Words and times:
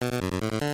Thank 0.00 0.65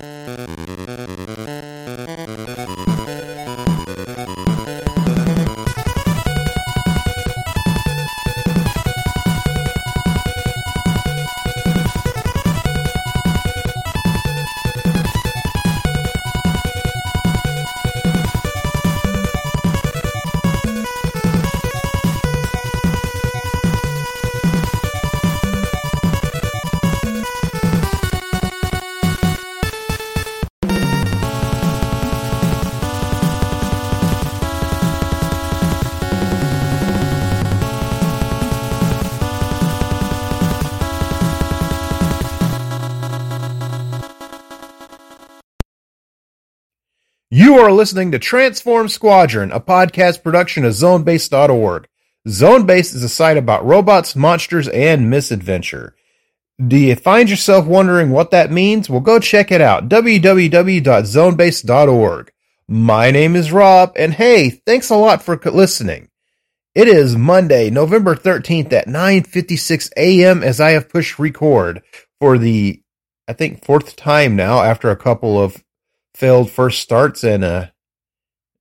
You 47.43 47.59
are 47.59 47.73
listening 47.73 48.13
to 48.13 48.21
Transform 48.21 48.89
Squadron, 48.89 49.51
a 49.51 49.59
podcast 49.59 50.23
production 50.23 50.65
of 50.65 50.75
ZoneBase.org. 50.75 51.89
ZoneBase 52.29 52.95
is 52.95 53.03
a 53.03 53.09
site 53.09 53.37
about 53.37 53.67
robots, 53.67 54.15
monsters, 54.15 54.69
and 54.69 55.11
misadventure. 55.11 55.97
Do 56.65 56.77
you 56.77 56.95
find 56.95 57.29
yourself 57.29 57.67
wondering 57.67 58.11
what 58.11 58.31
that 58.31 58.53
means? 58.53 58.89
Well, 58.89 59.01
go 59.01 59.19
check 59.19 59.51
it 59.51 59.61
out. 59.61 59.89
www.zonebase.org. 59.89 62.33
My 62.69 63.11
name 63.11 63.35
is 63.35 63.51
Rob, 63.51 63.93
and 63.97 64.15
hey, 64.15 64.51
thanks 64.51 64.91
a 64.91 64.95
lot 64.95 65.21
for 65.21 65.37
listening. 65.37 66.11
It 66.77 66.87
is 66.87 67.17
Monday, 67.17 67.71
November 67.71 68.15
13th 68.15 68.73
at 68.73 68.87
9:56 68.87 69.91
a.m. 69.97 70.45
as 70.45 70.61
I 70.61 70.71
have 70.71 70.89
pushed 70.89 71.19
record 71.19 71.83
for 72.21 72.39
the 72.39 72.81
I 73.27 73.33
think 73.33 73.65
fourth 73.65 73.97
time 73.97 74.37
now 74.37 74.63
after 74.63 74.91
a 74.91 74.97
couple 74.97 75.43
of 75.43 75.61
failed 76.15 76.51
first 76.51 76.81
starts 76.81 77.25
and 77.25 77.45
a 77.45 77.73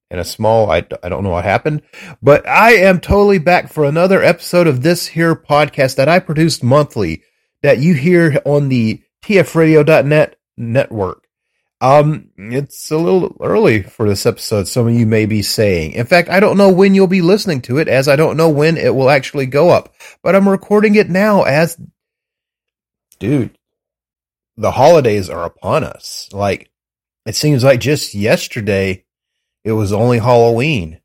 and 0.09 0.19
a 0.19 0.25
small 0.25 0.69
I, 0.69 0.85
I 1.03 1.09
don't 1.09 1.23
know 1.23 1.31
what 1.31 1.43
happened 1.43 1.83
but 2.21 2.47
i 2.47 2.73
am 2.73 2.99
totally 2.99 3.39
back 3.39 3.71
for 3.71 3.85
another 3.85 4.21
episode 4.21 4.67
of 4.67 4.81
this 4.81 5.07
here 5.07 5.35
podcast 5.35 5.95
that 5.95 6.09
i 6.09 6.19
produce 6.19 6.63
monthly 6.63 7.23
that 7.61 7.79
you 7.79 7.93
hear 7.93 8.41
on 8.45 8.69
the 8.69 9.03
tfradio.net 9.23 10.35
network. 10.57 11.27
Um 11.79 12.29
it's 12.37 12.89
a 12.89 12.97
little 12.97 13.37
early 13.39 13.83
for 13.83 14.07
this 14.07 14.25
episode 14.25 14.67
some 14.67 14.87
of 14.87 14.93
you 14.93 15.05
may 15.05 15.25
be 15.25 15.41
saying. 15.41 15.93
In 15.93 16.05
fact 16.05 16.29
i 16.29 16.39
don't 16.39 16.57
know 16.57 16.71
when 16.71 16.95
you'll 16.95 17.07
be 17.07 17.21
listening 17.21 17.61
to 17.63 17.77
it 17.77 17.87
as 17.87 18.07
i 18.07 18.15
don't 18.15 18.37
know 18.37 18.49
when 18.49 18.77
it 18.77 18.93
will 18.93 19.09
actually 19.09 19.45
go 19.45 19.69
up 19.69 19.93
but 20.23 20.35
i'm 20.35 20.49
recording 20.49 20.95
it 20.95 21.09
now 21.09 21.43
as 21.43 21.79
dude 23.19 23.55
the 24.57 24.71
holidays 24.71 25.29
are 25.29 25.43
upon 25.43 25.83
us. 25.83 26.29
Like 26.31 26.70
it 27.25 27.35
seems 27.35 27.63
like 27.63 27.79
just 27.79 28.13
yesterday 28.13 29.05
it 29.63 29.73
was 29.73 29.93
only 29.93 30.19
Halloween. 30.19 30.99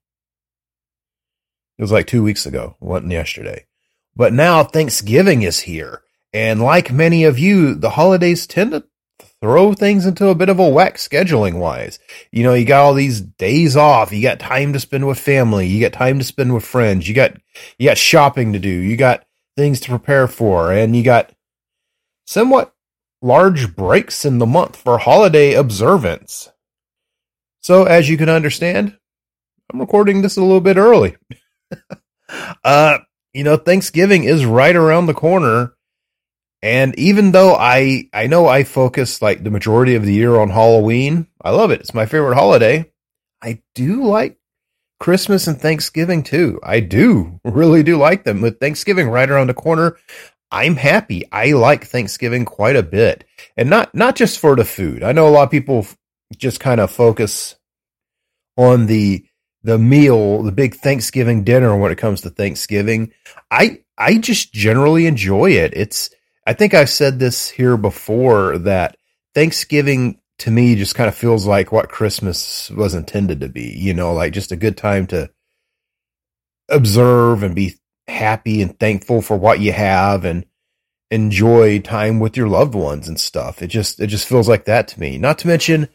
It 1.78 1.82
was 1.82 1.93
like 1.93 2.06
two 2.06 2.22
weeks 2.22 2.47
ago, 2.47 2.77
wasn't 2.81 3.12
yesterday. 3.12 3.66
But 4.15 4.32
now 4.32 4.65
Thanksgiving 4.65 5.43
is 5.43 5.60
here. 5.60 6.03
And 6.32 6.60
like 6.62 6.91
many 6.91 7.25
of 7.25 7.38
you, 7.38 7.75
the 7.75 7.91
holidays 7.91 8.47
tend 8.47 8.71
to 8.72 8.84
throw 9.41 9.75
things 9.75 10.06
into 10.06 10.28
a 10.28 10.34
bit 10.34 10.49
of 10.49 10.59
a 10.59 10.69
whack 10.69 10.97
scheduling 10.97 11.59
wise. 11.59 11.99
You 12.33 12.43
know, 12.43 12.54
you 12.54 12.65
got 12.65 12.83
all 12.83 12.94
these 12.94 13.21
days 13.21 13.77
off, 13.77 14.12
you 14.12 14.22
got 14.22 14.41
time 14.41 14.72
to 14.72 14.81
spend 14.81 15.06
with 15.06 15.19
family, 15.19 15.66
you 15.66 15.81
got 15.81 15.93
time 15.93 16.19
to 16.19 16.25
spend 16.25 16.54
with 16.54 16.65
friends, 16.65 17.09
you 17.09 17.15
got 17.15 17.34
you 17.78 17.88
got 17.88 17.98
shopping 17.98 18.53
to 18.54 18.59
do, 18.59 18.69
you 18.69 18.97
got 18.97 19.25
things 19.56 19.81
to 19.81 19.91
prepare 19.91 20.27
for, 20.27 20.72
and 20.72 20.97
you 20.97 21.03
got 21.03 21.33
somewhat 22.27 22.75
large 23.22 23.75
breaks 23.75 24.25
in 24.25 24.38
the 24.38 24.47
month 24.47 24.77
for 24.77 24.99
holiday 24.99 25.54
observance. 25.54 26.50
So, 27.62 27.84
as 27.84 28.09
you 28.09 28.16
can 28.16 28.28
understand, 28.28 28.97
I'm 29.72 29.81
recording 29.81 30.22
this 30.22 30.37
a 30.37 30.43
little 30.43 30.60
bit 30.60 30.77
early. 30.77 31.16
uh, 32.65 32.99
you 33.32 33.44
know, 33.44 33.56
Thanksgiving 33.56 34.25
is 34.25 34.47
right 34.47 34.75
around 34.75 35.06
the 35.06 35.15
corner. 35.15 35.75
And 36.62 36.99
even 36.99 37.32
though 37.32 37.54
I, 37.54 38.09
I 38.12 38.27
know 38.28 38.47
I 38.47 38.65
focus 38.65 39.21
like 39.21 39.44
the 39.44 39.50
majority 39.50 39.94
of 39.94 40.04
the 40.04 40.15
year 40.15 40.37
on 40.37 40.50
Halloween, 40.50 41.27
I 41.43 41.50
love 41.50 41.71
it. 41.71 41.81
It's 41.81 41.94
my 41.94 42.06
favorite 42.06 42.34
holiday. 42.34 42.91
I 43.43 43.62
do 43.75 44.04
like 44.04 44.38
Christmas 44.98 45.47
and 45.47 45.60
Thanksgiving 45.60 46.22
too. 46.22 46.59
I 46.62 46.81
do 46.81 47.41
really 47.44 47.83
do 47.83 47.97
like 47.97 48.25
them. 48.25 48.41
With 48.41 48.59
Thanksgiving 48.59 49.09
right 49.09 49.28
around 49.28 49.48
the 49.48 49.54
corner, 49.54 49.97
I'm 50.51 50.77
happy. 50.77 51.25
I 51.33 51.53
like 51.53 51.87
Thanksgiving 51.87 52.45
quite 52.45 52.77
a 52.77 52.83
bit, 52.83 53.25
and 53.57 53.69
not 53.69 53.95
not 53.95 54.17
just 54.17 54.39
for 54.39 54.57
the 54.57 54.65
food. 54.65 55.03
I 55.03 55.12
know 55.12 55.29
a 55.29 55.31
lot 55.31 55.45
of 55.45 55.51
people 55.51 55.87
just 56.37 56.61
kind 56.61 56.81
of 56.81 56.91
focus 56.91 57.57
on 58.57 58.87
the 58.87 59.27
the 59.62 59.79
meal, 59.79 60.43
the 60.43 60.53
big 60.53 60.77
Thanksgiving 60.77 61.43
dinner 61.43 61.77
when 61.77 61.91
it 61.91 61.99
comes 61.99 62.21
to 62.21 62.31
Thanksgiving. 62.31 63.12
I 63.51 63.81
I 63.99 64.19
just 64.19 64.53
generally 64.53 65.07
enjoy 65.07 65.53
it. 65.53 65.73
It's 65.75 66.11
I 66.47 66.53
think 66.53 66.75
I've 66.75 66.91
said 66.91 67.19
this 67.19 67.49
here 67.49 67.77
before 67.77 68.59
that 68.59 68.97
Thanksgiving 69.34 70.21
to 70.39 70.51
me 70.51 70.77
just 70.77 70.95
kind 70.95 71.09
of 71.09 71.15
feels 71.15 71.47
like 71.47 71.73
what 71.73 71.89
Christmas 71.89 72.71
was 72.71 72.95
intended 72.95 73.41
to 73.41 73.49
be, 73.49 73.75
you 73.77 73.95
know, 73.95 74.13
like 74.13 74.33
just 74.33 74.53
a 74.53 74.57
good 74.57 74.77
time 74.77 75.07
to 75.09 75.31
observe 76.69 77.43
and 77.43 77.55
be 77.55 77.75
happy 78.09 78.62
and 78.62 78.78
thankful 78.78 79.22
for 79.22 79.37
what 79.37 79.61
you 79.61 79.72
have 79.72 80.25
and 80.25 80.47
enjoy 81.11 81.81
time 81.81 82.19
with 82.19 82.37
your 82.37 82.49
loved 82.49 82.75
ones 82.75 83.09
and 83.09 83.21
stuff. 83.21 83.62
It 83.62 83.69
just 83.69 84.00
it 84.00 84.09
just 84.09 84.28
feels 84.28 84.49
like 84.49 84.65
that 84.65 84.89
to 84.89 85.00
me. 85.00 85.19
Not 85.19 85.39
to 85.39 85.47
mention, 85.47 85.89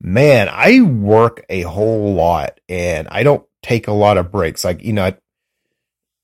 man, 0.00 0.48
I 0.50 0.80
work 0.80 1.44
a 1.48 1.62
whole 1.62 2.14
lot 2.14 2.60
and 2.68 3.08
I 3.10 3.22
don't 3.22 3.44
take 3.62 3.88
a 3.88 3.92
lot 3.92 4.16
of 4.16 4.30
breaks. 4.32 4.64
Like, 4.64 4.82
you 4.82 4.92
know, 4.92 5.12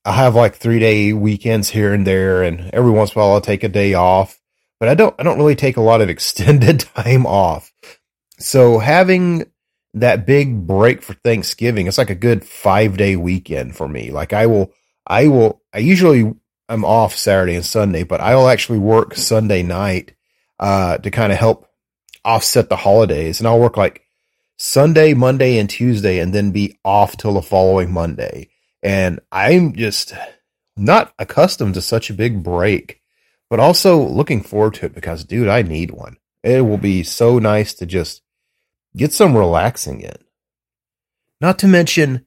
I, 0.05 0.11
have 0.11 0.35
like 0.35 0.55
three 0.55 0.79
day 0.79 1.13
weekends 1.13 1.69
here 1.69 1.93
and 1.93 2.05
there, 2.05 2.43
and 2.43 2.69
every 2.73 2.91
once 2.91 3.13
in 3.13 3.19
a 3.19 3.23
while 3.23 3.33
I'll 3.33 3.41
take 3.41 3.63
a 3.63 3.69
day 3.69 3.93
off. 3.93 4.39
But 4.79 4.89
I 4.89 4.95
don't 4.95 5.15
I 5.17 5.23
don't 5.23 5.37
really 5.37 5.55
take 5.55 5.77
a 5.77 5.81
lot 5.81 6.01
of 6.01 6.09
extended 6.09 6.81
time 6.81 7.25
off. 7.25 7.71
So 8.37 8.79
having 8.79 9.45
that 9.93 10.25
big 10.25 10.67
break 10.67 11.01
for 11.01 11.13
Thanksgiving, 11.13 11.87
it's 11.87 11.97
like 11.97 12.09
a 12.09 12.15
good 12.15 12.45
five 12.45 12.97
day 12.97 13.15
weekend 13.15 13.75
for 13.75 13.87
me. 13.87 14.11
Like 14.11 14.33
I 14.33 14.45
will 14.45 14.73
I 15.07 15.27
will, 15.27 15.61
I 15.73 15.79
usually 15.79 16.33
I'm 16.67 16.85
off 16.85 17.15
Saturday 17.15 17.55
and 17.55 17.65
Sunday, 17.65 18.03
but 18.03 18.21
I 18.21 18.35
will 18.35 18.47
actually 18.47 18.79
work 18.79 19.15
Sunday 19.15 19.63
night, 19.63 20.15
uh, 20.59 20.97
to 20.97 21.11
kind 21.11 21.31
of 21.31 21.37
help 21.37 21.67
offset 22.23 22.69
the 22.69 22.75
holidays. 22.75 23.39
And 23.39 23.47
I'll 23.47 23.59
work 23.59 23.77
like 23.77 24.05
Sunday, 24.57 25.13
Monday, 25.13 25.57
and 25.57 25.69
Tuesday 25.69 26.19
and 26.19 26.33
then 26.33 26.51
be 26.51 26.79
off 26.83 27.17
till 27.17 27.33
the 27.33 27.41
following 27.41 27.91
Monday. 27.91 28.49
And 28.81 29.19
I'm 29.31 29.73
just 29.73 30.13
not 30.77 31.13
accustomed 31.19 31.73
to 31.75 31.81
such 31.81 32.09
a 32.09 32.13
big 32.13 32.43
break, 32.43 33.01
but 33.49 33.59
also 33.59 34.01
looking 34.01 34.41
forward 34.41 34.75
to 34.75 34.87
it 34.87 34.95
because, 34.95 35.23
dude, 35.23 35.47
I 35.47 35.61
need 35.61 35.91
one. 35.91 36.17
It 36.43 36.61
will 36.61 36.77
be 36.77 37.03
so 37.03 37.39
nice 37.39 37.73
to 37.75 37.85
just 37.85 38.21
get 38.95 39.11
some 39.11 39.35
relaxing 39.35 40.01
in. 40.01 40.15
Not 41.41 41.59
to 41.59 41.67
mention, 41.67 42.24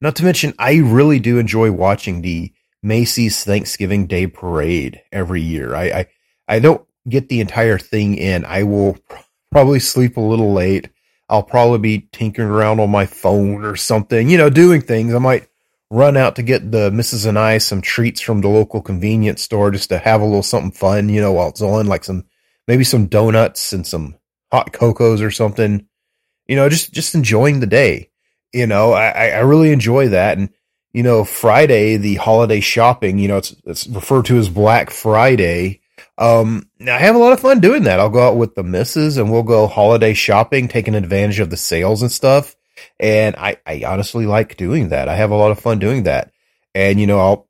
not 0.00 0.16
to 0.16 0.24
mention, 0.24 0.54
I 0.58 0.76
really 0.76 1.18
do 1.18 1.38
enjoy 1.38 1.72
watching 1.72 2.22
the 2.22 2.52
Macy's 2.82 3.44
Thanksgiving 3.44 4.06
Day 4.06 4.26
Parade 4.26 5.02
every 5.12 5.42
year. 5.42 5.74
I, 5.74 5.84
I, 5.84 6.06
I 6.48 6.58
don't 6.58 6.86
get 7.08 7.28
the 7.28 7.40
entire 7.40 7.78
thing 7.78 8.16
in. 8.16 8.44
I 8.44 8.62
will 8.62 8.98
probably 9.52 9.80
sleep 9.80 10.16
a 10.16 10.20
little 10.20 10.52
late. 10.52 10.88
I'll 11.28 11.42
probably 11.42 11.78
be 11.78 12.08
tinkering 12.12 12.48
around 12.48 12.80
on 12.80 12.90
my 12.90 13.06
phone 13.06 13.64
or 13.64 13.76
something, 13.76 14.28
you 14.28 14.36
know, 14.36 14.50
doing 14.50 14.80
things. 14.80 15.14
I 15.14 15.18
might 15.18 15.46
run 15.90 16.16
out 16.16 16.36
to 16.36 16.42
get 16.42 16.70
the 16.70 16.90
Mrs. 16.90 17.26
and 17.26 17.38
I 17.38 17.58
some 17.58 17.82
treats 17.82 18.20
from 18.20 18.40
the 18.40 18.48
local 18.48 18.80
convenience 18.80 19.42
store 19.42 19.70
just 19.70 19.90
to 19.90 19.98
have 19.98 20.20
a 20.20 20.24
little 20.24 20.42
something 20.42 20.72
fun, 20.72 21.08
you 21.08 21.20
know, 21.20 21.32
while 21.32 21.48
it's 21.48 21.62
on, 21.62 21.86
like 21.86 22.04
some, 22.04 22.24
maybe 22.66 22.84
some 22.84 23.06
donuts 23.06 23.72
and 23.72 23.86
some 23.86 24.16
hot 24.50 24.72
cocos 24.72 25.20
or 25.20 25.30
something. 25.30 25.86
You 26.48 26.56
know, 26.56 26.68
just 26.68 26.92
just 26.92 27.14
enjoying 27.14 27.60
the 27.60 27.66
day. 27.66 28.09
You 28.52 28.66
know, 28.66 28.92
I, 28.92 29.28
I 29.28 29.38
really 29.40 29.72
enjoy 29.72 30.08
that. 30.08 30.38
And 30.38 30.50
you 30.92 31.02
know, 31.02 31.24
Friday, 31.24 31.96
the 31.96 32.16
holiday 32.16 32.60
shopping, 32.60 33.18
you 33.18 33.28
know, 33.28 33.36
it's 33.36 33.54
it's 33.64 33.86
referred 33.86 34.26
to 34.26 34.38
as 34.38 34.48
Black 34.48 34.90
Friday. 34.90 35.80
Um, 36.18 36.68
I 36.80 36.98
have 36.98 37.14
a 37.14 37.18
lot 37.18 37.32
of 37.32 37.40
fun 37.40 37.60
doing 37.60 37.84
that. 37.84 38.00
I'll 38.00 38.10
go 38.10 38.28
out 38.28 38.36
with 38.36 38.54
the 38.54 38.62
misses 38.62 39.16
and 39.16 39.30
we'll 39.30 39.42
go 39.42 39.66
holiday 39.66 40.14
shopping, 40.14 40.68
taking 40.68 40.94
advantage 40.94 41.40
of 41.40 41.50
the 41.50 41.56
sales 41.56 42.02
and 42.02 42.12
stuff. 42.12 42.56
And 42.98 43.36
I, 43.36 43.58
I 43.66 43.84
honestly 43.86 44.26
like 44.26 44.56
doing 44.56 44.90
that. 44.90 45.08
I 45.08 45.16
have 45.16 45.30
a 45.30 45.36
lot 45.36 45.50
of 45.50 45.60
fun 45.60 45.78
doing 45.78 46.04
that. 46.04 46.32
And, 46.74 47.00
you 47.00 47.06
know, 47.06 47.20
I'll 47.20 47.48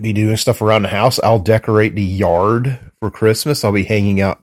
be 0.00 0.12
doing 0.12 0.36
stuff 0.36 0.62
around 0.62 0.82
the 0.82 0.88
house. 0.88 1.18
I'll 1.22 1.38
decorate 1.38 1.94
the 1.94 2.02
yard 2.02 2.78
for 3.00 3.10
Christmas. 3.10 3.64
I'll 3.64 3.72
be 3.72 3.84
hanging 3.84 4.20
out 4.20 4.42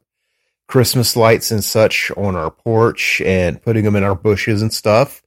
Christmas 0.68 1.15
lights 1.15 1.51
and 1.51 1.63
such 1.63 2.12
on 2.18 2.36
our 2.36 2.51
porch 2.51 3.21
and 3.21 3.62
putting 3.62 3.83
them 3.83 3.95
in 3.95 4.03
our 4.03 4.15
bushes 4.15 4.62
and 4.62 4.74
stuff. 4.74 5.23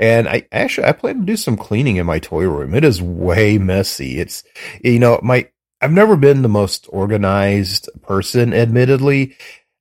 And 0.00 0.26
I 0.26 0.48
actually, 0.50 0.86
I 0.86 0.92
plan 0.92 1.20
to 1.20 1.26
do 1.26 1.36
some 1.36 1.58
cleaning 1.58 1.96
in 1.96 2.06
my 2.06 2.18
toy 2.18 2.44
room. 2.44 2.74
It 2.74 2.84
is 2.84 3.02
way 3.02 3.58
messy. 3.58 4.18
It's, 4.18 4.42
you 4.82 4.98
know, 4.98 5.20
my, 5.22 5.48
I've 5.82 5.92
never 5.92 6.16
been 6.16 6.40
the 6.40 6.48
most 6.48 6.86
organized 6.88 7.90
person, 8.00 8.54
admittedly. 8.54 9.36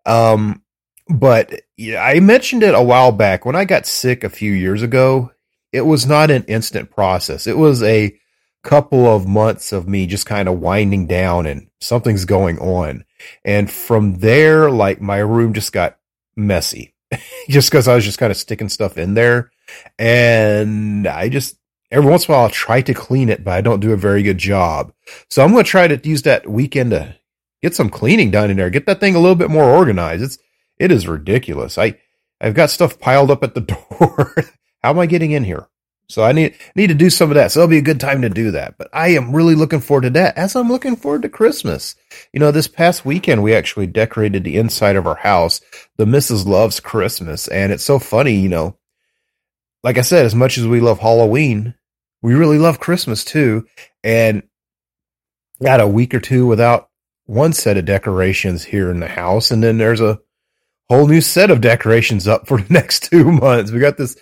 Um, 0.06 0.62
but 1.08 1.62
yeah, 1.78 2.04
I 2.04 2.20
mentioned 2.20 2.64
it 2.64 2.76
a 2.76 2.84
while 2.84 3.14
back 3.14 3.46
when 3.46 3.56
I 3.56 3.64
got 3.64 3.86
sick 3.86 4.26
a 4.26 4.30
few 4.30 4.52
years 4.52 4.84
ago. 4.84 5.32
It 5.72 5.82
was 5.82 6.06
not 6.06 6.32
an 6.32 6.44
instant 6.44 6.92
process. 6.92 7.48
It 7.48 7.58
was 7.58 7.82
a 7.82 8.14
couple 8.62 9.08
of 9.08 9.26
months 9.26 9.72
of 9.72 9.88
me 9.88 10.06
just 10.06 10.26
kind 10.26 10.50
of 10.50 10.60
winding 10.60 11.08
down 11.08 11.46
and 11.46 11.70
something's 11.80 12.26
going 12.26 12.60
on. 12.60 13.06
And 13.46 13.72
from 13.72 14.20
there, 14.20 14.70
like 14.70 15.00
my 15.00 15.20
room 15.20 15.54
just 15.54 15.72
got 15.72 15.98
messy 16.36 16.94
just 17.50 17.72
because 17.72 17.88
I 17.88 17.96
was 17.96 18.04
just 18.04 18.20
kind 18.20 18.32
of 18.32 18.38
sticking 18.38 18.70
stuff 18.70 18.98
in 18.98 19.14
there. 19.14 19.52
And 19.98 21.08
I 21.08 21.30
just, 21.30 21.58
every 21.92 22.10
once 22.10 22.28
in 22.28 22.34
a 22.34 22.36
while, 22.36 22.44
I'll 22.46 22.50
try 22.50 22.82
to 22.82 22.94
clean 22.94 23.30
it, 23.30 23.44
but 23.44 23.54
I 23.54 23.62
don't 23.62 23.80
do 23.80 23.92
a 23.92 23.98
very 23.98 24.24
good 24.24 24.38
job. 24.38 24.94
So 25.30 25.44
I'm 25.44 25.52
going 25.52 25.64
to 25.64 25.70
try 25.70 25.88
to 25.88 26.08
use 26.08 26.24
that 26.24 26.50
weekend 26.50 26.92
to 26.92 27.16
get 27.62 27.76
some 27.76 27.90
cleaning 27.90 28.32
done 28.32 28.50
in 28.50 28.58
there, 28.58 28.70
get 28.70 28.86
that 28.86 29.00
thing 29.00 29.16
a 29.16 29.20
little 29.20 29.36
bit 29.36 29.50
more 29.50 29.66
organized. 29.66 30.24
It's, 30.24 30.38
it 30.78 30.92
is 30.92 31.08
ridiculous. 31.08 31.78
I, 31.78 32.00
I've 32.40 32.54
got 32.54 32.70
stuff 32.70 33.00
piled 33.00 33.32
up 33.32 33.44
at 33.44 33.54
the 33.54 33.62
door. 34.00 34.34
How 34.82 34.92
am 34.92 35.00
I 35.00 35.06
getting 35.06 35.32
in 35.32 35.44
here? 35.44 35.68
So 36.10 36.24
I 36.24 36.32
need 36.32 36.56
need 36.76 36.88
to 36.88 36.96
do 36.96 37.12
some 37.12 37.30
of 37.30 37.36
that. 37.36 37.52
So 37.52 37.60
it'll 37.60 37.70
be 37.70 37.78
a 37.78 37.84
good 37.84 38.00
time 38.00 38.24
to 38.24 38.30
do 38.30 38.50
that. 38.52 38.80
But 38.80 38.90
I 38.92 39.10
am 39.10 39.36
really 39.36 39.54
looking 39.54 39.80
forward 39.80 40.02
to 40.02 40.10
that 40.12 40.36
as 40.38 40.56
I'm 40.56 40.68
looking 40.68 40.96
forward 40.96 41.22
to 41.22 41.30
Christmas. 41.30 41.96
You 42.34 42.40
know, 42.40 42.52
this 42.52 42.68
past 42.68 43.06
weekend 43.06 43.44
we 43.44 43.54
actually 43.54 43.86
decorated 43.86 44.44
the 44.44 44.58
inside 44.58 44.96
of 44.96 45.06
our 45.06 45.18
house. 45.18 45.62
The 45.98 46.06
Mrs. 46.06 46.48
loves 46.48 46.80
Christmas, 46.80 47.48
and 47.48 47.72
it's 47.72 47.84
so 47.84 48.00
funny, 48.00 48.34
you 48.34 48.50
know. 48.50 48.79
Like 49.84 49.98
I 49.98 50.02
said, 50.02 50.26
as 50.26 50.36
much 50.36 50.58
as 50.58 50.68
we 50.68 50.80
love 50.80 51.00
Halloween, 51.00 51.76
we 52.22 52.34
really 52.34 52.58
love 52.58 52.80
Christmas 52.80 53.24
too. 53.24 53.66
And 54.04 54.44
got 55.62 55.82
a 55.82 55.88
week 55.88 56.14
or 56.14 56.20
two 56.20 56.48
without 56.48 56.90
one 57.26 57.54
set 57.54 57.78
of 57.78 57.86
decorations 57.86 58.64
here 58.64 58.90
in 58.90 59.00
the 59.00 59.08
house, 59.08 59.52
and 59.52 59.64
then 59.64 59.78
there's 59.78 60.02
a 60.02 60.20
whole 60.90 61.08
new 61.08 61.22
set 61.22 61.52
of 61.52 61.62
decorations 61.62 62.28
up 62.28 62.48
for 62.48 62.62
the 62.62 62.74
next 62.74 63.04
two 63.04 63.32
months. 63.32 63.72
We 63.72 63.80
got 63.80 63.98
this 63.98 64.18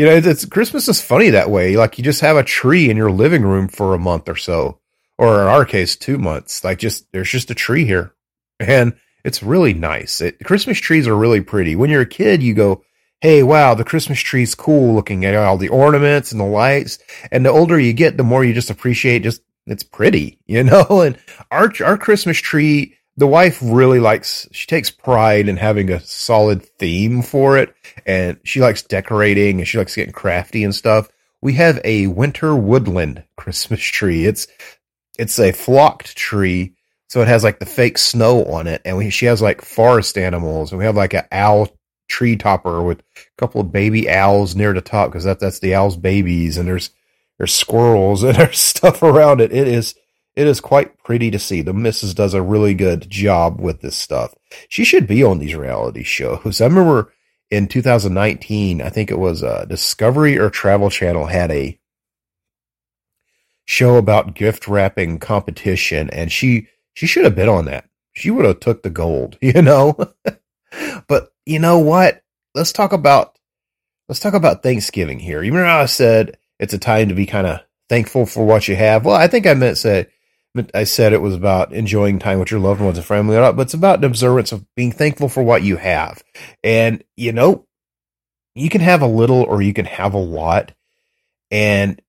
you 0.00 0.06
know, 0.06 0.16
it's, 0.16 0.44
Christmas 0.46 0.88
is 0.88 1.02
funny 1.02 1.30
that 1.30 1.50
way. 1.50 1.76
Like 1.76 1.98
you 1.98 2.04
just 2.04 2.20
have 2.22 2.36
a 2.36 2.42
tree 2.42 2.90
in 2.90 2.96
your 2.96 3.10
living 3.10 3.42
room 3.42 3.68
for 3.68 3.94
a 3.94 3.98
month 3.98 4.28
or 4.28 4.36
so, 4.36 4.78
or 5.18 5.42
in 5.42 5.46
our 5.46 5.64
case, 5.64 5.96
two 5.96 6.18
months. 6.18 6.64
Like 6.64 6.78
just 6.78 7.10
there's 7.12 7.30
just 7.30 7.50
a 7.50 7.54
tree 7.54 7.84
here, 7.84 8.14
and 8.58 8.96
it's 9.24 9.42
really 9.42 9.74
nice. 9.74 10.20
It, 10.20 10.42
Christmas 10.44 10.78
trees 10.78 11.06
are 11.06 11.16
really 11.16 11.40
pretty. 11.40 11.76
When 11.76 11.90
you're 11.90 12.02
a 12.02 12.06
kid, 12.06 12.42
you 12.42 12.54
go, 12.54 12.82
"Hey, 13.20 13.42
wow, 13.42 13.74
the 13.74 13.84
Christmas 13.84 14.20
tree's 14.20 14.54
cool 14.54 14.94
looking 14.94 15.24
at 15.24 15.34
all 15.34 15.56
the 15.56 15.68
ornaments 15.68 16.32
and 16.32 16.40
the 16.40 16.44
lights." 16.44 16.98
And 17.30 17.44
the 17.44 17.50
older 17.50 17.78
you 17.78 17.92
get, 17.92 18.16
the 18.16 18.24
more 18.24 18.44
you 18.44 18.54
just 18.54 18.70
appreciate 18.70 19.22
just 19.22 19.42
it's 19.66 19.82
pretty, 19.82 20.38
you 20.46 20.64
know. 20.64 21.02
And 21.02 21.18
our 21.50 21.72
our 21.84 21.98
Christmas 21.98 22.38
tree 22.38 22.94
the 23.20 23.26
wife 23.26 23.58
really 23.62 24.00
likes 24.00 24.48
she 24.50 24.66
takes 24.66 24.90
pride 24.90 25.46
in 25.46 25.58
having 25.58 25.90
a 25.90 26.00
solid 26.00 26.64
theme 26.78 27.20
for 27.20 27.58
it. 27.58 27.74
And 28.06 28.38
she 28.44 28.60
likes 28.60 28.82
decorating 28.82 29.58
and 29.58 29.68
she 29.68 29.76
likes 29.76 29.94
getting 29.94 30.14
crafty 30.14 30.64
and 30.64 30.74
stuff. 30.74 31.08
We 31.42 31.52
have 31.54 31.78
a 31.84 32.06
winter 32.06 32.56
woodland 32.56 33.24
christmas 33.36 33.80
tree. 33.80 34.24
It's 34.24 34.46
it's 35.18 35.38
a 35.38 35.52
flocked 35.52 36.16
tree. 36.16 36.74
So 37.08 37.20
it 37.20 37.28
has 37.28 37.44
like 37.44 37.58
the 37.58 37.66
fake 37.66 37.98
snow 37.98 38.44
on 38.44 38.66
it. 38.66 38.80
And 38.86 38.96
we, 38.96 39.10
she 39.10 39.26
has 39.26 39.42
like 39.42 39.60
forest 39.60 40.16
animals. 40.16 40.72
And 40.72 40.78
we 40.78 40.86
have 40.86 40.96
like 40.96 41.12
an 41.12 41.24
owl 41.30 41.68
tree 42.10 42.36
topper 42.36 42.82
with 42.82 43.00
a 43.00 43.20
couple 43.38 43.60
of 43.60 43.72
baby 43.72 44.10
owls 44.10 44.54
near 44.54 44.72
the 44.72 44.80
top 44.80 45.10
because 45.10 45.24
that, 45.24 45.40
that's 45.40 45.60
the 45.60 45.74
owl's 45.74 45.96
babies 45.96 46.58
and 46.58 46.68
there's 46.68 46.90
there's 47.38 47.54
squirrels 47.54 48.22
and 48.24 48.36
there's 48.36 48.58
stuff 48.58 49.02
around 49.02 49.40
it 49.40 49.52
it 49.52 49.68
is 49.68 49.94
it 50.36 50.46
is 50.46 50.60
quite 50.60 50.96
pretty 51.02 51.30
to 51.30 51.38
see. 51.38 51.60
The 51.60 51.72
missus 51.72 52.14
does 52.14 52.34
a 52.34 52.42
really 52.42 52.74
good 52.74 53.10
job 53.10 53.60
with 53.60 53.80
this 53.80 53.96
stuff. 53.96 54.34
She 54.68 54.84
should 54.84 55.06
be 55.06 55.22
on 55.22 55.38
these 55.38 55.54
reality 55.54 56.02
shows. 56.02 56.60
I 56.60 56.66
remember 56.66 57.12
in 57.50 57.66
2019, 57.66 58.80
I 58.80 58.88
think 58.88 59.10
it 59.10 59.18
was 59.18 59.42
uh, 59.42 59.64
Discovery 59.68 60.38
or 60.38 60.50
Travel 60.50 60.88
Channel 60.88 61.26
had 61.26 61.50
a 61.50 61.78
show 63.64 63.96
about 63.96 64.34
gift 64.34 64.68
wrapping 64.68 65.18
competition, 65.18 66.08
and 66.10 66.30
she 66.30 66.68
she 66.94 67.06
should 67.06 67.24
have 67.24 67.36
been 67.36 67.48
on 67.48 67.66
that. 67.66 67.88
She 68.12 68.30
would 68.30 68.44
have 68.44 68.60
took 68.60 68.82
the 68.82 68.90
gold, 68.90 69.36
you 69.42 69.60
know. 69.62 69.96
but 71.08 71.32
you 71.46 71.58
know 71.58 71.78
what? 71.78 72.22
Let's 72.54 72.72
talk 72.72 72.92
about 72.92 73.38
let's 74.08 74.20
talk 74.20 74.34
about 74.34 74.62
Thanksgiving 74.62 75.18
here. 75.18 75.42
You 75.42 75.52
remember 75.52 75.68
how 75.68 75.80
I 75.80 75.86
said 75.86 76.36
it's 76.58 76.74
a 76.74 76.78
time 76.78 77.08
to 77.08 77.14
be 77.14 77.26
kind 77.26 77.46
of 77.46 77.60
thankful 77.88 78.26
for 78.26 78.44
what 78.44 78.68
you 78.68 78.76
have? 78.76 79.04
Well, 79.04 79.16
I 79.16 79.28
think 79.28 79.46
I 79.46 79.54
meant 79.54 79.78
say 79.78 80.06
I 80.74 80.84
said 80.84 81.12
it 81.12 81.22
was 81.22 81.34
about 81.34 81.72
enjoying 81.72 82.18
time 82.18 82.40
with 82.40 82.50
your 82.50 82.60
loved 82.60 82.80
ones 82.80 82.98
and 82.98 83.06
family, 83.06 83.36
but 83.36 83.60
it's 83.60 83.74
about 83.74 83.98
an 83.98 84.04
observance 84.04 84.50
of 84.50 84.66
being 84.74 84.90
thankful 84.90 85.28
for 85.28 85.42
what 85.42 85.62
you 85.62 85.76
have. 85.76 86.24
And, 86.64 87.04
you 87.16 87.32
know, 87.32 87.66
you 88.56 88.68
can 88.68 88.80
have 88.80 89.00
a 89.02 89.06
little 89.06 89.42
or 89.42 89.62
you 89.62 89.72
can 89.72 89.84
have 89.84 90.14
a 90.14 90.18
lot. 90.18 90.72
And 91.52 92.02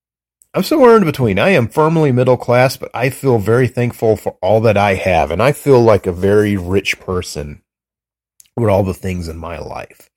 I'm 0.55 0.63
somewhere 0.63 0.97
in 0.97 1.05
between. 1.05 1.37
I 1.37 1.49
am 1.49 1.67
firmly 1.67 2.11
middle 2.11 2.37
class, 2.37 2.77
but 2.77 2.89
I 2.95 3.11
feel 3.11 3.37
very 3.37 3.67
thankful 3.67 4.15
for 4.15 4.37
all 4.41 4.61
that 4.61 4.75
I 4.75 4.95
have. 4.95 5.29
And 5.29 5.41
I 5.41 5.51
feel 5.51 5.79
like 5.79 6.07
a 6.07 6.11
very 6.11 6.57
rich 6.57 6.99
person 6.99 7.61
with 8.55 8.69
all 8.69 8.83
the 8.83 8.93
things 8.93 9.27
in 9.27 9.37
my 9.37 9.59
life. 9.59 10.09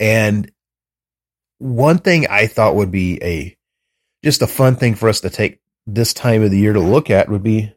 And 0.00 0.50
one 1.58 1.98
thing 1.98 2.26
I 2.28 2.46
thought 2.46 2.76
would 2.76 2.90
be 2.90 3.18
a 3.22 3.56
just 4.24 4.42
a 4.42 4.46
fun 4.46 4.76
thing 4.76 4.94
for 4.94 5.08
us 5.08 5.20
to 5.20 5.30
take 5.30 5.60
this 5.86 6.12
time 6.12 6.42
of 6.42 6.50
the 6.50 6.58
year 6.58 6.72
to 6.72 6.80
look 6.80 7.10
at 7.10 7.28
would 7.28 7.42
be 7.42 7.72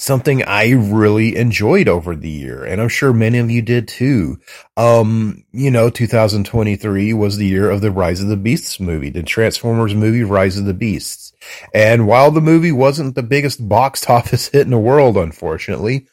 something 0.00 0.42
I 0.42 0.70
really 0.70 1.36
enjoyed 1.36 1.86
over 1.86 2.16
the 2.16 2.30
year. 2.30 2.64
And 2.64 2.80
I'm 2.80 2.88
sure 2.88 3.12
many 3.12 3.38
of 3.38 3.50
you 3.50 3.60
did 3.60 3.86
too. 3.86 4.38
Um, 4.76 5.44
you 5.52 5.70
know, 5.70 5.90
2023 5.90 7.12
was 7.12 7.36
the 7.36 7.46
year 7.46 7.70
of 7.70 7.82
the 7.82 7.90
Rise 7.90 8.22
of 8.22 8.28
the 8.28 8.36
Beasts 8.36 8.80
movie, 8.80 9.10
the 9.10 9.22
Transformers 9.22 9.94
movie, 9.94 10.24
Rise 10.24 10.56
of 10.56 10.64
the 10.64 10.74
Beasts. 10.74 11.34
And 11.74 12.06
while 12.06 12.30
the 12.30 12.40
movie 12.40 12.72
wasn't 12.72 13.14
the 13.14 13.22
biggest 13.22 13.68
box 13.68 14.06
office 14.08 14.48
hit 14.48 14.62
in 14.62 14.70
the 14.70 14.78
world, 14.78 15.18
unfortunately, 15.18 16.06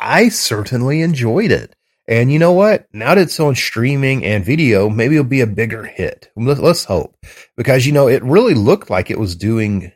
I 0.00 0.28
certainly 0.28 1.02
enjoyed 1.02 1.50
it. 1.50 1.74
And 2.06 2.30
you 2.30 2.38
know 2.38 2.52
what? 2.52 2.86
Now 2.92 3.14
that 3.14 3.22
it's 3.22 3.40
on 3.40 3.54
streaming 3.54 4.24
and 4.24 4.44
video, 4.44 4.90
maybe 4.90 5.14
it'll 5.14 5.24
be 5.24 5.40
a 5.40 5.46
bigger 5.46 5.84
hit. 5.84 6.30
Let's 6.36 6.84
hope. 6.84 7.16
Because, 7.56 7.86
you 7.86 7.92
know, 7.92 8.08
it 8.08 8.22
really 8.22 8.54
looked 8.54 8.90
like 8.90 9.10
it 9.10 9.18
was 9.18 9.36
doing 9.36 9.92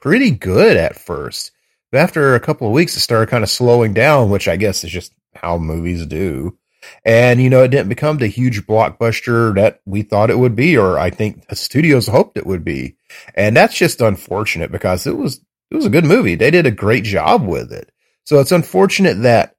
pretty 0.00 0.32
good 0.32 0.76
at 0.76 0.96
first. 0.96 1.52
But 1.92 1.98
after 1.98 2.34
a 2.34 2.40
couple 2.40 2.66
of 2.66 2.72
weeks, 2.72 2.96
it 2.96 3.00
started 3.00 3.30
kind 3.30 3.44
of 3.44 3.50
slowing 3.50 3.94
down, 3.94 4.30
which 4.30 4.48
I 4.48 4.56
guess 4.56 4.82
is 4.82 4.90
just 4.90 5.12
how 5.34 5.58
movies 5.58 6.04
do. 6.06 6.58
And, 7.04 7.40
you 7.40 7.48
know, 7.48 7.62
it 7.62 7.68
didn't 7.68 7.88
become 7.88 8.18
the 8.18 8.26
huge 8.26 8.66
blockbuster 8.66 9.54
that 9.54 9.80
we 9.86 10.02
thought 10.02 10.30
it 10.30 10.38
would 10.38 10.56
be, 10.56 10.76
or 10.76 10.98
I 10.98 11.10
think 11.10 11.46
the 11.46 11.56
studios 11.56 12.08
hoped 12.08 12.36
it 12.36 12.46
would 12.46 12.64
be. 12.64 12.96
And 13.34 13.56
that's 13.56 13.76
just 13.76 14.00
unfortunate 14.00 14.72
because 14.72 15.06
it 15.06 15.16
was, 15.16 15.40
it 15.70 15.76
was 15.76 15.86
a 15.86 15.90
good 15.90 16.04
movie. 16.04 16.34
They 16.34 16.50
did 16.50 16.66
a 16.66 16.72
great 16.72 17.04
job 17.04 17.46
with 17.46 17.72
it. 17.72 17.90
So 18.24 18.40
it's 18.40 18.52
unfortunate 18.52 19.22
that 19.22 19.53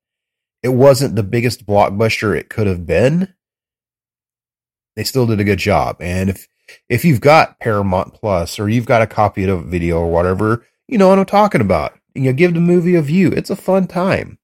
it 0.65 0.73
wasn't 0.73 1.15
the 1.15 1.21
biggest 1.21 1.67
blockbuster 1.67 2.35
it 2.35 2.49
could 2.49 2.65
have 2.65 2.87
been. 2.87 3.31
They 4.95 5.03
still 5.03 5.27
did 5.27 5.39
a 5.39 5.43
good 5.43 5.59
job. 5.59 5.97
And 5.99 6.31
if 6.31 6.47
if 6.89 7.05
you've 7.05 7.21
got 7.21 7.59
Paramount 7.59 8.15
Plus 8.15 8.57
or 8.57 8.67
you've 8.67 8.87
got 8.87 9.03
a 9.03 9.07
copy 9.07 9.43
of 9.43 9.63
the 9.63 9.69
video 9.69 9.99
or 9.99 10.09
whatever, 10.09 10.65
you 10.87 10.97
know 10.97 11.09
what 11.09 11.19
I'm 11.19 11.25
talking 11.27 11.61
about. 11.61 11.93
You 12.15 12.33
give 12.33 12.55
the 12.55 12.59
movie 12.59 12.95
a 12.95 13.03
view. 13.03 13.29
It's 13.29 13.51
a 13.51 13.55
fun 13.55 13.85
time. 13.85 14.39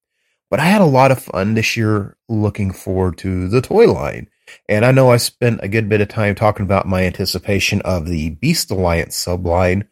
But 0.51 0.59
I 0.59 0.65
had 0.65 0.81
a 0.81 0.85
lot 0.85 1.09
of 1.09 1.23
fun 1.23 1.55
this 1.55 1.75
year 1.75 2.15
looking 2.29 2.71
forward 2.71 3.17
to 3.19 3.47
the 3.47 3.61
toy 3.61 3.91
line. 3.91 4.29
And 4.69 4.85
I 4.85 4.91
know 4.91 5.09
I 5.09 5.17
spent 5.17 5.61
a 5.63 5.69
good 5.69 5.89
bit 5.89 6.01
of 6.01 6.09
time 6.09 6.35
talking 6.35 6.65
about 6.65 6.87
my 6.87 7.03
anticipation 7.03 7.81
of 7.81 8.05
the 8.05 8.29
Beast 8.29 8.69
Alliance 8.69 9.25
subline, 9.25 9.87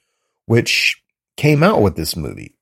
which 0.46 1.02
came 1.38 1.64
out 1.64 1.82
with 1.82 1.96
this 1.96 2.16
movie. 2.16 2.59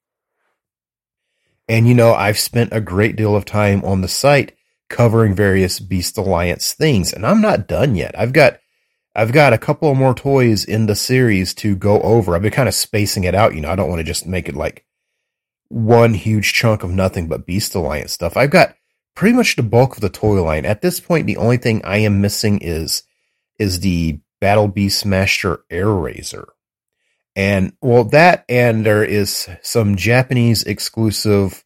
And 1.68 1.88
you 1.88 1.94
know, 1.94 2.14
I've 2.14 2.40
spent 2.40 2.70
a 2.72 2.82
great 2.82 3.16
deal 3.16 3.36
of 3.36 3.46
time 3.46 3.84
on 3.84 4.02
the 4.02 4.08
site 4.08 4.54
covering 4.90 5.36
various 5.36 5.80
Beast 5.80 6.18
Alliance 6.18 6.74
things. 6.74 7.12
And 7.12 7.26
I'm 7.26 7.42
not 7.42 7.68
done 7.68 7.96
yet. 7.96 8.18
I've 8.18 8.34
got 8.34 8.60
I've 9.16 9.34
got 9.34 9.54
a 9.54 9.58
couple 9.58 9.94
more 9.96 10.14
toys 10.14 10.64
in 10.64 10.86
the 10.86 10.96
series 10.96 11.56
to 11.56 11.76
go 11.76 12.00
over. 12.02 12.36
I've 12.36 12.44
been 12.44 12.52
kind 12.52 12.70
of 12.70 12.76
spacing 12.76 13.24
it 13.24 13.34
out. 13.34 13.56
You 13.56 13.62
know, 13.62 13.72
I 13.72 13.76
don't 13.76 13.90
want 13.90 14.00
to 14.00 14.04
just 14.06 14.28
make 14.28 14.48
it 14.48 14.56
like 14.56 14.86
one 15.70 16.14
huge 16.14 16.54
chunk 16.54 16.84
of 16.84 16.92
nothing 16.92 17.28
but 17.28 17.46
Beast 17.46 17.74
Alliance 17.76 18.14
stuff. 18.14 18.38
I've 18.38 18.52
got 18.52 18.76
pretty 19.16 19.36
much 19.36 19.56
the 19.56 19.64
bulk 19.64 19.96
of 19.96 20.02
the 20.02 20.10
toy 20.10 20.42
line. 20.44 20.66
At 20.66 20.82
this 20.82 21.00
point, 21.00 21.26
the 21.26 21.38
only 21.38 21.58
thing 21.58 21.84
I 21.84 21.98
am 21.98 22.22
missing 22.22 22.60
is 22.60 23.04
is 23.58 23.80
the 23.80 24.20
Battle 24.40 24.70
Beastmaster 24.70 25.62
Airazor. 25.72 26.46
And 27.38 27.74
well, 27.82 28.06
that 28.06 28.44
and 28.50 28.86
there 28.86 29.04
is 29.04 29.48
some 29.62 29.96
Japanese 29.96 30.64
exclusive 30.64 31.64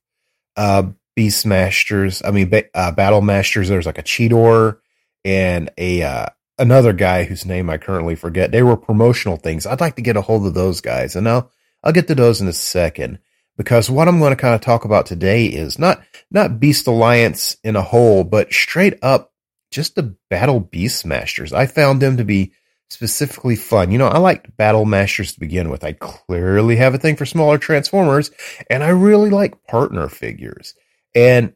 uh 0.55 0.83
Beastmasters. 1.17 2.21
I 2.25 2.31
mean, 2.31 2.49
ba- 2.49 2.65
uh, 2.73 2.91
Battle 2.91 3.21
Masters. 3.21 3.69
There's 3.69 3.85
like 3.85 3.97
a 3.97 4.03
Cheetor 4.03 4.79
and 5.25 5.69
a 5.77 6.03
uh, 6.03 6.25
another 6.57 6.93
guy 6.93 7.23
whose 7.23 7.45
name 7.45 7.69
I 7.69 7.77
currently 7.77 8.15
forget. 8.15 8.51
They 8.51 8.63
were 8.63 8.77
promotional 8.77 9.37
things. 9.37 9.65
I'd 9.65 9.81
like 9.81 9.95
to 9.95 10.01
get 10.01 10.17
a 10.17 10.21
hold 10.21 10.45
of 10.45 10.53
those 10.53 10.81
guys, 10.81 11.15
and 11.15 11.27
I'll 11.27 11.51
I'll 11.83 11.93
get 11.93 12.07
to 12.07 12.15
those 12.15 12.41
in 12.41 12.47
a 12.47 12.53
second 12.53 13.19
because 13.57 13.89
what 13.89 14.07
I'm 14.07 14.19
going 14.19 14.31
to 14.31 14.41
kind 14.41 14.55
of 14.55 14.61
talk 14.61 14.85
about 14.85 15.05
today 15.05 15.45
is 15.45 15.79
not 15.79 16.01
not 16.29 16.59
Beast 16.59 16.87
Alliance 16.87 17.57
in 17.63 17.75
a 17.75 17.81
whole, 17.81 18.23
but 18.23 18.53
straight 18.53 18.97
up 19.01 19.31
just 19.71 19.95
the 19.95 20.15
Battle 20.29 20.61
Beastmasters. 20.61 21.53
I 21.53 21.65
found 21.65 22.01
them 22.01 22.17
to 22.17 22.25
be 22.25 22.51
specifically 22.91 23.55
fun. 23.55 23.91
You 23.91 23.97
know, 23.97 24.07
I 24.07 24.17
liked 24.17 24.55
Battle 24.57 24.85
Masters 24.85 25.33
to 25.33 25.39
begin 25.39 25.69
with. 25.69 25.83
I 25.83 25.93
clearly 25.93 26.75
have 26.75 26.93
a 26.93 26.97
thing 26.97 27.15
for 27.15 27.25
smaller 27.25 27.57
Transformers, 27.57 28.31
and 28.69 28.83
I 28.83 28.89
really 28.89 29.29
like 29.29 29.65
partner 29.65 30.09
figures. 30.09 30.73
And 31.15 31.53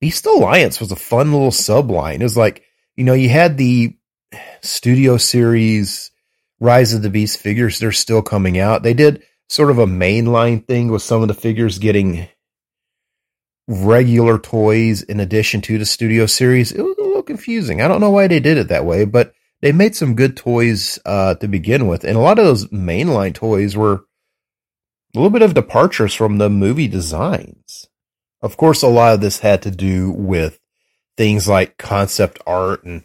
Beast 0.00 0.26
Alliance 0.26 0.80
was 0.80 0.90
a 0.90 0.96
fun 0.96 1.32
little 1.32 1.52
subline. 1.52 2.16
It 2.16 2.24
was 2.24 2.36
like, 2.36 2.64
you 2.96 3.04
know, 3.04 3.14
you 3.14 3.28
had 3.28 3.56
the 3.56 3.96
studio 4.60 5.16
series 5.16 6.10
Rise 6.58 6.94
of 6.94 7.02
the 7.02 7.10
Beast 7.10 7.38
figures, 7.38 7.78
they're 7.78 7.90
still 7.90 8.22
coming 8.22 8.56
out. 8.56 8.84
They 8.84 8.94
did 8.94 9.24
sort 9.48 9.70
of 9.70 9.78
a 9.78 9.86
mainline 9.86 10.66
thing 10.66 10.88
with 10.88 11.02
some 11.02 11.20
of 11.20 11.28
the 11.28 11.34
figures 11.34 11.80
getting 11.80 12.28
regular 13.66 14.38
toys 14.38 15.02
in 15.02 15.18
addition 15.18 15.60
to 15.62 15.78
the 15.78 15.86
studio 15.86 16.26
series. 16.26 16.70
It 16.70 16.82
was 16.82 16.96
a 16.98 17.02
little 17.02 17.24
confusing. 17.24 17.82
I 17.82 17.88
don't 17.88 18.00
know 18.00 18.10
why 18.10 18.28
they 18.28 18.38
did 18.38 18.58
it 18.58 18.68
that 18.68 18.84
way, 18.84 19.04
but 19.04 19.34
they 19.62 19.72
made 19.72 19.94
some 19.94 20.16
good 20.16 20.36
toys 20.36 20.98
uh, 21.06 21.36
to 21.36 21.48
begin 21.48 21.86
with. 21.86 22.04
And 22.04 22.16
a 22.16 22.20
lot 22.20 22.38
of 22.38 22.44
those 22.44 22.66
mainline 22.66 23.32
toys 23.32 23.76
were 23.76 23.94
a 23.94 25.18
little 25.18 25.30
bit 25.30 25.42
of 25.42 25.54
departures 25.54 26.14
from 26.14 26.38
the 26.38 26.50
movie 26.50 26.88
designs. 26.88 27.88
Of 28.42 28.56
course, 28.56 28.82
a 28.82 28.88
lot 28.88 29.14
of 29.14 29.20
this 29.20 29.38
had 29.38 29.62
to 29.62 29.70
do 29.70 30.10
with 30.10 30.58
things 31.16 31.46
like 31.46 31.78
concept 31.78 32.40
art 32.46 32.82
and 32.84 33.04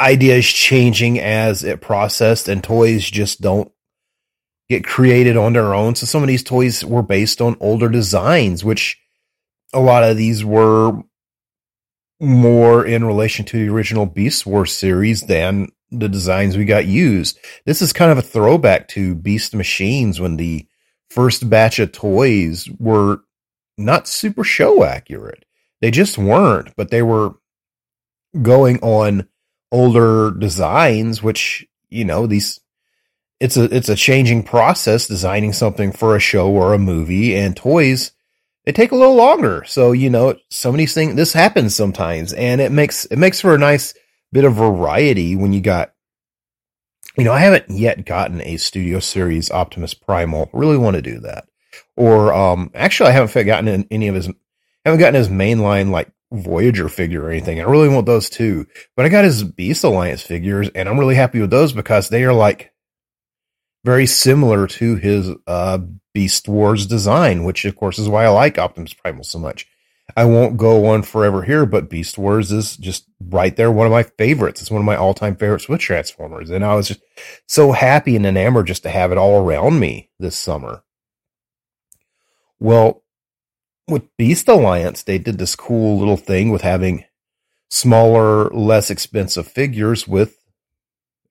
ideas 0.00 0.46
changing 0.46 1.20
as 1.20 1.62
it 1.62 1.80
processed 1.80 2.48
and 2.48 2.64
toys 2.64 3.08
just 3.08 3.40
don't 3.40 3.70
get 4.68 4.84
created 4.84 5.36
on 5.36 5.52
their 5.52 5.74
own. 5.74 5.94
So 5.94 6.06
some 6.06 6.22
of 6.22 6.28
these 6.28 6.42
toys 6.42 6.84
were 6.84 7.02
based 7.02 7.40
on 7.40 7.56
older 7.60 7.88
designs, 7.88 8.64
which 8.64 8.98
a 9.72 9.80
lot 9.80 10.02
of 10.02 10.16
these 10.16 10.44
were 10.44 11.02
more 12.22 12.86
in 12.86 13.04
relation 13.04 13.44
to 13.44 13.58
the 13.58 13.68
original 13.72 14.06
Beast 14.06 14.46
Wars 14.46 14.72
series 14.72 15.22
than 15.22 15.68
the 15.90 16.08
designs 16.08 16.56
we 16.56 16.64
got 16.64 16.86
used. 16.86 17.38
This 17.66 17.82
is 17.82 17.92
kind 17.92 18.12
of 18.12 18.18
a 18.18 18.22
throwback 18.22 18.88
to 18.88 19.14
Beast 19.14 19.54
Machines 19.54 20.20
when 20.20 20.36
the 20.36 20.66
first 21.10 21.50
batch 21.50 21.78
of 21.80 21.92
toys 21.92 22.70
were 22.78 23.20
not 23.76 24.06
super 24.06 24.44
show 24.44 24.84
accurate. 24.84 25.44
They 25.80 25.90
just 25.90 26.16
weren't, 26.16 26.74
but 26.76 26.90
they 26.90 27.02
were 27.02 27.34
going 28.40 28.78
on 28.80 29.28
older 29.72 30.30
designs, 30.30 31.22
which, 31.22 31.66
you 31.90 32.04
know, 32.04 32.26
these 32.26 32.60
it's 33.40 33.56
a 33.56 33.64
it's 33.64 33.88
a 33.88 33.96
changing 33.96 34.44
process 34.44 35.08
designing 35.08 35.52
something 35.52 35.90
for 35.90 36.14
a 36.14 36.20
show 36.20 36.48
or 36.48 36.72
a 36.72 36.78
movie 36.78 37.34
and 37.34 37.56
toys 37.56 38.12
they 38.64 38.72
take 38.72 38.92
a 38.92 38.96
little 38.96 39.14
longer 39.14 39.64
so 39.66 39.92
you 39.92 40.10
know 40.10 40.34
of 40.74 40.76
these 40.76 40.94
things 40.94 41.14
this 41.14 41.32
happens 41.32 41.74
sometimes 41.74 42.32
and 42.32 42.60
it 42.60 42.72
makes 42.72 43.04
it 43.06 43.18
makes 43.18 43.40
for 43.40 43.54
a 43.54 43.58
nice 43.58 43.94
bit 44.32 44.44
of 44.44 44.54
variety 44.54 45.36
when 45.36 45.52
you 45.52 45.60
got 45.60 45.92
you 47.16 47.24
know 47.24 47.32
i 47.32 47.40
haven't 47.40 47.68
yet 47.70 48.04
gotten 48.04 48.40
a 48.42 48.56
studio 48.56 48.98
series 48.98 49.50
optimus 49.50 49.94
primal 49.94 50.48
really 50.52 50.78
want 50.78 50.96
to 50.96 51.02
do 51.02 51.20
that 51.20 51.44
or 51.96 52.32
um 52.32 52.70
actually 52.74 53.10
i 53.10 53.12
haven't 53.12 53.46
gotten 53.46 53.86
any 53.90 54.08
of 54.08 54.14
his 54.14 54.30
haven't 54.84 55.00
gotten 55.00 55.14
his 55.14 55.28
mainline 55.28 55.90
like 55.90 56.10
Voyager 56.32 56.88
figure 56.88 57.24
or 57.24 57.30
anything. 57.30 57.60
I 57.60 57.64
really 57.64 57.88
want 57.88 58.06
those 58.06 58.30
too. 58.30 58.66
But 58.96 59.04
I 59.04 59.10
got 59.10 59.24
his 59.24 59.44
Beast 59.44 59.84
Alliance 59.84 60.22
figures 60.22 60.70
and 60.74 60.88
I'm 60.88 60.98
really 60.98 61.14
happy 61.14 61.40
with 61.40 61.50
those 61.50 61.72
because 61.72 62.08
they 62.08 62.24
are 62.24 62.32
like 62.32 62.71
very 63.84 64.06
similar 64.06 64.66
to 64.66 64.96
his 64.96 65.30
uh, 65.46 65.78
Beast 66.14 66.48
Wars 66.48 66.86
design, 66.86 67.44
which 67.44 67.64
of 67.64 67.76
course 67.76 67.98
is 67.98 68.08
why 68.08 68.24
I 68.24 68.28
like 68.28 68.58
Optimus 68.58 68.94
Primal 68.94 69.24
so 69.24 69.38
much. 69.38 69.66
I 70.16 70.24
won't 70.24 70.56
go 70.56 70.86
on 70.86 71.02
forever 71.02 71.42
here, 71.42 71.64
but 71.64 71.88
Beast 71.88 72.18
Wars 72.18 72.52
is 72.52 72.76
just 72.76 73.06
right 73.20 73.54
there, 73.56 73.72
one 73.72 73.86
of 73.86 73.92
my 73.92 74.02
favorites. 74.02 74.60
It's 74.60 74.70
one 74.70 74.80
of 74.80 74.84
my 74.84 74.96
all 74.96 75.14
time 75.14 75.36
favorites 75.36 75.68
with 75.68 75.80
Transformers. 75.80 76.50
And 76.50 76.64
I 76.64 76.74
was 76.74 76.88
just 76.88 77.00
so 77.48 77.72
happy 77.72 78.16
and 78.16 78.26
enamored 78.26 78.66
just 78.66 78.82
to 78.82 78.90
have 78.90 79.10
it 79.10 79.18
all 79.18 79.42
around 79.42 79.80
me 79.80 80.10
this 80.18 80.36
summer. 80.36 80.82
Well, 82.58 83.02
with 83.88 84.14
Beast 84.16 84.48
Alliance, 84.48 85.02
they 85.02 85.18
did 85.18 85.38
this 85.38 85.56
cool 85.56 85.98
little 85.98 86.16
thing 86.16 86.50
with 86.50 86.62
having 86.62 87.04
smaller, 87.70 88.50
less 88.50 88.90
expensive 88.90 89.48
figures 89.48 90.06
with 90.06 90.41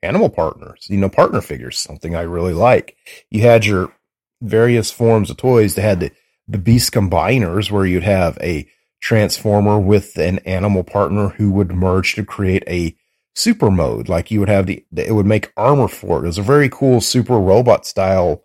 animal 0.03 0.29
partners, 0.29 0.88
you 0.89 0.98
know, 0.98 1.10
partner 1.10 1.41
figures, 1.41 1.77
something 1.77 2.15
I 2.15 2.22
really 2.22 2.53
like. 2.53 2.96
You 3.29 3.41
had 3.41 3.65
your 3.65 3.93
various 4.41 4.91
forms 4.91 5.29
of 5.29 5.38
toys. 5.38 5.75
They 5.75 5.81
had 5.81 6.00
the, 6.00 6.12
the 6.48 6.58
beast 6.58 6.91
combiners 6.91 7.70
where 7.70 7.86
you'd 7.86 8.03
have 8.03 8.38
a 8.41 8.67
transformer 9.00 9.79
with 9.79 10.17
an 10.17 10.39
animal 10.39 10.84
partner 10.84 11.29
who 11.29 11.51
would 11.51 11.72
merge 11.72 12.15
to 12.15 12.25
create 12.25 12.63
a 12.67 12.96
super 13.36 13.72
mode. 13.72 14.10
Like 14.10 14.31
you 14.31 14.39
would 14.39 14.50
have 14.50 14.67
the, 14.67 14.86
it 14.96 15.13
would 15.13 15.25
make 15.25 15.53
armor 15.55 15.88
for 15.88 16.17
it. 16.20 16.24
It 16.24 16.27
was 16.27 16.38
a 16.38 16.43
very 16.43 16.70
cool 16.70 17.01
super 17.01 17.39
robot 17.39 17.86
style 17.86 18.43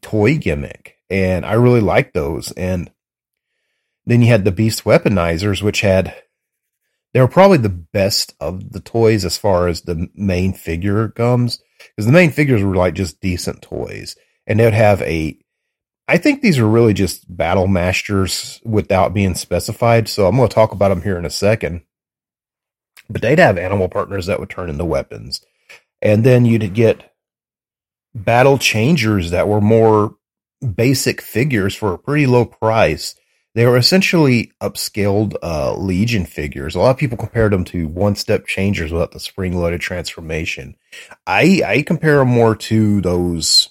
toy 0.00 0.36
gimmick. 0.36 0.96
And 1.08 1.46
I 1.46 1.52
really 1.54 1.80
liked 1.80 2.14
those. 2.14 2.52
And 2.52 2.90
then 4.06 4.22
you 4.22 4.28
had 4.28 4.44
the 4.44 4.52
beast 4.52 4.84
weaponizers, 4.84 5.62
which 5.62 5.80
had 5.80 6.14
they 7.16 7.22
were 7.22 7.28
probably 7.28 7.56
the 7.56 7.70
best 7.70 8.34
of 8.40 8.72
the 8.72 8.80
toys 8.80 9.24
as 9.24 9.38
far 9.38 9.68
as 9.68 9.80
the 9.80 10.06
main 10.14 10.52
figure 10.52 11.08
comes 11.08 11.62
because 11.78 12.04
the 12.04 12.12
main 12.12 12.30
figures 12.30 12.62
were 12.62 12.76
like 12.76 12.92
just 12.92 13.22
decent 13.22 13.62
toys 13.62 14.16
and 14.46 14.60
they 14.60 14.64
would 14.66 14.74
have 14.74 15.00
a 15.00 15.38
I 16.06 16.18
think 16.18 16.42
these 16.42 16.58
are 16.58 16.68
really 16.68 16.92
just 16.92 17.34
battle 17.34 17.68
masters 17.68 18.60
without 18.66 19.14
being 19.14 19.34
specified. 19.34 20.08
So 20.08 20.26
I'm 20.26 20.36
going 20.36 20.46
to 20.46 20.54
talk 20.54 20.72
about 20.72 20.90
them 20.90 21.00
here 21.00 21.16
in 21.16 21.24
a 21.24 21.30
second. 21.30 21.84
But 23.08 23.22
they'd 23.22 23.38
have 23.38 23.56
animal 23.56 23.88
partners 23.88 24.26
that 24.26 24.38
would 24.38 24.50
turn 24.50 24.68
into 24.68 24.84
weapons. 24.84 25.40
And 26.02 26.22
then 26.22 26.44
you'd 26.44 26.74
get 26.74 27.14
battle 28.14 28.58
changers 28.58 29.30
that 29.30 29.48
were 29.48 29.62
more 29.62 30.16
basic 30.74 31.22
figures 31.22 31.74
for 31.74 31.94
a 31.94 31.98
pretty 31.98 32.26
low 32.26 32.44
price 32.44 33.14
they 33.56 33.64
were 33.64 33.78
essentially 33.78 34.52
upscaled 34.60 35.34
uh, 35.42 35.74
Legion 35.74 36.26
figures. 36.26 36.74
A 36.74 36.78
lot 36.78 36.90
of 36.90 36.98
people 36.98 37.16
compared 37.16 37.54
them 37.54 37.64
to 37.64 37.88
one 37.88 38.14
step 38.14 38.46
changers 38.46 38.92
without 38.92 39.12
the 39.12 39.18
spring 39.18 39.56
loaded 39.56 39.80
transformation. 39.80 40.76
I 41.26 41.62
I 41.64 41.82
compare 41.82 42.18
them 42.18 42.28
more 42.28 42.54
to 42.54 43.00
those 43.00 43.70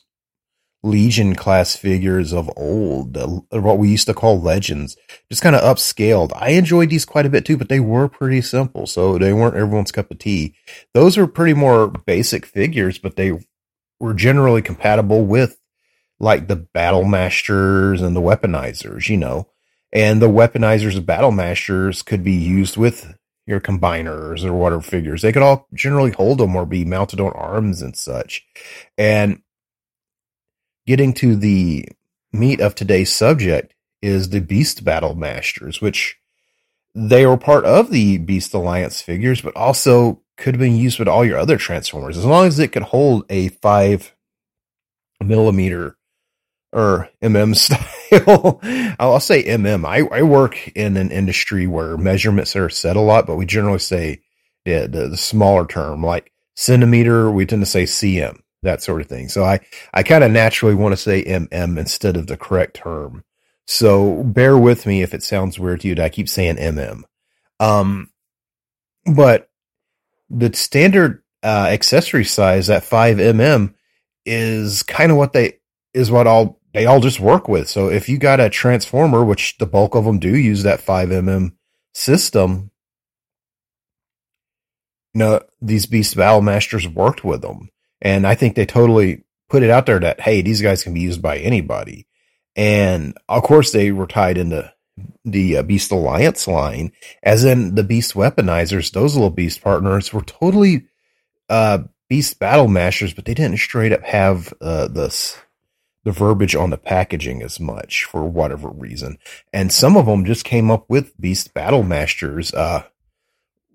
Legion 0.82 1.36
class 1.36 1.76
figures 1.76 2.34
of 2.34 2.50
old, 2.58 3.16
what 3.52 3.78
we 3.78 3.90
used 3.90 4.08
to 4.08 4.16
call 4.16 4.42
legends, 4.42 4.98
just 5.30 5.44
kind 5.44 5.56
of 5.56 5.62
upscaled. 5.62 6.32
I 6.36 6.50
enjoyed 6.50 6.90
these 6.90 7.06
quite 7.06 7.28
a 7.28 7.30
bit 7.30 7.46
too, 7.46 7.58
but 7.58 7.70
they 7.70 7.80
were 7.80 8.08
pretty 8.08 8.42
simple, 8.42 8.88
so 8.88 9.20
they 9.20 9.34
weren't 9.34 9.56
everyone's 9.56 9.92
cup 9.92 10.10
of 10.10 10.18
tea. 10.18 10.56
Those 10.96 11.16
are 11.16 11.28
pretty 11.28 11.54
more 11.54 11.90
basic 11.90 12.48
figures, 12.48 12.98
but 12.98 13.18
they 13.18 13.34
were 14.00 14.16
generally 14.16 14.64
compatible 14.64 15.26
with 15.26 15.60
like 16.20 16.48
the 16.48 16.56
battle 16.56 17.04
masters 17.04 18.02
and 18.02 18.16
the 18.16 18.22
weaponizers, 18.22 19.10
you 19.10 19.18
know 19.18 19.48
and 19.96 20.22
the 20.22 20.30
weaponizers 20.30 20.98
of 20.98 21.06
battle 21.06 21.32
masters 21.32 22.04
could 22.04 22.22
be 22.22 22.34
used 22.34 22.76
with 22.76 23.16
your 23.48 23.62
combiners 23.62 24.44
or 24.44 24.52
whatever 24.52 24.82
figures. 24.82 25.22
They 25.22 25.32
could 25.32 25.42
all 25.42 25.68
generally 25.74 26.12
hold 26.12 26.40
them 26.40 26.54
or 26.54 26.66
be 26.66 26.84
mounted 26.84 27.22
on 27.22 27.32
arms 27.32 27.82
and 27.82 27.96
such. 27.96 28.46
And 28.98 29.42
getting 30.86 31.14
to 31.16 31.38
the 31.38 31.88
meat 32.34 32.60
of 32.60 32.76
today's 32.76 33.16
subject 33.16 33.74
is 34.02 34.30
the 34.30 34.42
Beast 34.42 34.84
Battle 34.84 35.16
Masters, 35.16 35.80
which 35.80 36.18
they 36.94 37.26
were 37.26 37.38
part 37.38 37.64
of 37.64 37.90
the 37.90 38.18
Beast 38.18 38.54
Alliance 38.54 39.02
figures, 39.02 39.42
but 39.42 39.56
also 39.56 40.22
could 40.36 40.56
have 40.56 40.60
been 40.60 40.76
used 40.76 41.00
with 41.00 41.08
all 41.08 41.24
your 41.24 41.40
other 41.40 41.58
Transformers 41.58 42.18
as 42.18 42.26
long 42.26 42.48
as 42.48 42.60
it 42.60 42.74
could 42.74 42.84
hold 42.84 43.24
a 43.30 43.48
five 43.48 44.14
millimeter 45.22 45.96
or 46.74 47.10
mm 47.24 47.56
style 47.56 47.80
I'll, 49.00 49.20
say 49.20 49.44
mm. 49.44 49.86
I, 49.86 50.06
I 50.18 50.22
work 50.24 50.68
in 50.70 50.98
an 50.98 51.12
industry 51.12 51.68
where 51.68 51.98
measurements 51.98 52.56
are 52.56 52.70
set 52.70 52.96
a 52.96 53.02
lot, 53.02 53.26
but 53.28 53.36
we 53.36 53.46
generally 53.46 53.80
say 53.80 54.22
the, 54.66 54.88
the, 54.88 55.10
the 55.10 55.18
smaller 55.18 55.66
term 55.66 56.04
like 56.04 56.32
centimeter. 56.56 57.32
We 57.32 57.46
tend 57.46 57.62
to 57.62 57.66
say 57.66 57.84
cm, 57.84 58.40
that 58.64 58.82
sort 58.82 59.02
of 59.02 59.08
thing. 59.08 59.30
So 59.30 59.44
I, 59.44 59.60
I 59.94 60.04
kind 60.04 60.24
of 60.24 60.32
naturally 60.32 60.76
want 60.76 60.94
to 60.94 60.98
say 60.98 61.24
mm 61.24 61.80
instead 61.80 62.18
of 62.18 62.28
the 62.28 62.38
correct 62.38 62.78
term. 62.78 63.24
So 63.68 64.24
bear 64.24 64.58
with 64.58 64.86
me 64.86 65.02
if 65.02 65.14
it 65.14 65.24
sounds 65.24 65.60
weird 65.60 65.82
to 65.82 65.88
you. 65.88 65.96
That 65.96 66.06
I 66.06 66.10
keep 66.10 66.30
saying 66.30 66.58
mm. 66.58 67.04
Um, 67.60 68.10
but 69.06 69.50
the 70.30 70.54
standard 70.54 71.24
uh, 71.44 71.68
accessory 71.70 72.26
size 72.26 72.70
at 72.70 72.84
5 72.84 73.18
mm 73.18 73.74
is 74.26 74.84
kind 74.84 75.12
of 75.12 75.18
what 75.18 75.34
they 75.34 75.60
is 75.94 76.12
what 76.12 76.28
all 76.28 76.60
they 76.76 76.86
all 76.86 77.00
just 77.00 77.22
work 77.22 77.48
with. 77.48 77.70
So 77.70 77.88
if 77.88 78.10
you 78.10 78.18
got 78.18 78.42
a 78.42 78.50
transformer, 78.50 79.24
which 79.24 79.58
the 79.60 79.66
bulk 79.66 79.96
of 79.96 80.04
them 80.04 80.20
do 80.20 80.36
use 80.36 80.64
that 80.64 80.82
5 80.82 81.08
mm 81.08 81.54
system, 81.94 82.70
you 85.14 85.20
know, 85.20 85.40
these 85.62 85.86
Beast 85.86 86.18
Battle 86.18 86.42
Masters 86.42 86.86
worked 86.86 87.24
with 87.24 87.42
them. 87.42 87.70
And 88.02 88.28
I 88.28 88.36
think 88.36 88.56
they 88.56 88.66
totally 88.66 89.24
put 89.50 89.64
it 89.64 89.70
out 89.70 89.86
there 89.86 90.02
that, 90.02 90.20
hey, 90.20 90.42
these 90.42 90.62
guys 90.62 90.84
can 90.84 90.94
be 90.94 91.00
used 91.00 91.22
by 91.22 91.38
anybody. 91.38 92.08
And 92.58 93.18
of 93.30 93.44
course, 93.44 93.72
they 93.72 93.94
were 93.94 94.06
tied 94.06 94.38
into 94.38 94.74
the 95.24 95.58
uh, 95.58 95.64
Beast 95.64 95.94
Alliance 95.94 96.46
line, 96.46 96.92
as 97.24 97.46
in 97.46 97.76
the 97.76 97.86
Beast 97.86 98.16
Weaponizers. 98.16 98.92
Those 98.92 99.16
little 99.16 99.30
Beast 99.30 99.62
partners 99.62 100.12
were 100.12 100.24
totally 100.24 100.88
uh, 101.48 101.84
Beast 102.10 102.38
Battle 102.38 102.68
Masters, 102.68 103.14
but 103.14 103.24
they 103.24 103.34
didn't 103.34 103.60
straight 103.60 103.94
up 103.94 104.04
have 104.04 104.54
uh, 104.60 104.90
this 104.90 105.38
the 106.06 106.12
verbiage 106.12 106.56
on 106.56 106.70
the 106.70 106.78
packaging 106.78 107.42
as 107.42 107.60
much 107.60 108.06
for 108.06 108.24
whatever 108.24 108.70
reason. 108.70 109.18
And 109.52 109.74
some 109.74 109.98
of 109.98 110.06
them 110.06 110.24
just 110.24 110.46
came 110.46 110.70
up 110.72 110.86
with 110.88 111.20
Beast 111.20 111.54
Battle 111.54 111.84
Masters, 111.84 112.54
uh, 112.54 112.84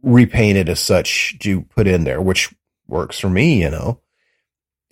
repainted 0.03 0.69
as 0.69 0.81
such 0.81 1.39
to 1.41 1.63
put 1.63 1.89
in 1.89 2.05
there, 2.05 2.23
which 2.23 2.55
works 2.87 3.19
for 3.19 3.29
me, 3.29 3.61
you 3.61 3.69
know. 3.69 4.01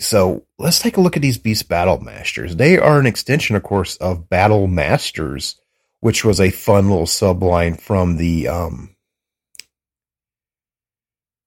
So 0.01 0.47
let's 0.59 0.81
take 0.81 0.97
a 0.97 1.01
look 1.01 1.17
at 1.17 1.23
these 1.23 1.39
Beast 1.39 1.69
Battle 1.69 2.01
Masters. 2.01 2.57
They 2.57 2.77
are 2.77 2.99
an 2.99 3.07
extension, 3.07 3.55
of 3.55 3.63
course, 3.63 3.97
of 3.97 4.29
Battle 4.29 4.67
Masters, 4.67 5.61
which 6.01 6.25
was 6.25 6.41
a 6.41 6.51
fun 6.51 6.91
little 6.91 7.07
subline 7.07 7.81
from 7.81 8.17
the, 8.17 8.49
um, 8.49 8.97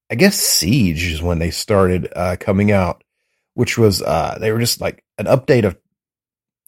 I 0.09 0.15
guess 0.15 0.37
Siege 0.37 1.11
is 1.11 1.21
when 1.21 1.39
they 1.39 1.51
started, 1.51 2.11
uh, 2.15 2.37
coming 2.39 2.71
out, 2.71 3.03
which 3.55 3.77
was, 3.77 4.01
uh, 4.01 4.37
they 4.39 4.53
were 4.53 4.59
just 4.59 4.79
like 4.81 5.03
an 5.25 5.37
update 5.37 5.65
of 5.65 5.77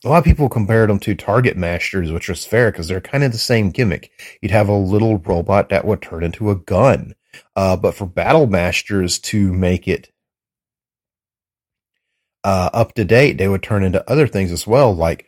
a 0.03 0.09
lot 0.09 0.17
of 0.17 0.25
people 0.25 0.49
compared 0.49 0.89
them 0.89 0.99
to 0.99 1.15
Target 1.15 1.55
Masters, 1.55 2.11
which 2.11 2.27
was 2.27 2.45
fair 2.45 2.71
because 2.71 2.87
they're 2.87 2.99
kind 2.99 3.23
of 3.23 3.31
the 3.31 3.37
same 3.37 3.71
gimmick. 3.71 4.11
You'd 4.41 4.51
have 4.51 4.67
a 4.67 4.73
little 4.73 5.17
robot 5.19 5.69
that 5.69 5.85
would 5.85 6.01
turn 6.01 6.23
into 6.23 6.51
a 6.51 6.55
gun. 6.55 7.15
Uh, 7.55 7.77
but 7.77 7.95
for 7.95 8.05
Battle 8.05 8.45
Masters 8.45 9.17
to 9.19 9.53
make 9.53 9.87
it 9.87 10.11
uh, 12.43 12.69
up 12.73 12.93
to 12.95 13.05
date, 13.05 13.37
they 13.37 13.47
would 13.47 13.63
turn 13.63 13.83
into 13.83 14.09
other 14.09 14.27
things 14.27 14.51
as 14.51 14.67
well, 14.67 14.93
like 14.93 15.27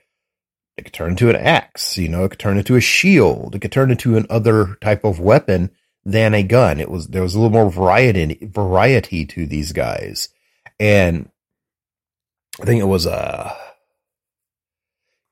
it 0.77 0.83
could 0.83 0.93
turn 0.93 1.11
into 1.11 1.29
an 1.29 1.37
axe, 1.37 1.97
you 1.97 2.09
know, 2.09 2.25
it 2.25 2.29
could 2.29 2.39
turn 2.39 2.57
into 2.57 2.75
a 2.75 2.81
shield, 2.81 3.55
it 3.55 3.59
could 3.59 3.71
turn 3.71 3.91
into 3.91 4.17
an 4.17 4.27
other 4.29 4.75
type 4.81 5.05
of 5.05 5.19
weapon 5.19 5.71
than 6.03 6.33
a 6.33 6.43
gun. 6.43 6.79
It 6.79 6.89
was 6.89 7.07
there 7.07 7.21
was 7.21 7.33
a 7.33 7.39
little 7.39 7.53
more 7.53 7.71
variety 7.71 8.37
variety 8.41 9.25
to 9.27 9.45
these 9.45 9.71
guys, 9.71 10.29
and 10.79 11.29
I 12.61 12.65
think 12.65 12.81
it 12.81 12.85
was 12.85 13.05
a 13.05 13.11
uh, 13.11 13.55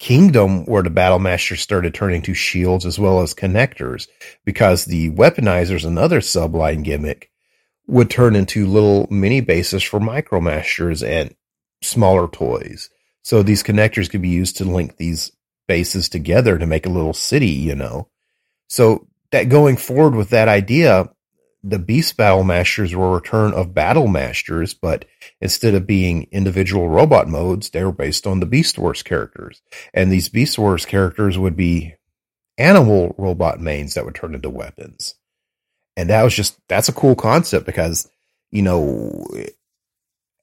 Kingdom 0.04 0.66
where 0.66 0.84
the 0.84 0.90
Battle 0.90 1.20
Masters 1.20 1.62
started 1.62 1.94
turning 1.94 2.22
to 2.24 2.34
shields 2.34 2.86
as 2.86 3.00
well 3.00 3.22
as 3.22 3.34
connectors 3.34 4.08
because 4.44 4.84
the 4.84 5.12
weaponizers, 5.12 5.86
another 5.86 6.20
subline 6.20 6.84
gimmick, 6.84 7.32
would 7.88 8.10
turn 8.10 8.36
into 8.36 8.68
little 8.68 9.08
mini 9.10 9.40
bases 9.40 9.82
for 9.82 10.02
Micromasters 10.02 11.08
and 11.08 11.34
smaller 11.82 12.28
toys. 12.28 12.90
So 13.22 13.44
these 13.44 13.64
connectors 13.64 14.10
could 14.10 14.22
be 14.22 14.28
used 14.28 14.58
to 14.58 14.66
link 14.66 14.98
these 14.98 15.32
bases 15.70 16.10
together 16.10 16.58
to 16.58 16.68
make 16.68 16.86
a 16.86 16.90
little 16.90 17.14
city, 17.14 17.52
you 17.52 17.76
know. 17.76 18.10
So 18.68 19.08
that 19.32 19.48
going 19.48 19.78
forward 19.78 20.16
with 20.16 20.32
that 20.32 20.50
idea, 20.50 21.13
the 21.64 21.80
Beast 21.80 22.18
Battle 22.18 22.44
Masters 22.44 22.94
were 22.94 23.08
a 23.08 23.16
return 23.16 23.54
of 23.54 23.74
Battle 23.74 24.08
Masters, 24.08 24.74
but 24.74 25.06
instead 25.40 25.74
of 25.74 25.88
being 25.88 26.28
individual 26.32 26.90
robot 26.90 27.30
modes, 27.30 27.70
they 27.70 27.84
were 27.84 27.94
based 27.94 28.28
on 28.28 28.42
the 28.42 28.46
Beast 28.46 28.78
Wars 28.78 29.02
characters. 29.02 29.62
And 29.94 30.12
these 30.12 30.28
Beast 30.28 30.60
Wars 30.60 30.86
characters 30.86 31.38
would 31.38 31.56
be 31.56 31.96
animal 32.58 33.16
robot 33.18 33.62
mains 33.62 33.94
that 33.94 34.04
would 34.04 34.16
turn 34.16 34.36
into 34.36 34.50
weapons. 34.50 35.16
And 35.96 36.10
that 36.10 36.24
was 36.24 36.36
just, 36.36 36.58
that's 36.68 36.90
a 36.90 36.94
cool 36.94 37.16
concept 37.16 37.66
because, 37.66 38.10
you 38.52 38.62
know, 38.62 39.26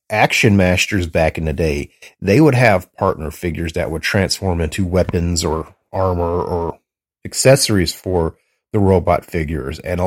action 0.08 0.56
masters 0.56 1.06
back 1.06 1.36
in 1.36 1.44
the 1.44 1.52
day, 1.52 1.90
they 2.20 2.40
would 2.40 2.54
have 2.54 2.92
partner 2.94 3.30
figures 3.30 3.74
that 3.74 3.90
would 3.90 4.02
transform 4.02 4.60
into 4.60 4.86
weapons 4.86 5.44
or 5.44 5.74
armor 5.92 6.42
or 6.42 6.78
accessories 7.24 7.92
for 7.92 8.36
the 8.72 8.78
robot 8.78 9.24
figures. 9.24 9.78
And 9.80 10.00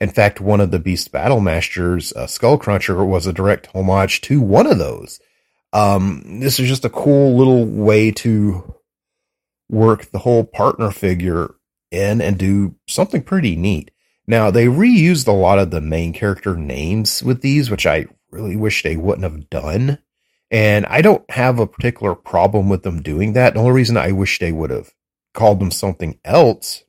in 0.00 0.10
fact, 0.10 0.40
one 0.40 0.60
of 0.60 0.70
the 0.70 0.78
Beast 0.78 1.10
Battle 1.10 1.40
Masters, 1.40 2.12
uh, 2.12 2.26
Skull 2.26 2.58
Cruncher, 2.58 3.04
was 3.04 3.26
a 3.26 3.32
direct 3.32 3.68
homage 3.74 4.20
to 4.22 4.40
one 4.40 4.66
of 4.66 4.78
those. 4.78 5.20
Um, 5.72 6.40
this 6.40 6.60
is 6.60 6.68
just 6.68 6.84
a 6.84 6.90
cool 6.90 7.36
little 7.36 7.66
way 7.66 8.12
to 8.12 8.74
work 9.68 10.10
the 10.10 10.20
whole 10.20 10.44
partner 10.44 10.90
figure 10.90 11.54
in 11.90 12.20
and 12.20 12.38
do 12.38 12.76
something 12.86 13.22
pretty 13.22 13.56
neat. 13.56 13.90
Now, 14.26 14.50
they 14.50 14.66
reused 14.66 15.26
a 15.26 15.32
lot 15.32 15.58
of 15.58 15.70
the 15.70 15.80
main 15.80 16.12
character 16.12 16.56
names 16.56 17.22
with 17.22 17.40
these, 17.40 17.70
which 17.70 17.86
I 17.86 18.06
really 18.30 18.56
wish 18.56 18.82
they 18.82 18.96
wouldn't 18.96 19.24
have 19.24 19.50
done. 19.50 19.98
And 20.50 20.86
I 20.86 21.02
don't 21.02 21.28
have 21.30 21.58
a 21.58 21.66
particular 21.66 22.14
problem 22.14 22.68
with 22.68 22.82
them 22.82 23.02
doing 23.02 23.32
that. 23.32 23.54
The 23.54 23.60
only 23.60 23.72
reason 23.72 23.96
I 23.96 24.12
wish 24.12 24.38
they 24.38 24.52
would 24.52 24.70
have 24.70 24.92
called 25.34 25.60
them 25.60 25.70
something 25.70 26.18
else 26.24 26.84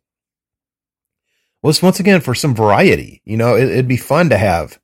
was 1.62 1.82
once 1.82 2.00
again 2.00 2.22
for 2.22 2.36
some 2.36 2.56
variety. 2.56 3.22
You 3.26 3.38
know, 3.38 3.56
it, 3.56 3.76
would 3.76 3.88
be 3.88 3.98
fun 3.98 4.30
to 4.30 4.38
have, 4.38 4.80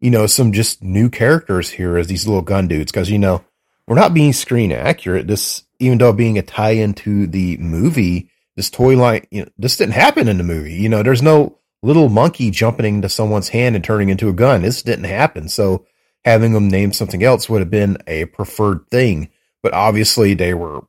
you 0.00 0.10
know, 0.10 0.26
some 0.26 0.52
just 0.52 0.82
new 0.82 1.10
characters 1.10 1.70
here 1.70 1.96
as 1.96 2.06
these 2.06 2.26
little 2.26 2.42
gun 2.42 2.68
dudes. 2.68 2.92
Cause, 2.92 3.10
you 3.10 3.18
know, 3.18 3.44
we're 3.86 3.96
not 3.96 4.14
being 4.14 4.32
screen 4.32 4.72
accurate. 4.72 5.26
This, 5.26 5.64
even 5.78 5.98
though 5.98 6.12
being 6.12 6.38
a 6.38 6.42
tie 6.42 6.70
into 6.70 7.26
the 7.26 7.56
movie, 7.58 8.30
this 8.56 8.70
toy 8.70 8.96
line, 8.96 9.26
you 9.30 9.42
know, 9.42 9.48
this 9.58 9.76
didn't 9.76 9.94
happen 9.94 10.28
in 10.28 10.38
the 10.38 10.44
movie. 10.44 10.74
You 10.74 10.88
know, 10.88 11.02
there's 11.02 11.22
no 11.22 11.58
little 11.82 12.08
monkey 12.08 12.50
jumping 12.50 12.96
into 12.96 13.08
someone's 13.08 13.50
hand 13.50 13.76
and 13.76 13.84
turning 13.84 14.08
into 14.08 14.28
a 14.28 14.32
gun. 14.32 14.62
This 14.62 14.82
didn't 14.82 15.04
happen. 15.04 15.48
So 15.48 15.86
having 16.24 16.52
them 16.52 16.68
name 16.68 16.92
something 16.92 17.22
else 17.22 17.48
would 17.48 17.60
have 17.60 17.70
been 17.70 17.98
a 18.06 18.24
preferred 18.26 18.88
thing. 18.90 19.30
But 19.62 19.74
obviously 19.74 20.34
they 20.34 20.54
were 20.54 20.82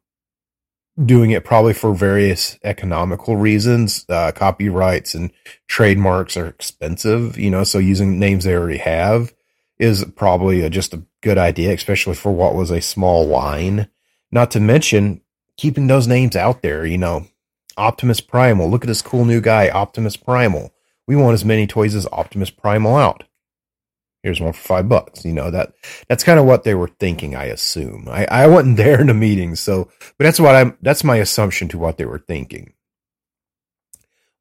doing 1.03 1.31
it 1.31 1.43
probably 1.43 1.73
for 1.73 1.93
various 1.93 2.57
economical 2.63 3.35
reasons. 3.35 4.05
Uh, 4.07 4.31
copyrights 4.31 5.13
and 5.13 5.31
trademarks 5.67 6.37
are 6.37 6.47
expensive, 6.47 7.37
you 7.37 7.49
know, 7.49 7.63
so 7.63 7.77
using 7.79 8.19
names 8.19 8.43
they 8.43 8.55
already 8.55 8.77
have 8.77 9.33
is 9.77 10.05
probably 10.15 10.61
a, 10.61 10.69
just 10.69 10.93
a 10.93 11.03
good 11.21 11.37
idea, 11.37 11.73
especially 11.73 12.15
for 12.15 12.31
what 12.31 12.55
was 12.55 12.71
a 12.71 12.81
small 12.81 13.27
line. 13.27 13.89
Not 14.31 14.51
to 14.51 14.59
mention 14.59 15.21
keeping 15.57 15.87
those 15.87 16.07
names 16.07 16.35
out 16.35 16.61
there, 16.61 16.85
you 16.85 16.97
know, 16.97 17.27
Optimus 17.77 18.21
Primal. 18.21 18.69
Look 18.69 18.85
at 18.85 18.87
this 18.87 19.01
cool 19.01 19.25
new 19.25 19.41
guy, 19.41 19.69
Optimus 19.69 20.15
Primal. 20.15 20.73
We 21.07 21.15
want 21.15 21.33
as 21.33 21.43
many 21.43 21.67
toys 21.67 21.93
as 21.93 22.07
Optimus 22.07 22.49
Primal 22.49 22.95
out 22.95 23.25
here's 24.25 24.41
one 24.41 24.53
for 24.53 24.59
five 24.59 24.89
bucks. 24.89 25.23
You 25.23 25.33
know, 25.33 25.51
that, 25.51 25.73
that's 26.09 26.23
kind 26.23 26.39
of 26.39 26.45
what 26.45 26.63
they 26.63 26.73
were 26.73 26.87
thinking, 26.87 27.35
I 27.35 27.45
assume. 27.45 28.07
I, 28.09 28.25
I 28.25 28.47
wasn't 28.47 28.77
there 28.77 28.99
in 28.99 29.07
the 29.07 29.13
meeting, 29.13 29.55
so, 29.55 29.87
but 30.17 30.25
that's 30.25 30.39
what 30.39 30.55
I'm, 30.55 30.75
that's 30.81 31.03
my 31.03 31.17
assumption 31.17 31.67
to 31.69 31.77
what 31.77 31.97
they 31.97 32.05
were 32.05 32.17
thinking. 32.17 32.73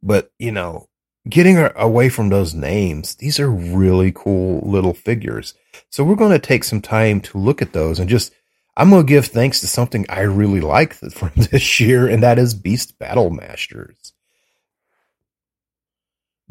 But, 0.03 0.33
you 0.38 0.53
know, 0.53 0.88
getting 1.29 1.59
away 1.77 2.09
from 2.09 2.31
those 2.31 2.55
names, 2.55 3.16
these 3.16 3.38
are 3.38 3.51
really 3.51 4.11
cool 4.11 4.61
little 4.66 4.94
figures. 4.94 5.53
So 5.90 6.03
we're 6.03 6.14
going 6.14 6.33
to 6.33 6.38
take 6.38 6.64
some 6.64 6.81
time 6.81 7.20
to 7.20 7.38
look 7.38 7.61
at 7.61 7.75
those 7.75 8.01
and 8.01 8.09
just, 8.09 8.33
I'm 8.79 8.88
going 8.88 9.03
to 9.03 9.09
give 9.09 9.27
thanks 9.27 9.61
to 9.61 9.66
something 9.66 10.07
I 10.09 10.23
really 10.23 10.62
like 10.62 10.94
from 11.12 11.31
this 11.37 11.79
year, 11.79 12.09
and 12.09 12.23
that 12.23 12.38
is 12.38 12.55
Beast 12.55 12.99
Battle 12.99 13.29
Masters. 13.29 14.13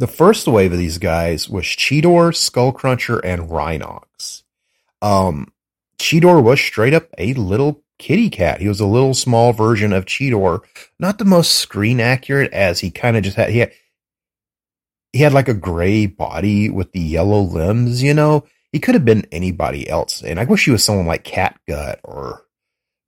The 0.04 0.08
first 0.08 0.50
wave 0.50 0.74
of 0.74 0.78
these 0.78 0.98
guys 0.98 1.48
was 1.48 1.64
Cheetor, 1.64 2.34
Skullcruncher, 2.34 3.22
and 3.24 3.44
Rhinox. 3.44 4.44
Um, 5.02 5.54
Cheetor 5.98 6.44
was 6.44 6.60
straight 6.60 6.94
up 6.94 7.08
a 7.18 7.34
little 7.36 7.82
kitty 8.00 8.30
cat. 8.30 8.60
He 8.60 8.68
was 8.68 8.82
a 8.82 8.86
little 8.86 9.14
small 9.14 9.54
version 9.54 9.94
of 9.94 10.04
Cheetor, 10.04 10.60
not 11.00 11.20
the 11.20 11.24
most 11.24 11.54
screen 11.54 12.02
accurate 12.02 12.52
as 12.52 12.82
he 12.82 12.92
kind 12.92 13.16
of 13.16 13.24
just 13.24 13.38
had, 13.38 13.52
he 13.52 13.60
had, 13.60 13.72
he 15.14 15.20
had 15.20 15.32
like 15.32 15.48
a 15.48 15.54
gray 15.54 16.06
body 16.06 16.70
with 16.70 16.92
the 16.92 17.00
yellow 17.00 17.40
limbs, 17.40 18.04
you 18.04 18.14
know, 18.14 18.44
he 18.74 18.80
could 18.80 18.96
have 18.96 19.06
been 19.06 19.26
anybody 19.32 19.88
else. 19.88 20.22
And 20.22 20.38
I 20.38 20.44
wish 20.44 20.66
he 20.66 20.72
was 20.72 20.84
someone 20.84 21.08
like 21.08 21.24
Catgut 21.24 22.00
or, 22.04 22.44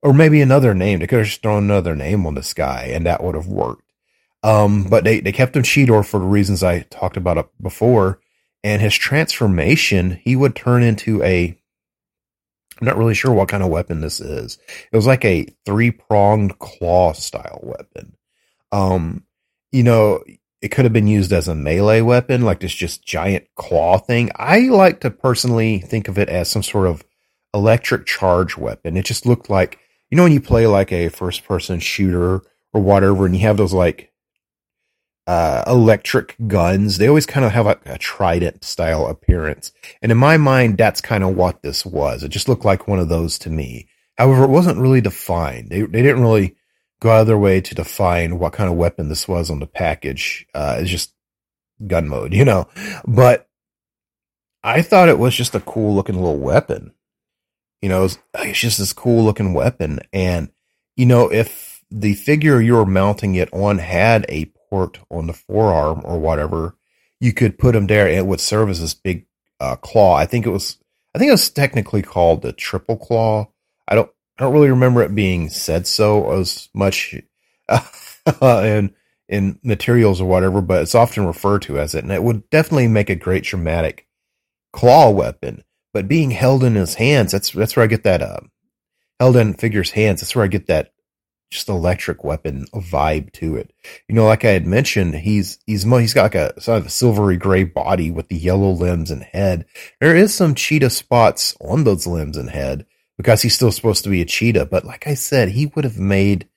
or 0.00 0.14
maybe 0.14 0.40
another 0.40 0.72
name. 0.72 1.00
They 1.00 1.06
could 1.06 1.18
have 1.18 1.28
just 1.28 1.42
thrown 1.42 1.64
another 1.64 1.94
name 1.94 2.24
on 2.26 2.36
this 2.36 2.54
guy, 2.54 2.84
and 2.84 3.04
that 3.04 3.22
would 3.22 3.34
have 3.34 3.48
worked. 3.48 3.85
Um, 4.42 4.84
but 4.84 5.04
they, 5.04 5.20
they 5.20 5.32
kept 5.32 5.56
him 5.56 5.62
Cheetor 5.62 6.06
for 6.06 6.20
the 6.20 6.26
reasons 6.26 6.62
I 6.62 6.80
talked 6.80 7.16
about 7.16 7.50
before. 7.60 8.20
And 8.62 8.82
his 8.82 8.94
transformation, 8.94 10.20
he 10.22 10.36
would 10.36 10.56
turn 10.56 10.82
into 10.82 11.22
a. 11.22 11.58
I'm 12.80 12.86
not 12.86 12.98
really 12.98 13.14
sure 13.14 13.32
what 13.32 13.48
kind 13.48 13.62
of 13.62 13.70
weapon 13.70 14.00
this 14.00 14.20
is. 14.20 14.58
It 14.92 14.96
was 14.96 15.06
like 15.06 15.24
a 15.24 15.46
three 15.64 15.90
pronged 15.90 16.58
claw 16.58 17.12
style 17.14 17.60
weapon. 17.62 18.16
Um, 18.70 19.24
you 19.72 19.82
know, 19.82 20.22
it 20.60 20.68
could 20.68 20.84
have 20.84 20.92
been 20.92 21.06
used 21.06 21.32
as 21.32 21.48
a 21.48 21.54
melee 21.54 22.00
weapon, 22.00 22.42
like 22.42 22.60
this 22.60 22.74
just 22.74 23.04
giant 23.04 23.46
claw 23.54 23.98
thing. 23.98 24.30
I 24.36 24.68
like 24.68 25.00
to 25.00 25.10
personally 25.10 25.78
think 25.78 26.08
of 26.08 26.18
it 26.18 26.28
as 26.28 26.50
some 26.50 26.62
sort 26.62 26.86
of 26.86 27.04
electric 27.54 28.04
charge 28.04 28.56
weapon. 28.56 28.96
It 28.96 29.04
just 29.04 29.26
looked 29.26 29.48
like, 29.48 29.78
you 30.10 30.16
know, 30.16 30.24
when 30.24 30.32
you 30.32 30.40
play 30.40 30.66
like 30.66 30.92
a 30.92 31.08
first 31.08 31.44
person 31.44 31.78
shooter 31.78 32.42
or 32.72 32.80
whatever, 32.80 33.26
and 33.26 33.34
you 33.34 33.42
have 33.42 33.56
those 33.56 33.72
like 33.72 34.12
uh, 35.26 35.64
electric 35.66 36.36
guns, 36.46 36.98
they 36.98 37.08
always 37.08 37.26
kind 37.26 37.44
of 37.44 37.52
have 37.52 37.66
a, 37.66 37.78
a 37.84 37.98
trident 37.98 38.64
style 38.64 39.06
appearance. 39.06 39.72
And 40.00 40.12
in 40.12 40.18
my 40.18 40.36
mind, 40.36 40.78
that's 40.78 41.00
kind 41.00 41.24
of 41.24 41.34
what 41.34 41.62
this 41.62 41.84
was. 41.84 42.22
It 42.22 42.28
just 42.28 42.48
looked 42.48 42.64
like 42.64 42.86
one 42.86 43.00
of 43.00 43.08
those 43.08 43.38
to 43.40 43.50
me. 43.50 43.88
However, 44.16 44.44
it 44.44 44.50
wasn't 44.50 44.78
really 44.78 45.00
defined. 45.00 45.70
They, 45.70 45.82
they 45.82 46.02
didn't 46.02 46.22
really 46.22 46.56
go 47.00 47.10
out 47.10 47.22
of 47.22 47.26
their 47.26 47.38
way 47.38 47.60
to 47.60 47.74
define 47.74 48.38
what 48.38 48.52
kind 48.52 48.70
of 48.70 48.76
weapon 48.76 49.08
this 49.08 49.28
was 49.28 49.50
on 49.50 49.58
the 49.58 49.66
package. 49.66 50.46
Uh, 50.54 50.78
it's 50.80 50.90
just 50.90 51.12
gun 51.86 52.08
mode, 52.08 52.32
you 52.34 52.44
know. 52.44 52.68
But 53.06 53.48
I 54.62 54.82
thought 54.82 55.08
it 55.08 55.18
was 55.18 55.34
just 55.34 55.54
a 55.54 55.60
cool 55.60 55.94
looking 55.94 56.16
little 56.16 56.38
weapon. 56.38 56.92
You 57.82 57.88
know, 57.88 58.04
it's, 58.04 58.18
it's 58.38 58.58
just 58.58 58.78
this 58.78 58.92
cool 58.92 59.24
looking 59.24 59.54
weapon. 59.54 60.00
And, 60.12 60.50
you 60.96 61.04
know, 61.04 61.30
if 61.30 61.84
the 61.90 62.14
figure 62.14 62.60
you're 62.60 62.86
mounting 62.86 63.34
it 63.34 63.52
on 63.52 63.78
had 63.78 64.24
a 64.28 64.50
on 64.72 65.26
the 65.26 65.32
forearm 65.32 66.02
or 66.04 66.18
whatever, 66.18 66.76
you 67.20 67.32
could 67.32 67.58
put 67.58 67.72
them 67.72 67.86
there 67.86 68.06
and 68.06 68.16
it 68.16 68.26
would 68.26 68.40
serve 68.40 68.68
as 68.68 68.80
this 68.80 68.94
big 68.94 69.26
uh, 69.60 69.76
claw. 69.76 70.14
I 70.14 70.26
think 70.26 70.46
it 70.46 70.50
was, 70.50 70.78
I 71.14 71.18
think 71.18 71.28
it 71.28 71.32
was 71.32 71.50
technically 71.50 72.02
called 72.02 72.42
the 72.42 72.52
triple 72.52 72.96
claw. 72.96 73.48
I 73.88 73.94
don't, 73.94 74.10
I 74.38 74.44
don't 74.44 74.52
really 74.52 74.70
remember 74.70 75.02
it 75.02 75.14
being 75.14 75.48
said 75.48 75.86
so 75.86 76.32
as 76.32 76.68
much 76.74 77.14
in 78.42 78.94
in 79.28 79.58
materials 79.62 80.20
or 80.20 80.28
whatever, 80.28 80.60
but 80.60 80.82
it's 80.82 80.94
often 80.94 81.26
referred 81.26 81.62
to 81.62 81.78
as 81.78 81.94
it, 81.94 82.04
and 82.04 82.12
it 82.12 82.22
would 82.22 82.48
definitely 82.50 82.88
make 82.88 83.10
a 83.10 83.16
great 83.16 83.44
dramatic 83.44 84.06
claw 84.72 85.10
weapon. 85.10 85.64
But 85.92 86.08
being 86.08 86.30
held 86.30 86.62
in 86.62 86.74
his 86.74 86.94
hands, 86.94 87.32
that's 87.32 87.50
that's 87.50 87.76
where 87.76 87.84
I 87.84 87.88
get 87.88 88.04
that 88.04 88.22
uh, 88.22 88.40
held 89.18 89.36
in 89.36 89.54
figure's 89.54 89.92
hands. 89.92 90.20
That's 90.20 90.36
where 90.36 90.44
I 90.44 90.48
get 90.48 90.66
that 90.66 90.92
just 91.50 91.68
electric 91.68 92.24
weapon 92.24 92.66
vibe 92.74 93.32
to 93.32 93.56
it. 93.56 93.72
You 94.08 94.14
know, 94.14 94.26
like 94.26 94.44
I 94.44 94.50
had 94.50 94.66
mentioned, 94.66 95.14
he's 95.14 95.58
he's 95.66 95.84
he's 95.84 96.14
got 96.14 96.22
like 96.22 96.34
a 96.34 96.60
sort 96.60 96.78
of 96.78 96.86
a 96.86 96.90
silvery 96.90 97.36
gray 97.36 97.64
body 97.64 98.10
with 98.10 98.28
the 98.28 98.36
yellow 98.36 98.70
limbs 98.70 99.10
and 99.10 99.22
head. 99.22 99.66
There 100.00 100.16
is 100.16 100.34
some 100.34 100.54
cheetah 100.54 100.90
spots 100.90 101.56
on 101.60 101.84
those 101.84 102.06
limbs 102.06 102.36
and 102.36 102.50
head, 102.50 102.86
because 103.16 103.42
he's 103.42 103.54
still 103.54 103.72
supposed 103.72 104.04
to 104.04 104.10
be 104.10 104.20
a 104.20 104.26
cheetah. 104.26 104.66
But 104.66 104.84
like 104.84 105.06
I 105.06 105.14
said, 105.14 105.50
he 105.50 105.66
would 105.66 105.84
have 105.84 105.98
made, 105.98 106.48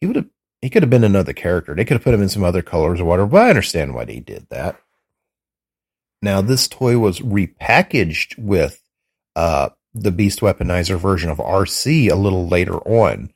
he 0.00 0.06
would 0.06 0.16
have, 0.16 0.26
he 0.60 0.70
could 0.70 0.82
have 0.82 0.90
been 0.90 1.04
another 1.04 1.32
character. 1.32 1.74
They 1.74 1.84
could 1.84 1.96
have 1.96 2.04
put 2.04 2.14
him 2.14 2.22
in 2.22 2.28
some 2.28 2.44
other 2.44 2.62
colors 2.62 3.00
or 3.00 3.04
whatever, 3.04 3.28
but 3.28 3.42
I 3.42 3.50
understand 3.50 3.94
why 3.94 4.04
they 4.04 4.20
did 4.20 4.46
that. 4.50 4.80
Now, 6.20 6.40
this 6.40 6.66
toy 6.66 6.98
was 6.98 7.20
repackaged 7.20 8.38
with 8.38 8.82
uh, 9.36 9.70
the 9.94 10.10
Beast 10.10 10.40
Weaponizer 10.40 10.98
version 10.98 11.30
of 11.30 11.38
Arcee 11.38 12.10
a 12.10 12.16
little 12.16 12.48
later 12.48 12.76
on. 12.78 13.32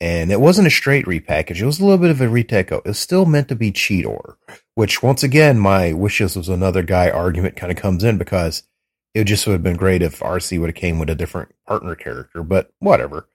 And 0.00 0.30
it 0.30 0.40
wasn't 0.40 0.66
a 0.66 0.70
straight 0.70 1.06
repackage. 1.06 1.60
It 1.60 1.66
was 1.66 1.80
a 1.80 1.84
little 1.84 1.98
bit 1.98 2.10
of 2.10 2.20
a 2.20 2.28
retake. 2.28 2.72
It 2.72 2.84
was 2.84 2.98
still 2.98 3.24
meant 3.24 3.48
to 3.48 3.54
be 3.54 3.72
Cheetor, 3.72 4.36
which 4.74 5.02
once 5.02 5.22
again, 5.22 5.58
my 5.58 5.92
wishes 5.92 6.36
was 6.36 6.48
another 6.48 6.82
guy 6.82 7.10
argument 7.10 7.56
kind 7.56 7.70
of 7.70 7.78
comes 7.78 8.04
in 8.04 8.18
because 8.18 8.64
it 9.14 9.24
just 9.24 9.46
would 9.46 9.52
have 9.52 9.62
been 9.62 9.76
great 9.76 10.02
if 10.02 10.20
Arcee 10.20 10.58
would 10.58 10.70
have 10.70 10.74
came 10.74 10.98
with 10.98 11.08
a 11.08 11.14
different 11.14 11.54
partner 11.66 11.94
character, 11.94 12.42
but 12.42 12.70
whatever. 12.80 13.28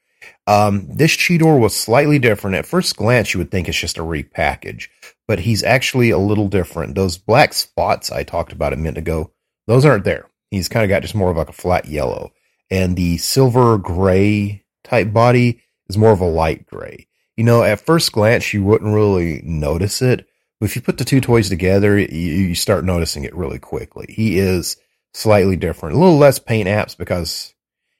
Um, 0.48 0.88
this 0.90 1.16
Cheetor 1.16 1.60
was 1.60 1.76
slightly 1.76 2.20
different. 2.20 2.58
At 2.58 2.66
first 2.66 2.98
glance, 2.98 3.34
you 3.34 3.38
would 3.38 3.52
think 3.52 3.70
it's 3.70 3.78
just 3.80 3.98
a 3.98 4.02
repackage, 4.02 4.90
but 5.28 5.40
he's 5.40 5.64
actually 5.64 6.10
a 6.10 6.18
little 6.18 6.50
different. 6.50 6.96
Those 6.96 7.18
black 7.18 7.54
spots 7.54 8.12
I 8.12 8.24
talked 8.24 8.52
about 8.52 8.74
a 8.74 8.78
minute 8.78 8.98
ago, 8.98 9.32
those 9.68 9.86
aren't 9.86 10.04
there. 10.04 10.30
He's 10.52 10.68
kind 10.68 10.84
of 10.84 10.90
got 10.90 11.04
just 11.04 11.16
more 11.16 11.32
of 11.32 11.38
like 11.38 11.50
a 11.50 11.54
flat 11.54 11.86
yellow. 11.86 12.34
And 12.70 12.96
the 12.96 13.18
silver 13.18 13.78
gray 13.78 14.66
type 14.84 15.14
body 15.14 15.62
is 15.90 15.98
more 15.98 16.12
of 16.12 16.22
a 16.22 16.26
light 16.26 16.66
gray. 16.68 17.08
You 17.36 17.44
know, 17.44 17.64
at 17.64 17.86
first 17.86 18.12
glance, 18.12 18.54
you 18.54 18.64
wouldn't 18.64 18.94
really 18.94 19.42
notice 19.44 20.02
it, 20.02 20.28
but 20.60 20.66
if 20.66 20.76
you 20.76 20.82
put 20.82 20.98
the 20.98 21.06
two 21.06 21.22
toys 21.22 21.50
together, 21.50 21.98
you, 21.98 22.08
you 22.08 22.56
start 22.56 22.84
noticing 22.86 23.24
it 23.24 23.36
really 23.36 23.60
quickly. 23.60 24.06
He 24.10 24.40
is 24.40 24.78
slightly 25.14 25.56
different. 25.56 25.96
A 25.96 26.00
little 26.00 26.18
less 26.18 26.38
paint 26.40 26.68
apps 26.68 26.98
because 26.98 27.54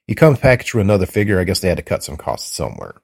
he 0.06 0.14
comes 0.14 0.38
packaged 0.38 0.74
with 0.74 0.84
another 0.84 1.06
figure. 1.06 1.40
I 1.40 1.44
guess 1.44 1.60
they 1.60 1.68
had 1.68 1.78
to 1.78 1.82
cut 1.82 2.04
some 2.04 2.16
costs 2.16 2.54
somewhere. 2.54 2.94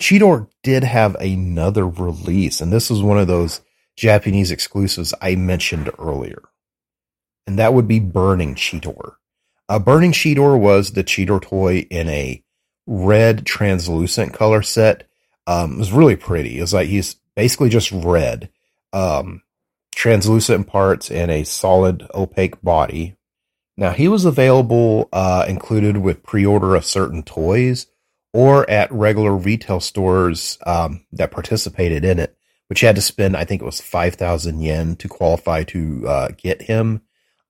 Cheetor 0.00 0.48
did 0.62 0.84
have 0.84 1.14
another 1.16 1.86
release, 1.86 2.60
and 2.60 2.72
this 2.72 2.88
was 2.88 3.02
one 3.02 3.18
of 3.18 3.26
those 3.26 3.60
Japanese 3.96 4.50
exclusives 4.50 5.12
I 5.20 5.34
mentioned 5.34 5.90
earlier. 5.98 6.42
And 7.46 7.58
that 7.58 7.74
would 7.74 7.88
be 7.88 8.00
Burning 8.00 8.54
Cheetor. 8.54 9.14
A 9.68 9.78
Burning 9.78 10.12
Cheetor 10.12 10.58
was 10.58 10.92
the 10.92 11.04
Cheetor 11.04 11.42
toy 11.42 11.86
in 11.90 12.08
a 12.08 12.42
red 12.86 13.46
translucent 13.46 14.32
color 14.32 14.62
set. 14.62 15.08
Um, 15.46 15.74
it 15.74 15.78
was 15.78 15.92
really 15.92 16.16
pretty. 16.16 16.58
It 16.58 16.62
was 16.62 16.74
like 16.74 16.88
he's 16.88 17.16
basically 17.34 17.68
just 17.68 17.90
red, 17.92 18.50
um, 18.92 19.42
translucent 19.94 20.66
parts 20.66 21.10
and 21.10 21.30
a 21.30 21.44
solid 21.44 22.06
opaque 22.14 22.60
body 22.62 23.16
now, 23.80 23.92
he 23.92 24.08
was 24.08 24.26
available 24.26 25.08
uh, 25.10 25.46
included 25.48 25.96
with 25.96 26.22
pre 26.22 26.44
order 26.44 26.74
of 26.74 26.84
certain 26.84 27.22
toys 27.22 27.86
or 28.34 28.68
at 28.68 28.92
regular 28.92 29.34
retail 29.34 29.80
stores 29.80 30.58
um, 30.66 31.06
that 31.12 31.30
participated 31.30 32.04
in 32.04 32.18
it, 32.18 32.36
which 32.68 32.82
had 32.82 32.96
to 32.96 33.02
spend, 33.02 33.38
I 33.38 33.44
think 33.44 33.62
it 33.62 33.64
was 33.64 33.80
5,000 33.80 34.60
yen 34.60 34.96
to 34.96 35.08
qualify 35.08 35.64
to 35.64 36.06
uh, 36.06 36.28
get 36.36 36.60
him. 36.60 37.00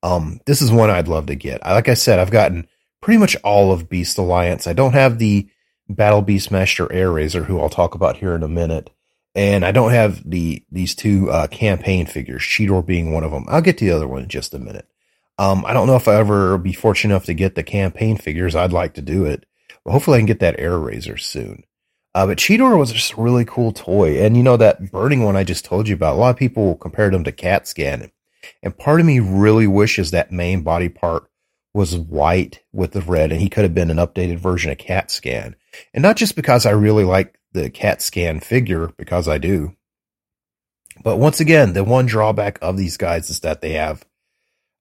Um, 0.04 0.40
this 0.46 0.62
is 0.62 0.70
one 0.70 0.88
I'd 0.88 1.08
love 1.08 1.26
to 1.26 1.34
get. 1.34 1.62
Like 1.62 1.88
I 1.88 1.94
said, 1.94 2.20
I've 2.20 2.30
gotten 2.30 2.68
pretty 3.00 3.18
much 3.18 3.36
all 3.42 3.72
of 3.72 3.88
Beast 3.88 4.18
Alliance. 4.18 4.66
I 4.66 4.72
don't 4.72 4.92
have 4.92 5.18
the 5.18 5.48
Battle 5.88 6.22
beast 6.22 6.50
Beastmaster 6.50 6.88
Airazor, 6.92 7.46
who 7.46 7.58
I'll 7.58 7.68
talk 7.68 7.96
about 7.96 8.18
here 8.18 8.34
in 8.36 8.44
a 8.44 8.48
minute. 8.48 8.90
And 9.34 9.64
I 9.64 9.72
don't 9.72 9.90
have 9.90 10.28
the 10.28 10.64
these 10.70 10.94
two 10.94 11.30
uh, 11.30 11.46
campaign 11.48 12.06
figures, 12.06 12.42
Cheetor 12.42 12.84
being 12.84 13.12
one 13.12 13.24
of 13.24 13.32
them. 13.32 13.44
I'll 13.48 13.60
get 13.60 13.78
to 13.78 13.84
the 13.84 13.90
other 13.90 14.08
one 14.08 14.22
in 14.22 14.28
just 14.28 14.54
a 14.54 14.58
minute. 14.58 14.86
Um, 15.38 15.64
I 15.64 15.72
don't 15.72 15.86
know 15.86 15.96
if 15.96 16.06
I 16.06 16.16
ever 16.16 16.58
be 16.58 16.72
fortunate 16.72 17.14
enough 17.14 17.24
to 17.26 17.34
get 17.34 17.54
the 17.54 17.62
campaign 17.62 18.18
figures. 18.18 18.54
I'd 18.54 18.72
like 18.72 18.94
to 18.94 19.02
do 19.02 19.24
it, 19.24 19.46
but 19.84 19.92
hopefully 19.92 20.16
I 20.16 20.20
can 20.20 20.26
get 20.26 20.40
that 20.40 20.58
Airazor 20.58 21.18
soon. 21.18 21.64
Uh, 22.14 22.26
but 22.26 22.38
Cheetor 22.38 22.76
was 22.76 22.92
just 22.92 23.12
a 23.12 23.20
really 23.20 23.44
cool 23.44 23.72
toy. 23.72 24.20
And 24.22 24.36
you 24.36 24.42
know, 24.42 24.56
that 24.56 24.90
burning 24.90 25.22
one 25.22 25.36
I 25.36 25.44
just 25.44 25.64
told 25.64 25.88
you 25.88 25.94
about, 25.94 26.16
a 26.16 26.18
lot 26.18 26.30
of 26.30 26.36
people 26.36 26.76
compared 26.76 27.14
them 27.14 27.24
to 27.24 27.32
CAT 27.32 27.66
scan. 27.66 28.10
And 28.62 28.76
part 28.76 29.00
of 29.00 29.06
me 29.06 29.20
really 29.20 29.66
wishes 29.66 30.10
that 30.10 30.32
main 30.32 30.62
body 30.62 30.88
part 30.88 31.29
was 31.72 31.96
white 31.96 32.62
with 32.72 32.92
the 32.92 33.00
red 33.00 33.30
and 33.32 33.40
he 33.40 33.48
could 33.48 33.64
have 33.64 33.74
been 33.74 33.90
an 33.90 33.96
updated 33.98 34.38
version 34.38 34.70
of 34.70 34.78
CAT 34.78 35.10
scan. 35.10 35.54
And 35.94 36.02
not 36.02 36.16
just 36.16 36.36
because 36.36 36.66
I 36.66 36.70
really 36.70 37.04
like 37.04 37.38
the 37.52 37.70
CAT 37.70 38.02
scan 38.02 38.40
figure, 38.40 38.92
because 38.96 39.28
I 39.28 39.38
do. 39.38 39.76
But 41.02 41.18
once 41.18 41.40
again, 41.40 41.72
the 41.72 41.84
one 41.84 42.06
drawback 42.06 42.58
of 42.60 42.76
these 42.76 42.96
guys 42.96 43.30
is 43.30 43.40
that 43.40 43.60
they 43.60 43.72
have 43.72 44.04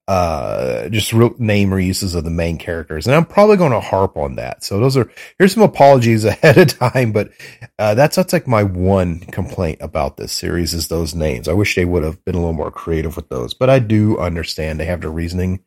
uh, 0.08 0.90
just 0.90 1.14
real 1.14 1.36
name 1.38 1.70
reuses 1.70 2.16
of 2.16 2.24
the 2.24 2.32
main 2.32 2.58
characters. 2.58 3.06
And 3.06 3.16
I'm 3.16 3.26
probably 3.26 3.58
going 3.58 3.74
to 3.74 3.80
harp 3.80 4.18
on 4.18 4.38
that. 4.38 4.64
So 4.64 4.80
those 4.80 4.98
are, 4.98 5.10
here's 5.38 5.54
some 5.54 5.62
apologies 5.62 6.26
ahead 6.26 6.58
of 6.58 6.68
time, 6.80 7.12
but, 7.12 7.30
uh, 7.78 7.94
that's, 7.94 8.16
that's 8.16 8.34
like 8.34 8.48
my 8.48 8.64
one 8.64 9.20
complaint 9.20 9.78
about 9.82 10.18
this 10.18 10.32
series 10.32 10.74
is 10.74 10.88
those 10.88 11.14
names. 11.14 11.48
I 11.48 11.54
wish 11.54 11.76
they 11.76 11.86
would 11.86 12.04
have 12.04 12.26
been 12.26 12.34
a 12.34 12.40
little 12.40 12.54
more 12.54 12.72
creative 12.72 13.16
with 13.16 13.30
those, 13.30 13.54
but 13.54 13.70
I 13.70 13.78
do 13.78 14.18
understand 14.18 14.80
they 14.80 14.86
have 14.86 15.02
their 15.02 15.12
reasoning. 15.12 15.64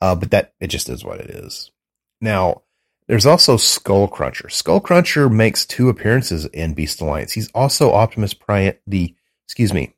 Uh, 0.00 0.14
but 0.14 0.30
that, 0.30 0.54
it 0.60 0.68
just 0.68 0.88
is 0.88 1.04
what 1.04 1.20
it 1.20 1.30
is. 1.30 1.70
Now, 2.20 2.62
there's 3.08 3.26
also 3.26 3.56
Skull 3.56 4.06
Cruncher. 4.06 4.48
Skull 4.48 4.80
Cruncher 4.80 5.28
makes 5.28 5.66
two 5.66 5.88
appearances 5.88 6.44
in 6.46 6.74
Beast 6.74 7.00
Alliance. 7.00 7.32
He's 7.32 7.50
also 7.52 7.92
Optimus 7.92 8.34
Prime, 8.34 8.74
the, 8.86 9.14
excuse 9.46 9.72
me, 9.72 9.94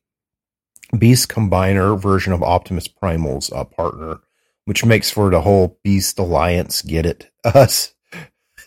Beast 0.97 1.29
Combiner 1.29 2.01
version 2.01 2.33
of 2.33 2.43
Optimus 2.43 2.89
Primal's 2.89 3.53
uh, 3.53 3.65
partner, 3.65 4.21
which 4.65 4.85
makes 4.85 5.11
for 5.11 5.31
the 5.31 5.41
whole 5.41 5.79
Beast 5.83 6.19
Alliance 6.19 6.83
get 6.83 7.07
it 7.07 7.31
us 7.45 7.95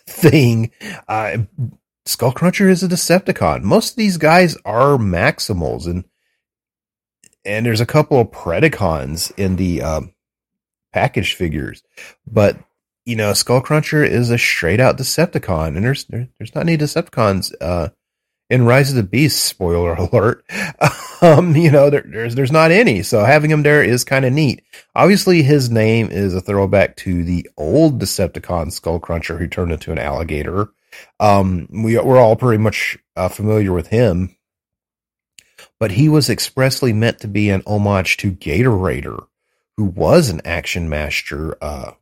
thing. 0.06 0.70
Uh, 1.08 1.38
Skullcruncher 2.06 2.68
is 2.68 2.82
a 2.82 2.88
Decepticon. 2.88 3.62
Most 3.62 3.92
of 3.92 3.96
these 3.96 4.18
guys 4.18 4.56
are 4.64 4.98
Maximals, 4.98 5.86
and 5.86 6.04
and 7.46 7.64
there's 7.64 7.80
a 7.80 7.86
couple 7.86 8.20
of 8.20 8.30
Predacons 8.30 9.32
in 9.38 9.56
the 9.56 9.82
um, 9.82 10.13
package 10.94 11.34
figures, 11.34 11.82
but 12.26 12.56
you 13.04 13.16
know, 13.16 13.32
Skullcruncher 13.32 14.06
is 14.08 14.30
a 14.30 14.38
straight 14.38 14.80
out 14.80 14.96
Decepticon, 14.96 15.76
and 15.76 15.84
there's 15.84 16.04
there, 16.04 16.28
there's 16.38 16.54
not 16.54 16.62
any 16.62 16.78
Decepticons 16.78 17.52
uh, 17.60 17.90
in 18.48 18.64
Rise 18.64 18.90
of 18.90 18.96
the 18.96 19.02
Beast. 19.02 19.44
Spoiler 19.44 19.94
alert. 19.98 20.44
um, 21.20 21.54
you 21.54 21.70
know, 21.70 21.90
there, 21.90 22.04
there's 22.06 22.34
there's 22.34 22.52
not 22.52 22.70
any, 22.70 23.02
so 23.02 23.24
having 23.24 23.50
him 23.50 23.62
there 23.62 23.82
is 23.82 24.04
kind 24.04 24.24
of 24.24 24.32
neat. 24.32 24.62
Obviously, 24.94 25.42
his 25.42 25.70
name 25.70 26.10
is 26.10 26.34
a 26.34 26.40
throwback 26.40 26.96
to 26.98 27.24
the 27.24 27.48
old 27.56 28.00
Decepticon 28.00 28.68
Skullcruncher 28.68 29.38
who 29.38 29.48
turned 29.48 29.72
into 29.72 29.92
an 29.92 29.98
alligator. 29.98 30.68
Um, 31.20 31.68
we 31.70 31.98
we're 31.98 32.18
all 32.18 32.36
pretty 32.36 32.62
much 32.62 32.96
uh, 33.16 33.28
familiar 33.28 33.72
with 33.72 33.88
him, 33.88 34.36
but 35.78 35.92
he 35.92 36.08
was 36.08 36.30
expressly 36.30 36.92
meant 36.92 37.18
to 37.20 37.28
be 37.28 37.50
an 37.50 37.62
homage 37.66 38.16
to 38.18 38.30
Gator 38.30 38.70
Raider, 38.70 39.18
who 39.76 39.84
was 39.84 40.28
an 40.28 40.40
Action 40.44 40.88
Master 40.88 41.56
uh, 41.62 41.92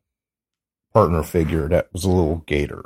partner 0.92 1.22
figure 1.22 1.68
that 1.68 1.92
was 1.92 2.04
a 2.04 2.10
little 2.10 2.44
gator. 2.46 2.84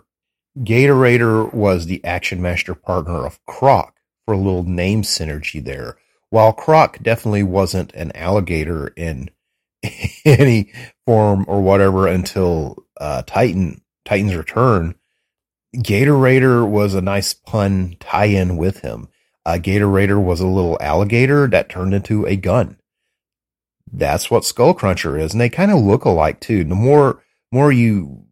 Gator 0.62 0.94
Raider 0.94 1.44
was 1.44 1.86
the 1.86 2.02
Action 2.04 2.40
Master 2.40 2.74
partner 2.74 3.26
of 3.26 3.44
Croc 3.46 3.96
for 4.24 4.34
a 4.34 4.38
little 4.38 4.62
name 4.62 5.02
synergy 5.02 5.62
there. 5.62 5.96
While 6.30 6.52
Croc 6.52 6.98
definitely 7.02 7.42
wasn't 7.42 7.92
an 7.94 8.12
alligator 8.16 8.88
in 8.88 9.30
any 10.24 10.72
form 11.04 11.44
or 11.46 11.62
whatever 11.62 12.06
until 12.06 12.84
uh, 12.98 13.22
Titan 13.22 13.82
Titan's 14.04 14.34
return, 14.34 14.94
Gator 15.82 16.16
Raider 16.16 16.64
was 16.64 16.94
a 16.94 17.02
nice 17.02 17.34
pun 17.34 17.96
tie-in 18.00 18.56
with 18.56 18.80
him. 18.80 19.08
Uh, 19.44 19.58
Gator 19.58 19.88
Raider 19.88 20.18
was 20.18 20.40
a 20.40 20.46
little 20.46 20.78
alligator 20.80 21.46
that 21.48 21.68
turned 21.68 21.92
into 21.92 22.24
a 22.26 22.36
gun. 22.36 22.78
That's 23.92 24.30
what 24.30 24.42
Skullcruncher 24.42 25.20
is, 25.20 25.32
and 25.32 25.40
they 25.40 25.48
kind 25.48 25.70
of 25.70 25.80
look 25.80 26.04
alike 26.04 26.40
too. 26.40 26.64
The 26.64 26.74
more 26.74 27.22
more 27.52 27.70
you 27.72 28.24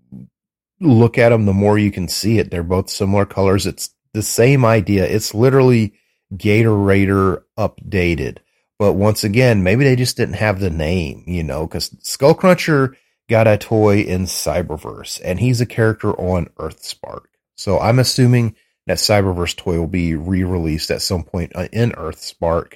look 0.80 1.18
at 1.18 1.30
them, 1.30 1.46
the 1.46 1.52
more 1.52 1.78
you 1.78 1.90
can 1.90 2.08
see 2.08 2.38
it. 2.38 2.50
They're 2.50 2.62
both 2.62 2.90
similar 2.90 3.24
colors. 3.24 3.66
It's 3.66 3.90
the 4.12 4.22
same 4.22 4.64
idea. 4.64 5.04
It's 5.06 5.34
literally 5.34 5.94
Gator 6.36 6.74
Raider 6.74 7.44
updated. 7.58 8.38
But 8.78 8.94
once 8.94 9.22
again, 9.24 9.62
maybe 9.62 9.84
they 9.84 9.96
just 9.96 10.16
didn't 10.16 10.34
have 10.34 10.58
the 10.58 10.70
name, 10.70 11.24
you 11.26 11.42
know, 11.42 11.66
because 11.66 11.90
Skullcruncher 11.90 12.96
got 13.28 13.46
a 13.46 13.56
toy 13.56 14.00
in 14.00 14.24
Cyberverse 14.24 15.20
and 15.24 15.40
he's 15.40 15.60
a 15.60 15.66
character 15.66 16.12
on 16.12 16.46
Earthspark. 16.58 17.22
So 17.56 17.78
I'm 17.78 17.98
assuming 17.98 18.56
that 18.86 18.98
Cyberverse 18.98 19.56
toy 19.56 19.78
will 19.78 19.86
be 19.86 20.14
re-released 20.14 20.90
at 20.90 21.02
some 21.02 21.22
point 21.22 21.52
uh, 21.54 21.68
in 21.72 21.92
Earthspark. 21.92 22.74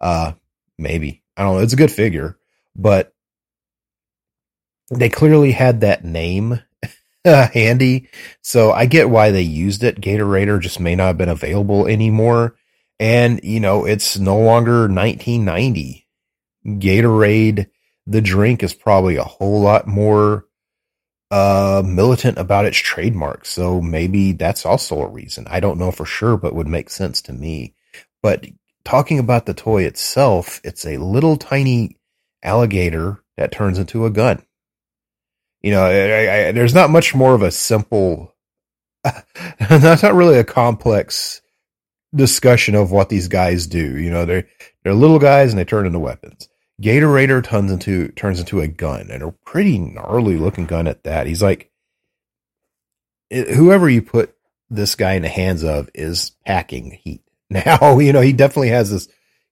Uh, 0.00 0.32
maybe. 0.78 1.22
I 1.38 1.44
don't 1.44 1.56
know. 1.56 1.62
It's 1.62 1.72
a 1.72 1.76
good 1.76 1.92
figure, 1.92 2.36
but 2.76 3.14
they 4.90 5.08
clearly 5.08 5.52
had 5.52 5.80
that 5.82 6.04
name 6.04 6.60
handy. 7.24 8.08
So 8.42 8.72
I 8.72 8.86
get 8.86 9.10
why 9.10 9.30
they 9.30 9.42
used 9.42 9.84
it. 9.84 10.00
Gator 10.00 10.24
Raider 10.24 10.58
just 10.58 10.80
may 10.80 10.96
not 10.96 11.06
have 11.06 11.18
been 11.18 11.28
available 11.28 11.86
anymore. 11.86 12.56
And, 12.98 13.40
you 13.44 13.60
know, 13.60 13.84
it's 13.84 14.18
no 14.18 14.38
longer 14.38 14.88
1990. 14.88 16.06
Gatorade, 16.66 17.68
the 18.06 18.20
drink 18.20 18.62
is 18.64 18.74
probably 18.74 19.16
a 19.16 19.24
whole 19.24 19.60
lot 19.60 19.86
more 19.86 20.44
uh 21.30 21.82
militant 21.84 22.38
about 22.38 22.64
its 22.64 22.78
trademark. 22.78 23.44
So 23.44 23.80
maybe 23.80 24.32
that's 24.32 24.66
also 24.66 25.02
a 25.02 25.08
reason. 25.08 25.46
I 25.48 25.60
don't 25.60 25.78
know 25.78 25.92
for 25.92 26.06
sure, 26.06 26.36
but 26.36 26.54
would 26.54 26.66
make 26.66 26.90
sense 26.90 27.22
to 27.22 27.32
me. 27.32 27.74
But 28.22 28.46
talking 28.88 29.18
about 29.18 29.46
the 29.46 29.54
toy 29.54 29.84
itself, 29.84 30.60
it's 30.64 30.84
a 30.86 30.96
little 30.96 31.36
tiny 31.36 31.96
alligator 32.42 33.22
that 33.36 33.52
turns 33.52 33.78
into 33.78 34.06
a 34.06 34.10
gun 34.10 34.42
you 35.62 35.72
know, 35.72 35.84
I, 35.84 36.48
I, 36.48 36.52
there's 36.52 36.74
not 36.74 36.90
much 36.90 37.14
more 37.14 37.34
of 37.34 37.42
a 37.42 37.50
simple, 37.50 38.34
that's 39.02 40.02
not 40.02 40.14
really 40.14 40.38
a 40.38 40.44
complex 40.44 41.42
discussion 42.14 42.74
of 42.74 42.90
what 42.90 43.08
these 43.08 43.28
guys 43.28 43.66
do. 43.66 43.98
You 43.98 44.10
know, 44.10 44.24
they're, 44.24 44.48
they're 44.82 44.94
little 44.94 45.18
guys 45.18 45.50
and 45.50 45.58
they 45.58 45.64
turn 45.64 45.86
into 45.86 45.98
weapons. 45.98 46.48
Gator 46.80 47.08
Raider 47.08 47.42
turns 47.42 47.72
into, 47.72 48.08
turns 48.12 48.38
into 48.38 48.60
a 48.60 48.68
gun 48.68 49.08
and 49.10 49.22
a 49.22 49.32
pretty 49.44 49.78
gnarly 49.78 50.36
looking 50.36 50.66
gun 50.66 50.86
at 50.86 51.02
that. 51.04 51.26
He's 51.26 51.42
like, 51.42 51.72
whoever 53.30 53.90
you 53.90 54.00
put 54.00 54.34
this 54.70 54.94
guy 54.94 55.14
in 55.14 55.22
the 55.22 55.28
hands 55.28 55.64
of 55.64 55.90
is 55.92 56.32
packing 56.46 56.92
heat. 57.02 57.22
Now, 57.50 57.98
you 57.98 58.12
know, 58.12 58.20
he 58.20 58.32
definitely 58.32 58.70
has 58.70 58.90
this 58.90 59.08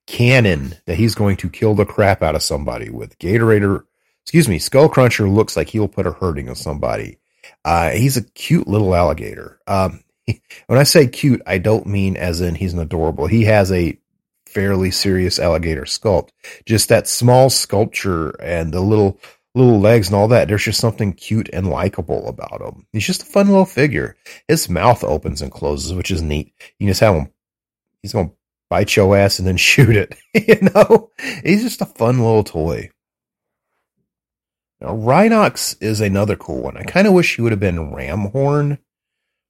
cannon 0.07 0.77
that 0.87 0.97
he's 0.97 1.15
going 1.15 1.37
to 1.39 1.51
kill 1.51 1.75
the 1.75 1.85
crap 1.85 2.23
out 2.23 2.35
of 2.35 2.43
somebody 2.43 2.91
with. 2.91 3.19
Gatorator, 3.19 3.85
excuse 4.23 4.49
me, 4.49 4.59
Skullcruncher 4.59 5.33
looks 5.33 5.57
like 5.57 5.69
he'll 5.69 5.89
put 5.89 6.07
a 6.07 6.13
hurting 6.13 6.49
on 6.49 6.55
somebody. 6.55 7.19
Uh, 7.65 7.91
he's 7.91 8.17
a 8.17 8.23
cute 8.23 8.69
little 8.69 8.95
alligator. 8.95 9.61
Um, 9.67 10.03
when 10.67 10.79
I 10.79 10.85
say 10.85 11.07
cute, 11.07 11.43
I 11.47 11.59
don't 11.59 11.87
mean 11.87 12.17
as 12.17 12.41
in 12.41 12.55
he's 12.55 12.73
an 12.73 12.81
adorable. 12.81 13.27
He 13.27 13.45
has 13.45 13.73
a 13.73 13.99
fairly 14.47 14.91
serious 14.91 15.39
alligator 15.39 15.83
sculpt. 15.83 16.31
Just 16.65 16.89
that 16.89 17.09
small 17.09 17.51
sculpture 17.51 18.31
and 18.41 18.73
the 18.73 18.81
little 18.81 19.21
little 19.55 19.81
legs 19.81 20.09
and 20.09 20.17
all 20.17 20.29
that. 20.29 20.49
There's 20.49 20.65
just 20.65 20.81
something 20.81 21.15
cute 21.15 21.49
and 21.53 21.69
likable 21.69 22.29
about 22.29 22.61
him. 22.61 22.87
He's 22.93 23.07
just 23.07 23.23
a 23.23 23.27
fun 23.27 23.49
little 23.49 23.65
figure. 23.65 24.17
His 24.49 24.69
mouth 24.69 25.03
opens 25.03 25.41
and 25.41 25.51
closes, 25.51 25.95
which 25.95 26.11
is 26.11 26.23
neat. 26.23 26.53
You 26.79 26.89
just 26.89 27.01
have 27.01 27.15
him. 27.15 27.29
He's 28.07 28.13
gonna 28.13 28.31
bite 28.71 28.95
your 28.95 29.17
ass 29.17 29.41
and 29.41 29.49
then 29.49 29.57
shoot 29.57 29.97
it. 29.97 30.15
you 30.33 30.71
know, 30.73 31.11
he's 31.43 31.65
just 31.65 31.81
a 31.81 31.87
fun 31.87 32.21
little 32.21 32.45
toy. 32.45 32.91
Now, 34.81 34.91
Rhinox 34.91 35.77
is 35.83 36.01
another 36.01 36.37
cool 36.37 36.63
one. 36.63 36.77
I 36.77 36.85
kind 36.85 37.09
of 37.09 37.15
wish 37.15 37.35
he 37.35 37.43
would 37.43 37.51
have 37.51 37.59
been 37.59 37.91
Ramhorn 37.91 38.79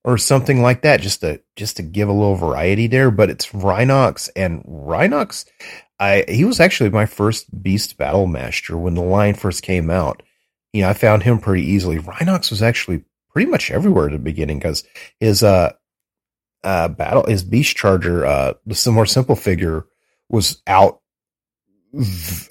or 0.04 0.16
something 0.16 0.62
like 0.62 0.80
that, 0.82 1.02
just 1.02 1.20
to 1.20 1.42
just 1.54 1.76
to 1.76 1.82
give 1.82 2.08
a 2.08 2.12
little 2.12 2.36
variety 2.36 2.86
there. 2.86 3.10
But 3.10 3.28
it's 3.28 3.48
Rhinox 3.48 4.30
and 4.34 4.64
Rhinox. 4.64 5.44
I 6.00 6.24
he 6.26 6.46
was 6.46 6.58
actually 6.58 6.88
my 6.88 7.04
first 7.04 7.62
Beast 7.62 7.98
Battle 7.98 8.26
Master 8.26 8.78
when 8.78 8.94
the 8.94 9.02
line 9.02 9.34
first 9.34 9.62
came 9.62 9.90
out. 9.90 10.22
You 10.72 10.82
know, 10.82 10.88
I 10.88 10.94
found 10.94 11.24
him 11.24 11.40
pretty 11.40 11.66
easily. 11.66 11.98
Rhinox 11.98 12.48
was 12.48 12.62
actually 12.62 13.04
pretty 13.30 13.50
much 13.50 13.70
everywhere 13.70 14.06
at 14.06 14.12
the 14.12 14.18
beginning 14.18 14.58
because 14.58 14.82
his 15.20 15.42
uh 15.42 15.72
uh 16.66 16.88
battle 16.88 17.24
his 17.26 17.44
Beast 17.44 17.76
Charger 17.76 18.26
uh 18.26 18.52
the 18.66 18.92
more 18.92 19.06
simple 19.06 19.36
figure 19.36 19.86
was 20.28 20.62
out 20.66 21.00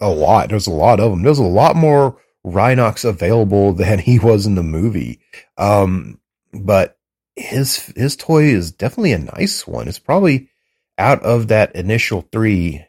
a 0.02 0.10
lot. 0.10 0.50
There's 0.50 0.68
a 0.68 0.72
lot 0.72 1.00
of 1.00 1.12
them. 1.12 1.22
There's 1.22 1.40
a 1.40 1.44
lot 1.44 1.76
more 1.76 2.18
Rhinox 2.46 3.06
available 3.06 3.74
than 3.74 4.00
he 4.00 4.20
was 4.20 4.46
in 4.46 4.56
the 4.56 4.64
movie. 4.64 5.20
Um, 5.58 6.20
but 6.54 6.98
his 7.36 7.92
his 7.96 8.16
toy 8.16 8.46
is 8.46 8.72
definitely 8.72 9.14
a 9.14 9.20
nice 9.20 9.68
one. 9.68 9.88
It's 9.88 10.00
probably 10.00 10.50
out 10.98 11.22
of 11.24 11.50
that 11.50 11.76
initial 11.76 12.28
three, 12.32 12.86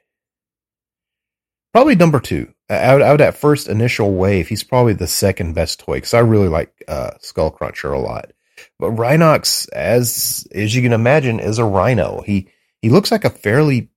probably 1.72 1.96
number 1.96 2.20
two. 2.20 2.52
Out, 2.68 3.00
out 3.00 3.12
of 3.12 3.18
that 3.18 3.36
first 3.36 3.68
initial 3.68 4.14
wave, 4.14 4.48
he's 4.48 4.64
probably 4.64 4.92
the 4.92 5.06
second 5.06 5.54
best 5.54 5.80
toy 5.80 5.96
because 5.96 6.14
I 6.14 6.18
really 6.20 6.48
like 6.48 6.72
uh, 6.88 7.12
Skullcruncher 7.22 7.94
a 7.94 7.98
lot. 7.98 8.32
But 8.78 8.92
Rhinox, 8.92 9.68
as 9.72 10.46
as 10.52 10.74
you 10.74 10.82
can 10.82 10.92
imagine, 10.92 11.40
is 11.40 11.58
a 11.58 11.64
rhino. 11.64 12.22
He 12.22 12.48
he 12.82 12.90
looks 12.90 13.10
like 13.10 13.24
a 13.24 13.30
fairly 13.30 13.90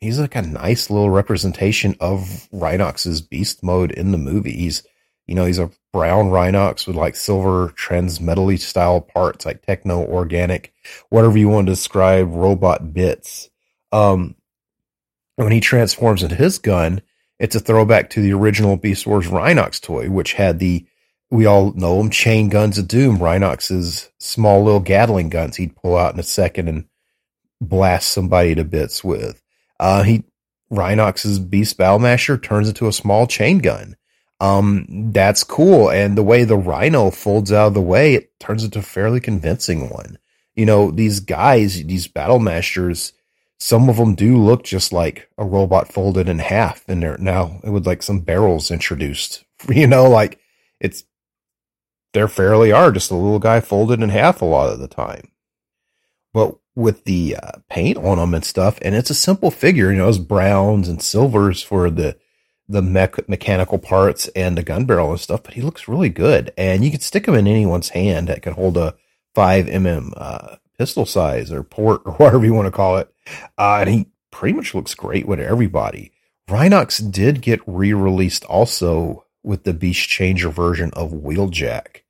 he's 0.00 0.18
like 0.18 0.34
a 0.34 0.42
nice 0.42 0.90
little 0.90 1.10
representation 1.10 1.96
of 2.00 2.48
Rhinox's 2.52 3.20
beast 3.20 3.62
mode 3.62 3.92
in 3.92 4.12
the 4.12 4.18
movie. 4.18 4.52
He's 4.56 4.82
you 5.26 5.34
know, 5.34 5.44
he's 5.44 5.58
a 5.58 5.70
brown 5.92 6.26
Rhinox 6.26 6.86
with 6.86 6.96
like 6.96 7.16
silver 7.16 7.70
transmetally 7.70 8.58
style 8.58 9.00
parts, 9.00 9.44
like 9.44 9.64
techno 9.64 10.04
organic, 10.04 10.72
whatever 11.08 11.36
you 11.36 11.48
want 11.48 11.66
to 11.66 11.72
describe, 11.72 12.32
robot 12.32 12.92
bits. 12.92 13.50
Um, 13.92 14.36
when 15.36 15.52
he 15.52 15.60
transforms 15.60 16.22
into 16.22 16.36
his 16.36 16.58
gun, 16.58 17.02
it's 17.38 17.56
a 17.56 17.60
throwback 17.60 18.10
to 18.10 18.22
the 18.22 18.32
original 18.32 18.76
Beast 18.76 19.06
Wars 19.06 19.26
Rhinox 19.26 19.80
toy, 19.80 20.08
which 20.08 20.34
had 20.34 20.58
the, 20.58 20.86
we 21.30 21.46
all 21.46 21.72
know 21.72 21.98
them, 21.98 22.10
chain 22.10 22.48
guns 22.48 22.78
of 22.78 22.88
doom, 22.88 23.18
Rhinox's 23.18 24.10
small 24.18 24.62
little 24.62 24.80
Gatling 24.80 25.28
guns 25.28 25.56
he'd 25.56 25.76
pull 25.76 25.96
out 25.96 26.14
in 26.14 26.20
a 26.20 26.24
second 26.24 26.68
and 26.68 26.84
blast 27.60 28.08
somebody 28.08 28.54
to 28.54 28.64
bits 28.64 29.02
with. 29.02 29.42
Uh, 29.80 30.02
he, 30.02 30.24
Rhinox's 30.70 31.38
Beast 31.38 31.78
Battlemaster 31.78 32.40
turns 32.42 32.68
into 32.68 32.88
a 32.88 32.92
small 32.92 33.26
chain 33.26 33.58
gun 33.58 33.96
um, 34.40 34.86
that's 35.12 35.44
cool. 35.44 35.90
And 35.90 36.16
the 36.16 36.22
way 36.22 36.44
the 36.44 36.56
rhino 36.56 37.10
folds 37.10 37.52
out 37.52 37.68
of 37.68 37.74
the 37.74 37.80
way, 37.80 38.14
it 38.14 38.38
turns 38.38 38.64
into 38.64 38.80
a 38.80 38.82
fairly 38.82 39.20
convincing 39.20 39.88
one. 39.88 40.18
You 40.54 40.66
know, 40.66 40.90
these 40.90 41.20
guys, 41.20 41.82
these 41.84 42.08
battle 42.08 42.38
masters, 42.38 43.12
some 43.58 43.88
of 43.88 43.96
them 43.96 44.14
do 44.14 44.36
look 44.36 44.64
just 44.64 44.92
like 44.92 45.28
a 45.38 45.44
robot 45.44 45.92
folded 45.92 46.28
in 46.28 46.38
half 46.38 46.84
and 46.88 47.02
they're 47.02 47.18
now 47.18 47.60
with 47.64 47.86
like 47.86 48.02
some 48.02 48.20
barrels 48.20 48.70
introduced, 48.70 49.44
you 49.68 49.86
know, 49.86 50.08
like 50.08 50.38
it's, 50.80 51.04
they're 52.16 52.28
fairly 52.28 52.72
are 52.72 52.90
just 52.92 53.10
a 53.10 53.14
little 53.14 53.38
guy 53.38 53.60
folded 53.60 54.00
in 54.00 54.08
half 54.08 54.40
a 54.40 54.46
lot 54.46 54.72
of 54.72 54.78
the 54.78 54.88
time. 54.88 55.30
But 56.32 56.56
with 56.74 57.04
the 57.04 57.36
uh, 57.36 57.58
paint 57.68 57.98
on 57.98 58.16
them 58.16 58.32
and 58.32 58.42
stuff, 58.42 58.78
and 58.80 58.94
it's 58.94 59.10
a 59.10 59.14
simple 59.14 59.50
figure, 59.50 59.90
you 59.90 59.98
know, 59.98 60.08
it's 60.08 60.16
browns 60.16 60.88
and 60.88 61.02
silvers 61.02 61.62
for 61.62 61.90
the, 61.90 62.16
the 62.66 62.80
mech- 62.80 63.28
mechanical 63.28 63.78
parts 63.78 64.28
and 64.28 64.56
the 64.56 64.62
gun 64.62 64.86
barrel 64.86 65.10
and 65.10 65.20
stuff, 65.20 65.42
but 65.42 65.52
he 65.54 65.60
looks 65.60 65.88
really 65.88 66.08
good. 66.08 66.54
And 66.56 66.82
you 66.82 66.90
can 66.90 67.00
stick 67.00 67.28
him 67.28 67.34
in 67.34 67.46
anyone's 67.46 67.90
hand 67.90 68.28
that 68.28 68.40
can 68.40 68.54
hold 68.54 68.78
a 68.78 68.94
5 69.34 69.66
mm 69.66 70.12
uh, 70.16 70.56
pistol 70.78 71.04
size 71.04 71.52
or 71.52 71.62
port 71.62 72.00
or 72.06 72.12
whatever 72.16 72.46
you 72.46 72.54
want 72.54 72.66
to 72.66 72.72
call 72.72 72.96
it. 72.96 73.12
Uh, 73.58 73.80
and 73.80 73.90
he 73.90 74.06
pretty 74.30 74.56
much 74.56 74.74
looks 74.74 74.94
great 74.94 75.28
with 75.28 75.38
everybody. 75.38 76.12
Rhinox 76.48 77.12
did 77.12 77.42
get 77.42 77.60
re 77.66 77.92
released 77.92 78.46
also 78.46 79.26
with 79.44 79.64
the 79.64 79.74
Beast 79.74 80.08
Changer 80.08 80.48
version 80.48 80.90
of 80.94 81.10
Wheeljack. 81.10 82.04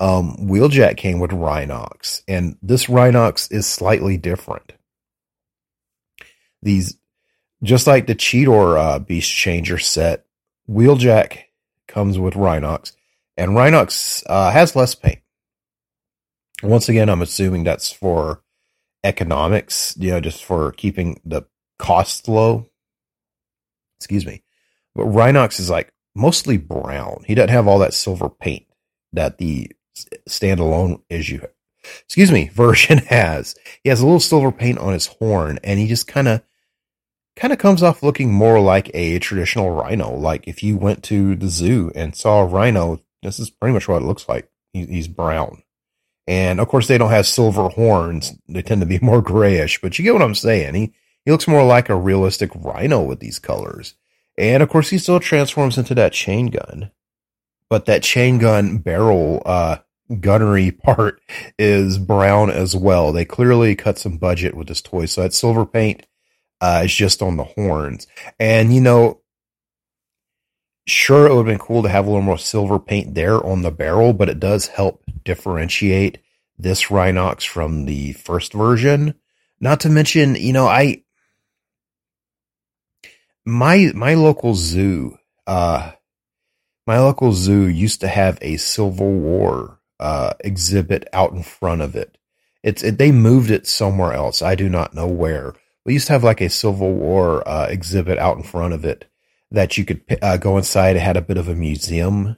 Um, 0.00 0.36
Wheeljack 0.38 0.96
came 0.96 1.20
with 1.20 1.30
Rhinox, 1.30 2.22
and 2.26 2.56
this 2.62 2.86
Rhinox 2.86 3.52
is 3.52 3.66
slightly 3.66 4.16
different. 4.16 4.72
These 6.62 6.96
just 7.62 7.86
like 7.86 8.06
the 8.06 8.14
Cheetor 8.14 8.78
uh, 8.78 8.98
Beast 8.98 9.30
Changer 9.30 9.78
set, 9.78 10.24
Wheeljack 10.68 11.40
comes 11.86 12.18
with 12.18 12.34
Rhinox, 12.34 12.92
and 13.36 13.52
Rhinox 13.52 14.22
uh, 14.26 14.50
has 14.50 14.74
less 14.74 14.94
paint. 14.94 15.20
Once 16.62 16.88
again, 16.88 17.08
I'm 17.08 17.22
assuming 17.22 17.64
that's 17.64 17.92
for 17.92 18.42
economics, 19.04 19.94
you 19.98 20.10
know, 20.10 20.20
just 20.20 20.44
for 20.44 20.72
keeping 20.72 21.20
the 21.24 21.42
cost 21.78 22.28
low. 22.28 22.70
Excuse 23.98 24.26
me. 24.26 24.42
But 24.94 25.06
Rhinox 25.06 25.60
is 25.60 25.70
like 25.70 25.92
mostly 26.14 26.56
brown. 26.56 27.24
He 27.26 27.34
doesn't 27.34 27.50
have 27.50 27.68
all 27.68 27.78
that 27.80 27.94
silver 27.94 28.28
paint 28.28 28.66
that 29.12 29.38
the 29.38 29.70
standalone 30.28 31.02
issue, 31.08 31.40
excuse 32.04 32.32
me, 32.32 32.48
version 32.54 32.98
has. 32.98 33.54
He 33.82 33.90
has 33.90 34.00
a 34.00 34.04
little 34.04 34.20
silver 34.20 34.52
paint 34.52 34.78
on 34.78 34.92
his 34.92 35.06
horn, 35.06 35.58
and 35.64 35.78
he 35.78 35.86
just 35.86 36.06
kind 36.06 36.28
of 36.28 36.42
kind 37.36 37.52
of 37.52 37.58
comes 37.58 37.82
off 37.82 38.02
looking 38.02 38.32
more 38.32 38.60
like 38.60 38.90
a 38.94 39.18
traditional 39.18 39.70
rhino. 39.70 40.14
Like 40.14 40.46
if 40.46 40.62
you 40.62 40.76
went 40.76 41.02
to 41.04 41.34
the 41.36 41.48
zoo 41.48 41.90
and 41.94 42.14
saw 42.14 42.42
a 42.42 42.46
rhino, 42.46 43.00
this 43.22 43.38
is 43.38 43.50
pretty 43.50 43.72
much 43.72 43.88
what 43.88 44.02
it 44.02 44.06
looks 44.06 44.28
like. 44.28 44.50
He, 44.72 44.84
he's 44.86 45.08
brown. 45.08 45.62
And 46.26 46.60
of 46.60 46.68
course, 46.68 46.86
they 46.86 46.98
don't 46.98 47.10
have 47.10 47.26
silver 47.26 47.68
horns. 47.68 48.34
They 48.48 48.62
tend 48.62 48.82
to 48.82 48.86
be 48.86 48.98
more 49.02 49.22
grayish, 49.22 49.80
but 49.80 49.98
you 49.98 50.04
get 50.04 50.12
what 50.12 50.22
I'm 50.22 50.34
saying. 50.34 50.74
He, 50.74 50.92
he 51.24 51.30
looks 51.30 51.48
more 51.48 51.64
like 51.64 51.88
a 51.88 51.94
realistic 51.94 52.50
rhino 52.54 53.02
with 53.02 53.20
these 53.20 53.38
colors. 53.38 53.94
And 54.38 54.62
of 54.62 54.68
course, 54.68 54.90
he 54.90 54.98
still 54.98 55.20
transforms 55.20 55.76
into 55.76 55.94
that 55.96 56.12
chain 56.12 56.46
gun. 56.46 56.90
But 57.70 57.86
that 57.86 58.02
chain 58.02 58.38
gun 58.38 58.78
barrel, 58.78 59.42
uh, 59.46 59.78
gunnery 60.18 60.70
part 60.84 61.22
is 61.58 61.98
brown 61.98 62.50
as 62.50 62.76
well. 62.76 63.12
They 63.12 63.24
clearly 63.24 63.76
cut 63.76 63.98
some 63.98 64.18
budget 64.18 64.54
with 64.54 64.68
this 64.68 64.82
toy. 64.82 65.06
So 65.06 65.22
that 65.22 65.32
silver 65.32 65.64
paint 65.64 66.04
uh, 66.60 66.82
is 66.84 66.94
just 66.94 67.22
on 67.22 67.36
the 67.36 67.44
horns. 67.44 68.06
And, 68.38 68.74
you 68.74 68.80
know, 68.80 69.20
sure, 70.86 71.26
it 71.26 71.30
would 71.30 71.46
have 71.46 71.58
been 71.58 71.64
cool 71.64 71.84
to 71.84 71.88
have 71.88 72.06
a 72.06 72.10
little 72.10 72.22
more 72.22 72.38
silver 72.38 72.78
paint 72.78 73.14
there 73.14 73.44
on 73.44 73.62
the 73.62 73.70
barrel, 73.70 74.12
but 74.12 74.28
it 74.28 74.40
does 74.40 74.66
help 74.66 75.02
differentiate 75.24 76.18
this 76.58 76.84
Rhinox 76.84 77.46
from 77.46 77.86
the 77.86 78.12
first 78.12 78.52
version. 78.52 79.14
Not 79.60 79.80
to 79.80 79.88
mention, 79.88 80.34
you 80.34 80.52
know, 80.52 80.66
I, 80.66 81.04
my, 83.44 83.90
my 83.94 84.14
local 84.14 84.54
zoo, 84.54 85.18
uh, 85.46 85.92
my 86.86 86.98
local 86.98 87.32
zoo 87.32 87.66
used 87.66 88.00
to 88.00 88.08
have 88.08 88.38
a 88.40 88.56
Civil 88.56 89.12
War, 89.12 89.80
uh, 89.98 90.32
exhibit 90.40 91.08
out 91.12 91.32
in 91.32 91.42
front 91.42 91.82
of 91.82 91.94
it. 91.94 92.16
It's, 92.62 92.82
it, 92.82 92.98
they 92.98 93.12
moved 93.12 93.50
it 93.50 93.66
somewhere 93.66 94.12
else. 94.12 94.42
I 94.42 94.54
do 94.54 94.68
not 94.68 94.94
know 94.94 95.06
where, 95.06 95.54
we 95.84 95.94
used 95.94 96.06
to 96.08 96.12
have 96.12 96.24
like 96.24 96.40
a 96.40 96.50
Civil 96.50 96.92
War 96.92 97.46
uh, 97.48 97.66
exhibit 97.66 98.18
out 98.18 98.36
in 98.36 98.42
front 98.42 98.74
of 98.74 98.84
it 98.84 99.10
that 99.50 99.76
you 99.78 99.84
could 99.84 100.02
uh, 100.22 100.36
go 100.36 100.56
inside. 100.56 100.96
It 100.96 101.00
had 101.00 101.16
a 101.16 101.22
bit 101.22 101.38
of 101.38 101.48
a 101.48 101.54
museum, 101.54 102.36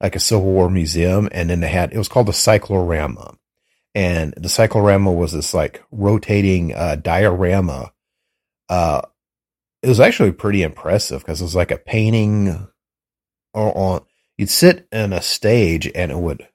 like 0.00 0.16
a 0.16 0.20
Civil 0.20 0.52
War 0.52 0.68
museum, 0.68 1.28
and 1.32 1.48
then 1.48 1.60
they 1.60 1.68
had 1.68 1.92
it 1.92 1.98
was 1.98 2.08
called 2.08 2.26
the 2.26 2.32
Cyclorama, 2.32 3.36
and 3.94 4.34
the 4.36 4.48
Cyclorama 4.48 5.12
was 5.12 5.32
this 5.32 5.54
like 5.54 5.82
rotating 5.90 6.74
uh, 6.74 6.96
diorama. 6.96 7.92
Uh, 8.68 9.02
it 9.82 9.88
was 9.88 10.00
actually 10.00 10.32
pretty 10.32 10.62
impressive 10.62 11.20
because 11.20 11.40
it 11.40 11.44
was 11.44 11.54
like 11.54 11.70
a 11.70 11.78
painting 11.78 12.68
on. 13.54 14.04
You'd 14.36 14.50
sit 14.50 14.88
in 14.90 15.12
a 15.12 15.22
stage 15.22 15.90
and 15.94 16.10
it 16.10 16.18
would 16.18 16.48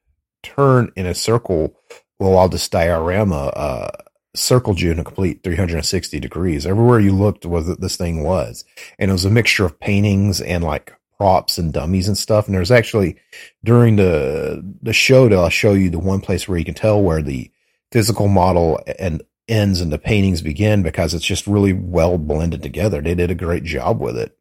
turn 0.43 0.91
in 0.95 1.05
a 1.05 1.15
circle 1.15 1.77
well 2.19 2.31
while 2.31 2.49
this 2.49 2.67
diorama 2.67 3.47
uh, 3.47 3.91
circled 4.35 4.81
you 4.81 4.91
in 4.91 4.99
a 4.99 5.03
complete 5.03 5.43
360 5.43 6.19
degrees. 6.19 6.65
Everywhere 6.65 6.99
you 6.99 7.13
looked 7.13 7.45
was 7.45 7.67
that 7.67 7.81
this 7.81 7.95
thing 7.95 8.23
was. 8.23 8.65
And 8.97 9.09
it 9.09 9.13
was 9.13 9.25
a 9.25 9.29
mixture 9.29 9.65
of 9.65 9.79
paintings 9.79 10.41
and 10.41 10.63
like 10.63 10.93
props 11.17 11.57
and 11.57 11.73
dummies 11.73 12.07
and 12.07 12.17
stuff. 12.17 12.47
And 12.47 12.55
there's 12.55 12.71
actually 12.71 13.17
during 13.63 13.97
the 13.97 14.63
the 14.81 14.93
show 14.93 15.27
that 15.27 15.37
I'll 15.37 15.49
show 15.49 15.73
you 15.73 15.89
the 15.89 15.99
one 15.99 16.21
place 16.21 16.47
where 16.47 16.57
you 16.57 16.65
can 16.65 16.73
tell 16.73 17.01
where 17.01 17.21
the 17.21 17.51
physical 17.91 18.27
model 18.27 18.79
and 18.99 19.21
ends 19.47 19.81
and 19.81 19.91
the 19.91 19.97
paintings 19.97 20.41
begin 20.41 20.83
because 20.83 21.13
it's 21.13 21.25
just 21.25 21.47
really 21.47 21.73
well 21.73 22.17
blended 22.17 22.61
together. 22.61 23.01
They 23.01 23.15
did 23.15 23.31
a 23.31 23.35
great 23.35 23.63
job 23.63 23.99
with 23.99 24.17
it. 24.17 24.37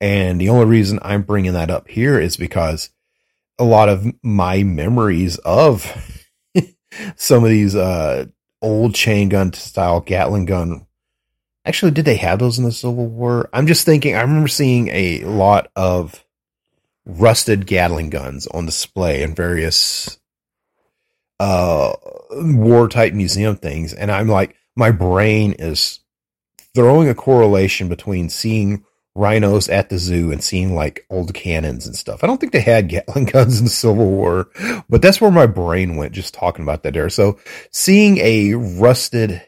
And 0.00 0.40
the 0.40 0.48
only 0.48 0.66
reason 0.66 0.98
I'm 1.02 1.22
bringing 1.22 1.52
that 1.52 1.70
up 1.70 1.88
here 1.88 2.18
is 2.20 2.36
because 2.36 2.90
a 3.58 3.64
lot 3.64 3.88
of 3.88 4.06
my 4.22 4.62
memories 4.62 5.38
of 5.38 5.86
some 7.16 7.44
of 7.44 7.50
these 7.50 7.74
uh, 7.74 8.26
old 8.62 8.94
chain 8.94 9.28
gun 9.28 9.52
style 9.52 10.00
Gatling 10.00 10.46
gun. 10.46 10.86
Actually, 11.64 11.92
did 11.92 12.04
they 12.04 12.16
have 12.16 12.38
those 12.38 12.58
in 12.58 12.64
the 12.64 12.72
Civil 12.72 13.06
War? 13.06 13.48
I'm 13.52 13.66
just 13.66 13.84
thinking. 13.84 14.14
I 14.14 14.22
remember 14.22 14.48
seeing 14.48 14.88
a 14.88 15.24
lot 15.24 15.68
of 15.74 16.24
rusted 17.04 17.66
Gatling 17.66 18.10
guns 18.10 18.46
on 18.46 18.66
display 18.66 19.22
in 19.22 19.34
various 19.34 20.18
uh, 21.40 21.92
war 22.30 22.88
type 22.88 23.14
museum 23.14 23.56
things, 23.56 23.92
and 23.92 24.12
I'm 24.12 24.28
like, 24.28 24.54
my 24.76 24.90
brain 24.90 25.54
is 25.58 26.00
throwing 26.74 27.08
a 27.08 27.14
correlation 27.14 27.88
between 27.88 28.28
seeing 28.28 28.84
rhinos 29.16 29.68
at 29.68 29.88
the 29.88 29.98
zoo 29.98 30.30
and 30.30 30.44
seeing 30.44 30.74
like 30.74 31.06
old 31.08 31.32
cannons 31.32 31.86
and 31.86 31.96
stuff. 31.96 32.22
I 32.22 32.26
don't 32.26 32.38
think 32.38 32.52
they 32.52 32.60
had 32.60 32.88
Gatling 32.90 33.24
guns 33.24 33.58
in 33.58 33.64
the 33.64 33.70
Civil 33.70 34.06
War, 34.06 34.48
but 34.88 35.02
that's 35.02 35.20
where 35.20 35.30
my 35.30 35.46
brain 35.46 35.96
went 35.96 36.12
just 36.12 36.34
talking 36.34 36.62
about 36.62 36.82
that 36.82 36.94
there. 36.94 37.10
So 37.10 37.38
seeing 37.70 38.18
a 38.18 38.54
rusted 38.54 39.42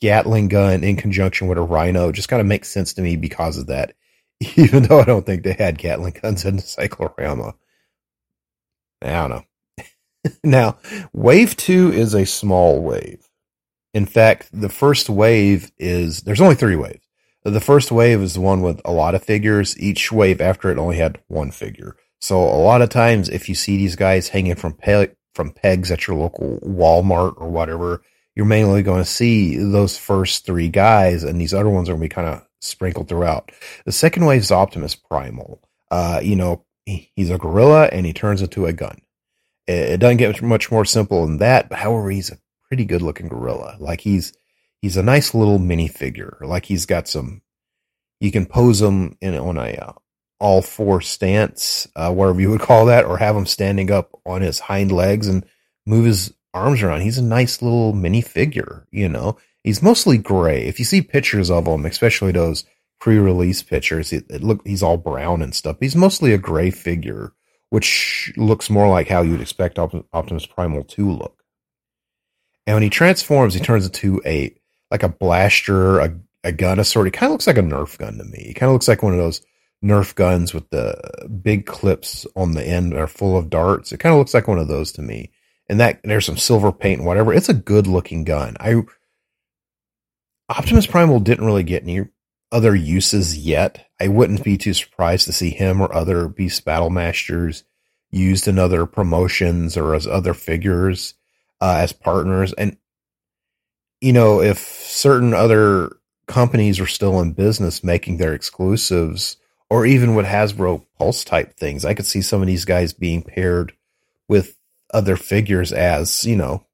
Gatling 0.00 0.48
gun 0.48 0.82
in 0.82 0.96
conjunction 0.96 1.46
with 1.46 1.58
a 1.58 1.62
rhino 1.62 2.10
just 2.10 2.28
kind 2.28 2.40
of 2.40 2.46
makes 2.46 2.68
sense 2.68 2.94
to 2.94 3.02
me 3.02 3.16
because 3.16 3.56
of 3.56 3.68
that, 3.68 3.94
even 4.56 4.82
though 4.82 5.00
I 5.00 5.04
don't 5.04 5.24
think 5.24 5.44
they 5.44 5.52
had 5.52 5.78
Gatling 5.78 6.18
guns 6.20 6.44
in 6.44 6.56
the 6.56 6.62
cyclorama. 6.62 7.54
I 9.00 9.10
don't 9.10 9.30
know. 9.30 9.44
now, 10.44 10.78
wave 11.12 11.56
two 11.56 11.92
is 11.92 12.14
a 12.14 12.26
small 12.26 12.82
wave. 12.82 13.28
In 13.94 14.06
fact, 14.06 14.48
the 14.52 14.68
first 14.68 15.10
wave 15.10 15.70
is, 15.78 16.22
there's 16.22 16.40
only 16.40 16.54
three 16.54 16.76
waves. 16.76 17.01
The 17.44 17.60
first 17.60 17.90
wave 17.90 18.20
is 18.20 18.34
the 18.34 18.40
one 18.40 18.62
with 18.62 18.80
a 18.84 18.92
lot 18.92 19.14
of 19.14 19.24
figures. 19.24 19.78
Each 19.78 20.12
wave 20.12 20.40
after 20.40 20.70
it 20.70 20.78
only 20.78 20.96
had 20.96 21.20
one 21.28 21.50
figure. 21.50 21.96
So 22.20 22.38
a 22.38 22.62
lot 22.62 22.82
of 22.82 22.88
times, 22.88 23.28
if 23.28 23.48
you 23.48 23.54
see 23.54 23.76
these 23.76 23.96
guys 23.96 24.28
hanging 24.28 24.54
from 24.54 24.74
pe- 24.74 25.14
from 25.34 25.50
pegs 25.50 25.90
at 25.90 26.06
your 26.06 26.16
local 26.16 26.60
Walmart 26.60 27.34
or 27.36 27.48
whatever, 27.50 28.02
you're 28.36 28.46
mainly 28.46 28.82
going 28.82 29.02
to 29.02 29.08
see 29.08 29.56
those 29.56 29.98
first 29.98 30.46
three 30.46 30.68
guys, 30.68 31.24
and 31.24 31.40
these 31.40 31.52
other 31.52 31.68
ones 31.68 31.88
are 31.88 31.92
going 31.92 32.02
to 32.02 32.08
be 32.08 32.14
kind 32.14 32.28
of 32.28 32.46
sprinkled 32.60 33.08
throughout. 33.08 33.50
The 33.84 33.92
second 33.92 34.24
wave 34.24 34.42
is 34.42 34.52
Optimus 34.52 34.94
Primal. 34.94 35.60
Uh, 35.90 36.20
you 36.22 36.36
know, 36.36 36.64
he's 36.86 37.30
a 37.30 37.38
gorilla 37.38 37.86
and 37.86 38.06
he 38.06 38.12
turns 38.12 38.40
into 38.40 38.66
a 38.66 38.72
gun. 38.72 39.02
It, 39.66 39.90
it 39.90 40.00
doesn't 40.00 40.16
get 40.18 40.40
much 40.42 40.70
more 40.70 40.84
simple 40.84 41.26
than 41.26 41.38
that, 41.38 41.68
but 41.68 41.78
however, 41.78 42.10
he's 42.10 42.30
a 42.30 42.38
pretty 42.68 42.84
good 42.84 43.02
looking 43.02 43.28
gorilla. 43.28 43.76
Like 43.78 44.00
he's 44.00 44.32
he's 44.82 44.96
a 44.96 45.02
nice 45.02 45.34
little 45.34 45.58
mini 45.58 45.88
figure. 45.88 46.36
Like 46.42 46.66
he's 46.66 46.84
got 46.84 47.08
some, 47.08 47.40
you 48.20 48.30
can 48.30 48.44
pose 48.44 48.82
him 48.82 49.16
in 49.22 49.34
on 49.36 49.56
a 49.56 49.70
uh, 49.70 49.92
all 50.40 50.60
four 50.60 51.00
stance, 51.00 51.88
uh, 51.94 52.12
whatever 52.12 52.40
you 52.40 52.50
would 52.50 52.60
call 52.60 52.86
that, 52.86 53.04
or 53.04 53.16
have 53.16 53.36
him 53.36 53.46
standing 53.46 53.90
up 53.90 54.10
on 54.26 54.42
his 54.42 54.58
hind 54.58 54.90
legs 54.92 55.28
and 55.28 55.46
move 55.86 56.04
his 56.04 56.34
arms 56.52 56.82
around. 56.82 57.00
He's 57.00 57.18
a 57.18 57.22
nice 57.22 57.62
little 57.62 57.92
mini 57.92 58.20
figure, 58.20 58.86
you 58.90 59.08
know. 59.08 59.38
He's 59.62 59.82
mostly 59.82 60.18
gray. 60.18 60.66
If 60.66 60.80
you 60.80 60.84
see 60.84 61.00
pictures 61.00 61.48
of 61.48 61.66
him, 61.66 61.86
especially 61.86 62.32
those 62.32 62.64
pre-release 62.98 63.62
pictures, 63.62 64.12
it, 64.12 64.26
it 64.28 64.42
look 64.42 64.66
he's 64.66 64.82
all 64.82 64.96
brown 64.96 65.42
and 65.42 65.54
stuff. 65.54 65.76
He's 65.78 65.94
mostly 65.94 66.32
a 66.32 66.38
gray 66.38 66.70
figure, 66.70 67.32
which 67.70 68.32
looks 68.36 68.68
more 68.68 68.88
like 68.88 69.08
how 69.08 69.22
you'd 69.22 69.40
expect 69.40 69.78
Optimus 69.78 70.46
Primal 70.46 70.82
to 70.84 71.08
look. 71.08 71.44
And 72.66 72.74
when 72.74 72.82
he 72.82 72.90
transforms, 72.90 73.54
he 73.54 73.60
turns 73.60 73.86
into 73.86 74.20
a 74.26 74.56
like 74.92 75.02
a 75.02 75.08
blaster, 75.08 75.98
a, 75.98 76.14
a 76.44 76.52
gun 76.52 76.78
of 76.78 76.86
sort. 76.86 77.08
It 77.08 77.12
kind 77.12 77.28
of 77.28 77.32
looks 77.32 77.46
like 77.46 77.58
a 77.58 77.62
Nerf 77.62 77.98
gun 77.98 78.18
to 78.18 78.24
me. 78.24 78.46
It 78.50 78.54
kind 78.54 78.68
of 78.68 78.74
looks 78.74 78.86
like 78.86 79.02
one 79.02 79.14
of 79.14 79.18
those 79.18 79.40
Nerf 79.82 80.14
guns 80.14 80.54
with 80.54 80.68
the 80.70 81.28
big 81.42 81.66
clips 81.66 82.26
on 82.36 82.52
the 82.52 82.62
end 82.62 82.94
are 82.94 83.08
full 83.08 83.36
of 83.36 83.50
darts. 83.50 83.90
It 83.90 83.98
kind 83.98 84.12
of 84.12 84.18
looks 84.18 84.34
like 84.34 84.46
one 84.46 84.58
of 84.58 84.68
those 84.68 84.92
to 84.92 85.02
me. 85.02 85.32
And 85.68 85.80
that 85.80 86.00
there's 86.04 86.26
some 86.26 86.36
silver 86.36 86.70
paint 86.70 86.98
and 86.98 87.06
whatever. 87.06 87.32
It's 87.32 87.48
a 87.48 87.54
good 87.54 87.86
looking 87.86 88.24
gun. 88.24 88.56
I 88.60 88.82
Optimus 90.48 90.86
Primal 90.86 91.20
didn't 91.20 91.46
really 91.46 91.62
get 91.62 91.84
any 91.84 92.06
other 92.50 92.76
uses 92.76 93.38
yet. 93.38 93.86
I 93.98 94.08
wouldn't 94.08 94.44
be 94.44 94.58
too 94.58 94.74
surprised 94.74 95.24
to 95.26 95.32
see 95.32 95.50
him 95.50 95.80
or 95.80 95.92
other 95.94 96.28
Beast 96.28 96.64
Battle 96.66 96.90
Masters 96.90 97.64
used 98.10 98.46
in 98.46 98.58
other 98.58 98.84
promotions 98.84 99.76
or 99.78 99.94
as 99.94 100.06
other 100.06 100.34
figures 100.34 101.14
uh, 101.62 101.76
as 101.78 101.94
partners. 101.94 102.52
And, 102.52 102.76
you 104.02 104.12
know, 104.12 104.42
if 104.42 104.58
certain 104.58 105.32
other 105.32 105.96
companies 106.26 106.80
are 106.80 106.86
still 106.86 107.20
in 107.20 107.32
business 107.32 107.84
making 107.84 108.16
their 108.16 108.34
exclusives 108.34 109.36
or 109.70 109.86
even 109.86 110.16
with 110.16 110.26
Hasbro 110.26 110.84
Pulse 110.98 111.22
type 111.22 111.54
things, 111.54 111.84
I 111.84 111.94
could 111.94 112.04
see 112.04 112.20
some 112.20 112.40
of 112.40 112.48
these 112.48 112.64
guys 112.64 112.92
being 112.92 113.22
paired 113.22 113.72
with 114.28 114.58
other 114.92 115.16
figures 115.16 115.72
as, 115.72 116.26
you 116.26 116.36
know, 116.36 116.66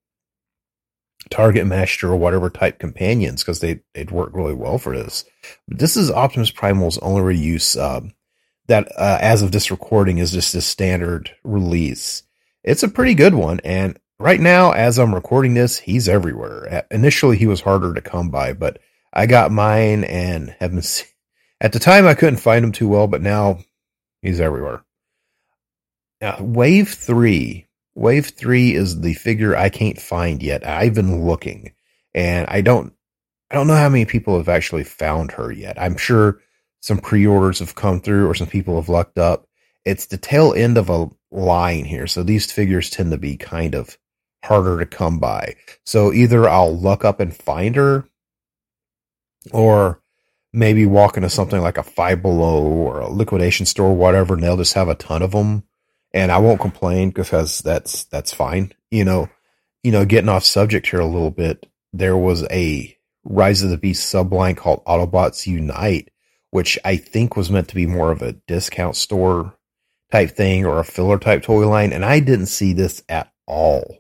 target 1.29 1.67
master 1.67 2.11
or 2.11 2.17
whatever 2.17 2.49
type 2.49 2.79
companions 2.79 3.43
because 3.43 3.61
they, 3.61 3.81
they'd 3.93 4.11
work 4.11 4.31
really 4.33 4.55
well 4.55 4.79
for 4.79 4.97
this. 4.97 5.27
This 5.69 5.99
is 5.99 6.11
Optimus 6.11 6.51
Primal's 6.51 6.97
only 6.99 7.37
reuse 7.37 7.79
um, 7.79 8.15
that, 8.69 8.91
uh, 8.97 9.19
as 9.21 9.43
of 9.43 9.53
this 9.53 9.71
recording, 9.71 10.17
is 10.17 10.33
just 10.33 10.55
a 10.55 10.63
standard 10.63 11.31
release. 11.45 12.23
It's 12.65 12.83
a 12.83 12.89
pretty 12.89 13.15
good 13.15 13.35
one. 13.35 13.61
And 13.65 13.99
right 14.19 14.41
now, 14.41 14.73
as 14.73 14.99
I'm 14.99 15.15
recording 15.15 15.55
this, 15.55 15.79
he's 15.79 16.09
everywhere. 16.09 16.87
Initially, 16.91 17.37
he 17.37 17.47
was 17.47 17.61
harder 17.61 17.95
to 17.95 18.01
come 18.01 18.31
by, 18.31 18.53
but 18.53 18.79
I 19.13 19.27
got 19.27 19.53
mine 19.53 20.05
and 20.05 20.55
have 20.61 20.73
been. 20.73 20.83
At 21.61 21.73
the 21.73 21.81
time, 21.81 22.07
I 22.07 22.15
couldn't 22.15 22.39
find 22.39 22.65
him 22.65 22.73
too 22.73 22.89
well, 22.89 23.09
but 23.09 23.21
now 23.21 23.59
he's 24.23 24.41
everywhere. 24.41 24.85
Now, 26.21 26.37
Wave 26.41 26.91
3 26.91 27.69
Wave 27.99 28.27
three 28.27 28.77
is 28.77 29.01
the 29.01 29.15
figure 29.15 29.57
I 29.57 29.71
can't 29.71 30.01
find 30.01 30.41
yet. 30.41 30.65
I've 30.65 30.95
been 30.95 31.27
looking 31.27 31.73
and 32.15 32.47
I 32.49 32.61
don't, 32.61 32.93
I 33.51 33.57
don't 33.57 33.67
know 33.67 33.75
how 33.75 33.89
many 33.89 34.05
people 34.05 34.37
have 34.37 34.49
actually 34.49 34.85
found 34.85 35.33
her 35.33 35.51
yet. 35.51 35.83
I'm 35.83 35.97
sure 35.97 36.41
some 36.79 36.99
pre-orders 36.99 37.59
have 37.59 37.75
come 37.75 38.01
through 38.01 38.29
or 38.29 38.37
some 38.37 38.47
people 38.47 38.77
have 38.77 38.89
lucked 38.89 39.19
up. 39.19 39.49
It's 39.85 40.07
the 40.07 40.17
tail 40.17 40.55
end 40.55 40.79
of 40.79 40.89
a 40.91 41.11
line 41.33 41.85
here. 41.85 42.07
So 42.07 42.23
these 42.23 42.53
figures 42.53 42.89
tend 42.89 43.11
to 43.11 43.19
be 43.19 43.37
kind 43.37 43.75
of 43.75 43.99
harder 44.45 44.79
to 44.79 44.87
come 44.87 45.19
by. 45.19 45.57
So 45.85 46.13
either 46.13 46.49
I'll 46.49 46.77
luck 46.77 47.05
up 47.05 47.21
and 47.21 47.35
find 47.35 47.77
her 47.77 48.05
or 49.53 50.01
maybe 50.53 50.87
walk 50.87 51.17
into 51.17 51.31
something 51.31 51.61
like 51.61 51.79
a 51.79 51.83
Five 51.83 52.23
Below 52.23 52.63
or 52.63 53.01
a 53.01 53.09
liquidation 53.09 53.67
store, 53.67 53.89
or 53.89 53.97
whatever, 53.97 54.35
and 54.35 54.43
they'll 54.43 54.57
just 54.57 54.75
have 54.75 54.89
a 54.89 54.95
ton 54.95 55.23
of 55.23 55.33
them 55.33 55.65
and 56.13 56.33
I 56.33 56.39
won't 56.39 56.61
complain 56.61 57.11
because 57.11 57.61
that's 57.61 58.05
that's 58.05 58.33
fine. 58.33 58.73
You 58.91 59.05
know, 59.05 59.29
you 59.83 59.93
know, 59.93 60.05
getting 60.05 60.29
off 60.29 60.45
subject 60.45 60.89
here 60.89 61.01
a 61.01 61.07
little 61.07 61.31
bit. 61.31 61.67
There 61.93 62.17
was 62.17 62.45
a 62.51 62.97
Rise 63.25 63.63
of 63.63 63.71
the 63.71 63.79
Beast 63.79 64.13
subline 64.13 64.57
called 64.57 64.85
Autobots 64.85 65.47
Unite, 65.47 66.11
which 66.51 66.79
I 66.85 66.97
think 66.97 67.37
was 67.37 67.51
meant 67.51 67.69
to 67.69 67.75
be 67.75 67.87
more 67.87 68.11
of 68.11 68.23
a 68.23 68.33
discount 68.33 68.97
store 68.97 69.55
type 70.11 70.31
thing 70.31 70.65
or 70.65 70.79
a 70.79 70.85
filler 70.85 71.19
type 71.19 71.43
toy 71.43 71.69
line, 71.69 71.93
and 71.93 72.05
I 72.05 72.21
didn't 72.21 72.47
see 72.47 72.73
this 72.73 73.03
at 73.09 73.33
all 73.47 73.99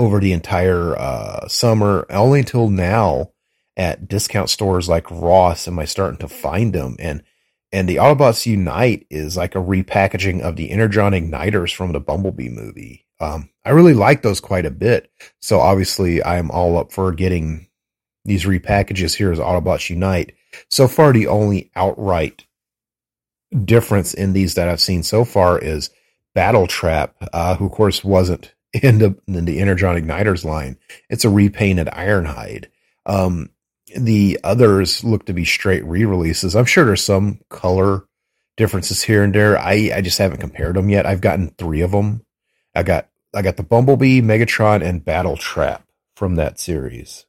over 0.00 0.18
the 0.18 0.32
entire 0.32 0.96
uh, 0.98 1.46
summer. 1.46 2.06
Only 2.08 2.40
until 2.40 2.68
now 2.70 3.32
at 3.76 4.08
discount 4.08 4.48
stores 4.48 4.88
like 4.88 5.10
Ross 5.10 5.68
am 5.68 5.78
I 5.78 5.84
starting 5.84 6.18
to 6.18 6.28
find 6.28 6.72
them, 6.72 6.96
and 6.98 7.22
and 7.70 7.88
the 7.88 7.96
Autobots 7.96 8.46
Unite 8.46 9.06
is 9.10 9.36
like 9.36 9.54
a 9.54 9.58
repackaging 9.58 10.40
of 10.40 10.56
the 10.56 10.70
Energon 10.70 11.12
Igniters 11.12 11.74
from 11.74 11.92
the 11.92 12.00
Bumblebee 12.00 12.48
movie. 12.48 13.06
Um, 13.20 13.50
I 13.64 13.70
really 13.70 13.94
like 13.94 14.22
those 14.22 14.40
quite 14.40 14.66
a 14.66 14.70
bit. 14.70 15.10
So 15.40 15.60
obviously 15.60 16.24
I'm 16.24 16.50
all 16.50 16.78
up 16.78 16.90
for 16.90 17.12
getting 17.12 17.68
these 18.24 18.44
repackages 18.44 19.14
here 19.14 19.30
as 19.30 19.38
Autobots 19.38 19.88
Unite. 19.88 20.32
So 20.68 20.88
far, 20.88 21.12
the 21.12 21.28
only 21.28 21.70
outright 21.76 22.44
difference 23.64 24.14
in 24.14 24.32
these 24.32 24.54
that 24.54 24.68
I've 24.68 24.80
seen 24.80 25.02
so 25.02 25.24
far 25.24 25.58
is 25.58 25.90
Battle 26.34 26.66
Trap, 26.66 27.14
uh, 27.32 27.54
who 27.56 27.66
of 27.66 27.72
course 27.72 28.02
wasn't 28.02 28.52
in 28.82 28.98
the, 28.98 29.16
in 29.26 29.44
the 29.44 29.60
Energon 29.60 29.96
Igniters 29.96 30.44
line. 30.44 30.78
It's 31.08 31.24
a 31.24 31.30
repainted 31.30 31.88
Ironhide. 31.88 32.66
Um, 33.06 33.50
the 33.96 34.38
others 34.44 35.02
look 35.02 35.26
to 35.26 35.32
be 35.32 35.44
straight 35.44 35.84
re-releases. 35.84 36.54
I'm 36.54 36.64
sure 36.64 36.84
there's 36.84 37.02
some 37.02 37.40
color 37.48 38.04
differences 38.56 39.02
here 39.02 39.24
and 39.24 39.34
there. 39.34 39.58
I, 39.58 39.90
I 39.94 40.00
just 40.00 40.18
haven't 40.18 40.40
compared 40.40 40.76
them 40.76 40.88
yet. 40.88 41.06
I've 41.06 41.20
gotten 41.20 41.48
three 41.50 41.80
of 41.80 41.90
them. 41.90 42.24
I 42.74 42.82
got 42.82 43.08
I 43.34 43.42
got 43.42 43.56
the 43.56 43.62
Bumblebee, 43.62 44.22
Megatron, 44.22 44.82
and 44.84 45.04
Battle 45.04 45.36
Trap 45.36 45.84
from 46.16 46.34
that 46.34 46.58
series, 46.58 47.26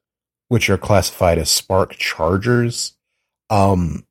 which 0.47 0.69
are 0.69 0.77
classified 0.77 1.37
as 1.37 1.49
Spark 1.49 1.93
Chargers. 1.93 2.93
Um, 3.49 4.05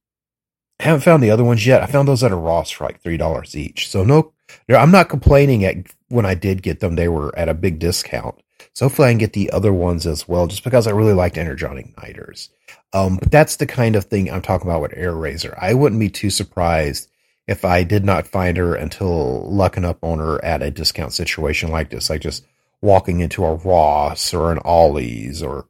haven't 0.79 1.03
found 1.03 1.23
the 1.23 1.31
other 1.31 1.45
ones 1.45 1.67
yet. 1.67 1.83
I 1.83 1.87
found 1.87 2.09
those 2.09 2.23
at 2.23 2.33
a 2.33 2.37
Ross 2.37 2.71
for 2.71 2.85
like 2.85 3.01
three 3.01 3.17
dollars 3.17 3.57
each. 3.57 3.89
So 3.89 4.05
no, 4.05 4.33
I'm 4.69 4.91
not 4.91 5.09
complaining 5.09 5.65
at 5.65 5.77
when 6.11 6.27
I 6.27 6.35
did 6.35 6.63
get 6.63 6.81
them. 6.81 6.97
They 6.97 7.09
were 7.09 7.37
at 7.39 7.49
a 7.49 7.55
big 7.55 7.79
discount. 7.79 8.37
So 8.75 8.85
hopefully 8.85 9.09
I 9.09 9.13
can 9.13 9.19
get 9.19 9.33
the 9.33 9.51
other 9.51 9.73
ones 9.73 10.07
as 10.07 10.29
well, 10.29 10.47
just 10.47 10.65
because 10.65 10.87
I 10.87 10.91
really 10.93 11.15
liked 11.15 11.39
Energon 11.39 11.77
Igniters. 11.77 12.51
Um, 12.93 13.17
but 13.17 13.31
that's 13.31 13.57
the 13.57 13.67
kind 13.67 13.97
of 13.97 14.05
thing 14.05 14.31
I'm 14.31 14.43
talking 14.43 14.69
about 14.69 14.83
with 14.83 14.93
Airazor. 14.93 15.57
I 15.59 15.75
wouldn't 15.75 16.01
be 16.01 16.11
too 16.11 16.31
surprised 16.31 17.09
if 17.47 17.65
I 17.65 17.83
did 17.83 18.05
not 18.05 18.29
find 18.29 18.57
her 18.57 18.75
until 18.75 19.51
lucking 19.51 19.85
up 19.85 20.05
on 20.05 20.19
her 20.19 20.45
at 20.45 20.63
a 20.63 20.71
discount 20.71 21.13
situation 21.13 21.71
like 21.71 21.91
this, 21.91 22.11
like 22.11 22.21
just 22.21 22.45
walking 22.81 23.21
into 23.21 23.45
a 23.45 23.55
Ross 23.55 24.33
or 24.33 24.53
an 24.53 24.59
Ollie's 24.65 25.43
or 25.43 25.67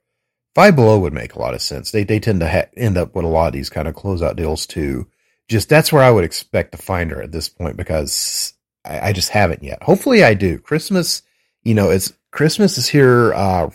Five 0.55 0.75
Below 0.75 0.99
would 0.99 1.13
make 1.13 1.35
a 1.35 1.39
lot 1.39 1.55
of 1.55 1.63
sense. 1.63 1.91
They 1.91 2.05
they 2.05 2.19
tend 2.19 2.41
to 2.41 2.51
ha- 2.51 2.71
end 2.77 2.99
up 2.99 3.15
with 3.15 3.25
a 3.25 3.29
lot 3.29 3.49
of 3.49 3.53
these 3.53 3.71
kind 3.71 3.87
of 3.87 3.95
closeout 3.95 4.37
deals 4.37 4.67
too. 4.67 5.07
Just 5.49 5.69
that's 5.69 5.93
where 5.93 6.03
I 6.03 6.11
would 6.11 6.25
expect 6.25 6.73
to 6.73 6.79
find 6.79 7.11
her 7.13 7.23
at 7.23 7.33
this 7.33 7.49
point 7.49 7.77
because 7.77 8.53
I, 8.91 9.09
I 9.09 9.13
just 9.13 9.31
haven't 9.31 9.63
yet. 9.63 9.83
Hopefully 9.83 10.25
I 10.25 10.35
do. 10.35 10.59
Christmas, 10.59 11.23
you 11.63 11.75
know, 11.75 11.91
it's 11.91 12.13
Christmas 12.33 12.77
is 12.77 12.89
here 12.89 13.33
uh, 13.35 13.71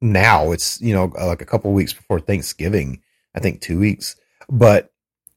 now. 0.00 0.52
It's 0.52 0.80
you 0.80 0.94
know 0.94 1.12
like 1.20 1.42
a 1.42 1.46
couple 1.46 1.72
weeks 1.72 1.92
before 1.92 2.20
Thanksgiving. 2.20 3.02
I 3.34 3.40
think 3.40 3.60
two 3.60 3.78
weeks. 3.78 4.16
But 4.48 4.92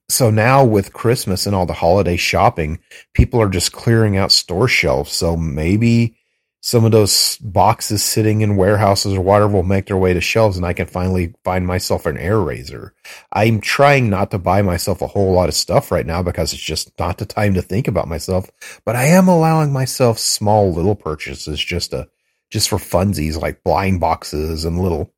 so 0.09 0.29
now 0.29 0.63
with 0.63 0.93
Christmas 0.93 1.45
and 1.45 1.55
all 1.55 1.65
the 1.65 1.73
holiday 1.73 2.17
shopping, 2.17 2.79
people 3.13 3.41
are 3.41 3.49
just 3.49 3.71
clearing 3.71 4.17
out 4.17 4.31
store 4.31 4.67
shelves. 4.67 5.11
So 5.11 5.35
maybe 5.35 6.17
some 6.65 6.83
of 6.83 6.91
those 6.91 7.37
boxes 7.41 8.03
sitting 8.03 8.41
in 8.41 8.55
warehouses 8.55 9.13
or 9.13 9.21
whatever 9.21 9.53
will 9.53 9.61
make 9.61 9.85
their 9.85 9.97
way 9.97 10.15
to 10.15 10.19
shelves 10.19 10.57
and 10.57 10.65
I 10.65 10.73
can 10.73 10.87
finally 10.87 11.35
find 11.43 11.67
myself 11.67 12.07
an 12.07 12.17
Airazor. 12.17 12.89
I'm 13.31 13.61
trying 13.61 14.09
not 14.09 14.31
to 14.31 14.39
buy 14.39 14.63
myself 14.63 15.03
a 15.03 15.07
whole 15.07 15.31
lot 15.31 15.47
of 15.47 15.53
stuff 15.53 15.91
right 15.91 16.07
now 16.07 16.23
because 16.23 16.53
it's 16.53 16.61
just 16.63 16.97
not 16.97 17.19
the 17.19 17.25
time 17.27 17.53
to 17.53 17.61
think 17.61 17.87
about 17.87 18.07
myself, 18.07 18.49
but 18.83 18.95
I 18.95 19.05
am 19.05 19.27
allowing 19.27 19.71
myself 19.71 20.17
small 20.17 20.73
little 20.73 20.95
purchases 20.95 21.63
just 21.63 21.91
to 21.91 22.07
just 22.49 22.69
for 22.69 22.79
funsies 22.79 23.39
like 23.39 23.63
blind 23.63 23.99
boxes 23.99 24.65
and 24.65 24.81
little 24.81 25.13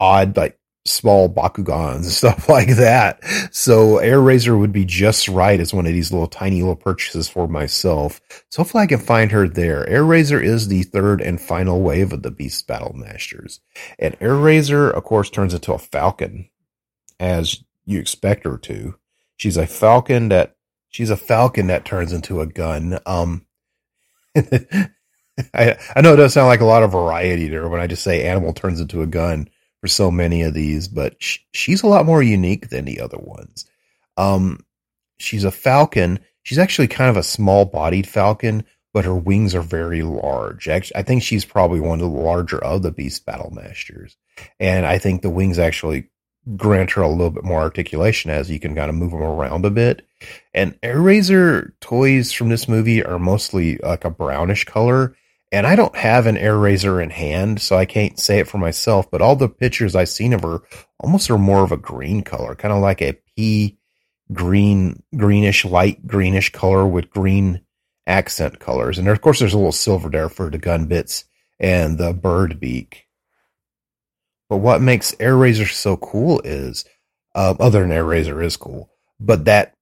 odd 0.00 0.36
like 0.36 0.58
small 0.92 1.28
Bakugans 1.28 1.94
and 1.94 2.04
stuff 2.06 2.48
like 2.48 2.76
that. 2.76 3.22
So 3.52 3.96
Airazor 3.96 4.58
would 4.58 4.72
be 4.72 4.84
just 4.84 5.28
right 5.28 5.58
as 5.58 5.74
one 5.74 5.86
of 5.86 5.92
these 5.92 6.12
little 6.12 6.26
tiny 6.26 6.60
little 6.60 6.76
purchases 6.76 7.28
for 7.28 7.48
myself. 7.48 8.20
So 8.50 8.62
hopefully 8.62 8.84
I 8.84 8.86
can 8.86 8.98
find 8.98 9.32
her 9.32 9.48
there. 9.48 9.84
Airazor 9.86 10.42
is 10.42 10.68
the 10.68 10.82
third 10.82 11.20
and 11.20 11.40
final 11.40 11.82
wave 11.82 12.12
of 12.12 12.22
the 12.22 12.30
Beast 12.30 12.66
Battle 12.66 12.94
Masters. 12.94 13.60
And 13.98 14.18
Airazor, 14.20 14.92
of 14.92 15.04
course, 15.04 15.30
turns 15.30 15.54
into 15.54 15.72
a 15.72 15.78
falcon 15.78 16.48
as 17.18 17.62
you 17.84 17.98
expect 17.98 18.44
her 18.44 18.58
to. 18.58 18.96
She's 19.36 19.56
a 19.56 19.66
falcon 19.66 20.28
that 20.28 20.56
she's 20.90 21.10
a 21.10 21.16
falcon 21.16 21.66
that 21.68 21.84
turns 21.84 22.12
into 22.12 22.40
a 22.40 22.46
gun. 22.46 22.98
Um 23.06 23.46
I, 25.54 25.76
I 25.96 26.00
know 26.02 26.14
it 26.14 26.16
does 26.16 26.34
sound 26.34 26.48
like 26.48 26.60
a 26.60 26.66
lot 26.66 26.82
of 26.82 26.92
variety 26.92 27.48
there 27.48 27.68
when 27.68 27.80
I 27.80 27.86
just 27.86 28.02
say 28.02 28.24
animal 28.24 28.52
turns 28.52 28.80
into 28.80 29.02
a 29.02 29.06
gun 29.06 29.48
for 29.82 29.88
so 29.88 30.12
many 30.12 30.42
of 30.42 30.54
these, 30.54 30.86
but 30.86 31.20
sh- 31.20 31.40
she's 31.52 31.82
a 31.82 31.88
lot 31.88 32.06
more 32.06 32.22
unique 32.22 32.68
than 32.68 32.84
the 32.84 33.00
other 33.00 33.18
ones. 33.18 33.66
Um, 34.16 34.64
she's 35.18 35.42
a 35.42 35.50
falcon. 35.50 36.20
She's 36.44 36.58
actually 36.58 36.86
kind 36.86 37.10
of 37.10 37.16
a 37.16 37.22
small 37.24 37.64
bodied 37.64 38.06
falcon, 38.06 38.64
but 38.94 39.04
her 39.04 39.14
wings 39.14 39.56
are 39.56 39.62
very 39.62 40.04
large. 40.04 40.68
Actually, 40.68 40.96
I 40.96 41.02
think 41.02 41.24
she's 41.24 41.44
probably 41.44 41.80
one 41.80 42.00
of 42.00 42.12
the 42.12 42.16
larger 42.16 42.62
of 42.64 42.82
the 42.82 42.92
Beast 42.92 43.26
Battle 43.26 43.50
Masters. 43.50 44.16
And 44.60 44.86
I 44.86 44.98
think 44.98 45.20
the 45.20 45.30
wings 45.30 45.58
actually 45.58 46.08
grant 46.56 46.92
her 46.92 47.02
a 47.02 47.08
little 47.08 47.30
bit 47.30 47.44
more 47.44 47.60
articulation 47.60 48.30
as 48.30 48.50
you 48.50 48.60
can 48.60 48.76
kind 48.76 48.88
of 48.88 48.94
move 48.94 49.10
them 49.10 49.22
around 49.22 49.64
a 49.64 49.70
bit. 49.70 50.06
And 50.54 50.80
Airazor 50.82 51.72
toys 51.80 52.30
from 52.30 52.50
this 52.50 52.68
movie 52.68 53.04
are 53.04 53.18
mostly 53.18 53.78
like 53.78 54.04
a 54.04 54.10
brownish 54.10 54.64
color. 54.64 55.16
And 55.52 55.66
I 55.66 55.76
don't 55.76 55.94
have 55.94 56.26
an 56.26 56.36
Airazor 56.36 57.02
in 57.02 57.10
hand, 57.10 57.60
so 57.60 57.76
I 57.76 57.84
can't 57.84 58.18
say 58.18 58.38
it 58.38 58.48
for 58.48 58.58
myself, 58.58 59.10
but 59.10 59.20
all 59.20 59.36
the 59.36 59.48
pictures 59.48 59.94
I've 59.94 60.08
seen 60.08 60.32
of 60.32 60.42
her 60.42 60.60
almost 60.98 61.30
are 61.30 61.38
more 61.38 61.62
of 61.62 61.72
a 61.72 61.76
green 61.76 62.22
color, 62.22 62.54
kind 62.54 62.72
of 62.72 62.80
like 62.80 63.02
a 63.02 63.18
pea 63.36 63.78
green, 64.32 65.02
greenish, 65.14 65.64
light 65.66 66.06
greenish 66.06 66.50
color 66.52 66.86
with 66.86 67.10
green 67.10 67.60
accent 68.06 68.60
colors. 68.60 68.98
And 68.98 69.06
of 69.06 69.20
course, 69.20 69.38
there's 69.38 69.52
a 69.52 69.58
little 69.58 69.72
silver 69.72 70.08
there 70.08 70.30
for 70.30 70.48
the 70.48 70.58
gun 70.58 70.86
bits 70.86 71.26
and 71.60 71.98
the 71.98 72.14
bird 72.14 72.58
beak. 72.58 73.06
But 74.48 74.56
what 74.56 74.80
makes 74.80 75.14
Airazor 75.16 75.70
so 75.70 75.96
cool 75.98 76.40
is 76.44 76.84
Um, 77.34 77.56
other 77.60 77.80
than 77.80 77.90
Airazor 77.90 78.44
is 78.44 78.58
cool, 78.58 78.90
but 79.18 79.46
that 79.46 79.72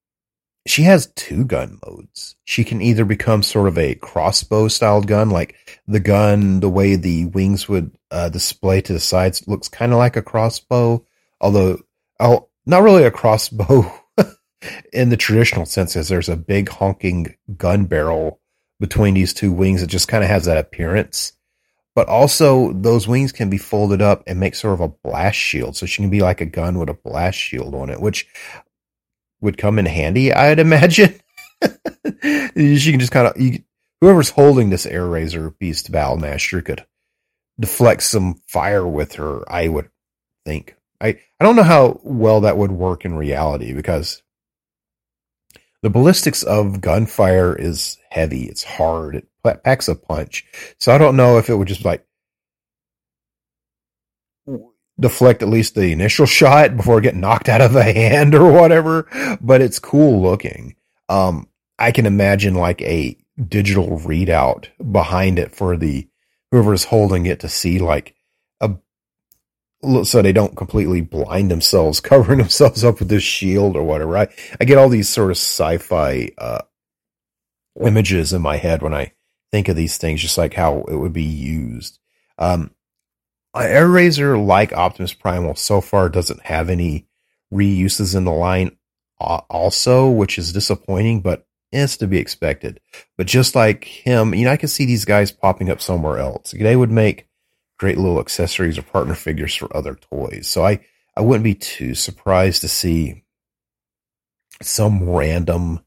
she 0.67 0.83
has 0.83 1.13
two 1.17 1.45
gun 1.45 1.79
modes. 1.87 2.37
She 2.45 2.65
can 2.65 2.83
either 2.83 3.05
become 3.05 3.43
sort 3.43 3.69
of 3.69 3.79
a 3.79 3.95
crossbow 3.95 4.69
styled 4.69 5.07
gun, 5.07 5.31
like 5.31 5.57
the 5.87 6.01
gun, 6.01 6.61
the 6.61 6.69
way 6.69 6.97
the 6.97 7.27
wings 7.27 7.69
would 7.69 7.97
uh, 8.11 8.29
display 8.29 8.81
to 8.83 8.93
the 8.93 9.01
sides 9.01 9.47
looks 9.49 9.69
kind 9.69 9.93
of 9.93 9.99
like 9.99 10.17
a 10.17 10.23
crossbow, 10.23 11.05
although 11.41 11.79
oh, 12.19 12.49
not 12.67 12.83
really 12.83 13.05
a 13.05 13.11
crossbow 13.11 13.91
in 14.93 15.09
the 15.09 15.17
traditional 15.17 15.65
sense, 15.65 15.97
as 15.97 16.09
there's 16.09 16.29
a 16.29 16.37
big 16.37 16.69
honking 16.69 17.35
gun 17.57 17.87
barrel 17.87 18.41
between 18.79 19.15
these 19.15 19.33
two 19.33 19.53
wings. 19.53 19.83
It 19.83 19.89
just 19.89 20.09
kind 20.09 20.23
of 20.23 20.31
has 20.31 20.45
that 20.45 20.59
appearance. 20.59 21.33
But 21.95 22.09
also, 22.09 22.73
those 22.73 23.09
wings 23.09 23.33
can 23.33 23.51
be 23.51 23.59
folded 23.59 24.01
up 24.01 24.23
and 24.27 24.39
make 24.39 24.55
sort 24.55 24.75
of 24.75 24.81
a 24.81 24.89
blast 24.89 25.37
shield. 25.37 25.77
So 25.77 25.87
she 25.87 26.03
can 26.03 26.11
be 26.11 26.21
like 26.21 26.41
a 26.41 26.47
gun 26.47 26.79
with 26.79 26.89
a 26.89 26.95
blast 26.95 27.37
shield 27.37 27.75
on 27.75 27.91
it, 27.91 28.01
which 28.01 28.29
would 29.41 29.59
come 29.59 29.79
in 29.79 29.87
handy, 29.87 30.33
I'd 30.33 30.59
imagine. 30.59 31.21
she 31.63 32.91
can 32.91 33.01
just 33.01 33.13
kind 33.13 33.27
of, 33.27 33.37
whoever's 34.01 34.31
holding 34.31 34.71
this 34.71 34.87
Airazor 34.87 35.57
Beast 35.59 35.91
Battlemaster 35.91 36.65
could 36.65 36.85
deflect 37.59 38.03
some 38.03 38.41
fire 38.47 38.87
with 38.87 39.15
her, 39.15 39.43
I 39.51 39.69
would 39.69 39.91
think. 40.45 40.77
I, 41.01 41.09
I 41.39 41.45
don't 41.45 41.57
know 41.57 41.63
how 41.63 42.01
well 42.03 42.43
that 42.43 42.57
would 42.57 42.73
work 42.73 43.05
in 43.05 43.15
reality 43.15 43.73
because 43.73 44.23
the 45.83 45.91
ballistics 45.91 46.43
of 46.43 46.81
gunfire 46.81 47.55
is 47.55 47.99
heavy. 48.11 48.45
It's 48.45 48.65
hard. 48.65 49.17
It 49.17 49.29
packs 49.65 49.89
a 49.89 49.95
punch. 49.95 50.45
So 50.79 50.93
I 50.93 50.99
don't 50.99 51.17
know 51.17 51.39
if 51.39 51.49
it 51.49 51.55
would 51.55 51.69
just 51.69 51.85
like 51.85 52.07
deflect 55.01 55.43
at 55.43 55.49
least 55.49 55.75
the 55.75 55.93
initial 55.93 56.27
shot 56.27 56.77
before 56.77 57.01
getting 57.01 57.21
knocked 57.21 57.49
out 57.49 57.61
of 57.61 57.75
a 57.75 57.83
hand 57.93 58.35
or 58.35 58.53
whatever, 58.53 59.09
but 59.41 59.61
it's 59.61 59.79
cool 59.79 60.23
looking. 60.23 60.77
Um, 61.09 61.49
I 61.79 61.91
can 61.91 62.07
imagine 62.07 62.55
like 62.55 62.83
a 62.83 63.17
digital 63.49 63.99
readout 63.99 64.69
behind 64.93 65.39
it 65.39 65.55
for 65.55 65.77
the 65.77 66.07
whoever's 66.51 66.85
holding 66.85 67.27
it 67.27 67.41
to 67.41 67.49
see 67.49 67.79
like 67.79 68.15
a 68.61 68.75
so 70.05 70.21
they 70.21 70.33
don't 70.33 70.57
completely 70.57 71.01
blind 71.01 71.51
themselves, 71.51 72.01
covering 72.01 72.39
themselves 72.39 72.85
up 72.85 72.99
with 72.99 73.09
this 73.09 73.23
shield 73.23 73.77
or 73.77 73.83
whatever. 73.83 74.17
I, 74.19 74.29
I 74.61 74.65
get 74.65 74.79
all 74.79 74.91
these 74.91 75.09
sort 75.09 75.31
of 75.31 75.39
sci-fi 75.39 76.31
uh, 76.37 76.61
images 77.81 78.33
in 78.33 78.43
my 78.43 78.57
head 78.57 78.83
when 78.83 78.95
I 78.95 79.13
think 79.51 79.69
of 79.69 79.77
these 79.77 79.97
things, 79.97 80.21
just 80.21 80.39
like 80.39 80.55
how 80.55 80.83
it 80.83 80.97
would 80.97 81.15
be 81.15 81.25
used. 81.25 81.99
Um, 82.39 82.73
Uh, 83.53 83.61
Airazor, 83.61 84.45
like 84.45 84.73
Optimus 84.73 85.13
Primal, 85.13 85.57
so 85.57 85.81
far 85.81 86.09
doesn't 86.09 86.43
have 86.43 86.71
any 86.71 87.07
reuses 87.53 88.15
in 88.15 88.25
the 88.25 88.33
line, 88.33 88.77
uh, 89.21 89.41
also, 89.51 90.09
which 90.09 90.39
is 90.39 90.53
disappointing, 90.53 91.21
but 91.21 91.47
it's 91.73 91.97
to 91.99 92.07
be 92.07 92.19
expected. 92.19 92.81
But 93.17 93.27
just 93.27 93.55
like 93.55 93.85
him, 93.85 94.35
you 94.35 94.45
know, 94.45 94.53
I 94.53 94.57
can 94.57 94.69
see 94.69 94.87
these 94.87 95.05
guys 95.05 95.33
popping 95.33 95.71
up 95.71 95.81
somewhere 95.81 96.19
else. 96.19 96.53
They 96.53 96.77
would 96.77 96.91
make 96.91 97.29
great 97.79 97.99
little 97.99 98.21
accessories 98.21 98.79
or 98.79 98.83
partner 98.83 99.15
figures 99.15 99.55
for 99.55 99.75
other 99.77 99.95
toys. 99.95 100.47
So 100.47 100.65
I, 100.65 100.81
I 101.17 101.23
wouldn't 101.23 101.45
be 101.45 101.55
too 101.55 101.95
surprised 101.95 102.61
to 102.61 102.69
see 102.69 103.25
some 104.63 105.09
random 105.09 105.81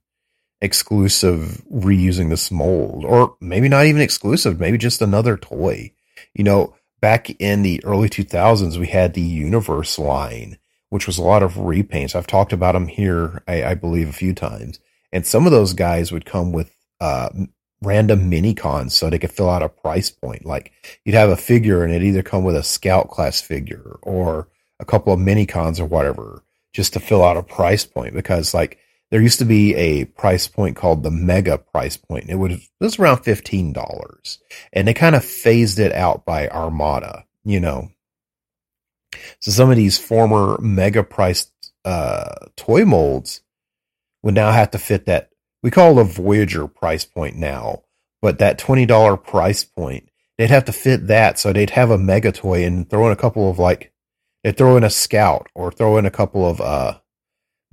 exclusive 0.61 1.61
reusing 1.72 2.30
this 2.30 2.49
mold, 2.49 3.05
or 3.05 3.36
maybe 3.39 3.70
not 3.70 3.86
even 3.86 4.01
exclusive, 4.01 4.59
maybe 4.59 4.78
just 4.78 5.01
another 5.01 5.38
toy. 5.38 5.91
You 6.34 6.43
know, 6.43 6.76
back 7.04 7.30
in 7.41 7.64
the 7.64 7.84
early 7.84 8.08
2000s, 8.08 8.78
we 8.78 8.88
had 8.88 9.14
the 9.14 9.20
Universe 9.22 9.99
line, 9.99 10.58
which 10.89 11.06
was 11.06 11.18
a 11.18 11.22
lot 11.22 11.43
of 11.43 11.56
repaints. 11.56 12.16
I've 12.16 12.28
talked 12.28 12.54
about 12.54 12.72
them 12.72 12.88
here, 12.88 13.43
I, 13.45 13.62
I 13.62 13.76
believe, 13.76 14.08
a 14.08 14.14
few 14.14 14.34
times. 14.34 14.80
And 15.12 15.28
some 15.28 15.45
of 15.45 15.51
those 15.51 15.74
guys 15.74 16.14
would 16.14 16.24
come 16.24 16.54
with 16.54 16.74
uh, 17.01 17.28
random 17.82 18.30
mini 18.30 18.54
cons 18.54 18.95
so 18.95 19.10
they 19.10 19.20
could 19.20 19.34
fill 19.34 19.49
out 19.49 19.62
a 19.62 19.68
price 19.68 20.12
point. 20.12 20.45
Like 20.45 20.72
you'd 21.04 21.14
have 21.14 21.30
a 21.30 21.36
figure 21.36 21.84
and 21.84 21.91
it'd 21.91 22.08
either 22.08 22.24
come 22.24 22.45
with 22.45 22.56
a 22.56 22.64
scout 22.64 23.10
class 23.10 23.41
figure 23.41 23.97
or 24.01 24.47
a 24.80 24.86
couple 24.86 25.12
of 25.12 25.20
mini 25.20 25.45
cons 25.45 25.82
or 25.82 25.86
whatever 25.86 26.45
just 26.72 26.93
to 26.93 27.01
fill 27.01 27.22
out 27.22 27.36
a 27.36 27.43
price 27.43 27.84
point 27.84 28.14
because 28.14 28.54
like 28.54 28.80
there 29.14 29.22
used 29.22 29.38
to 29.38 29.45
be 29.45 29.76
a 29.76 30.05
price 30.05 30.47
point 30.47 30.76
called 30.76 31.03
the 31.03 31.11
mega 31.11 31.59
price 31.59 31.97
point. 31.97 32.32
It 32.32 32.36
was, 32.36 32.53
it 32.53 32.70
was 32.80 32.97
around 32.97 33.18
$15 33.18 34.39
and 34.74 34.88
they 34.88 34.95
kind 34.95 35.16
of 35.16 35.24
phased 35.24 35.78
it 35.78 35.91
out 35.91 36.26
by 36.26 36.47
Armada, 36.47 37.24
you 37.45 37.59
know. 37.59 37.91
So 39.39 39.51
some 39.51 39.70
of 39.70 39.76
these 39.76 39.99
former 39.99 40.59
mega 40.59 41.03
priced, 41.03 41.51
uh, 41.86 42.47
toy 42.55 42.86
molds 42.86 43.41
would 44.24 44.34
now 44.34 44.51
have 44.51 44.72
to 44.72 44.80
fit 44.80 45.05
that. 45.05 45.30
We 45.61 45.70
call 45.70 45.99
a 45.99 46.03
Voyager 46.03 46.68
price 46.68 47.05
point 47.05 47.36
now, 47.36 47.84
but 48.20 48.39
that 48.39 48.57
$20 48.57 49.24
price 49.24 49.64
point, 49.64 50.09
they'd 50.39 50.49
have 50.49 50.66
to 50.66 50.74
fit 50.74 51.05
that. 51.05 51.38
So 51.38 51.53
they'd 51.53 51.70
have 51.70 51.91
a 51.91 51.99
mega 51.99 52.32
toy 52.32 52.66
and 52.66 52.89
throw 52.89 53.05
in 53.05 53.14
a 53.14 53.16
couple 53.16 53.47
of 53.47 53.59
like, 53.59 53.93
they'd 54.43 54.57
throw 54.57 54.76
in 54.76 54.84
a 54.84 54.89
scout 54.89 55.49
or 55.53 55.72
throw 55.72 55.97
in 55.97 56.07
a 56.07 56.11
couple 56.11 56.49
of, 56.49 56.59
uh, 56.59 56.97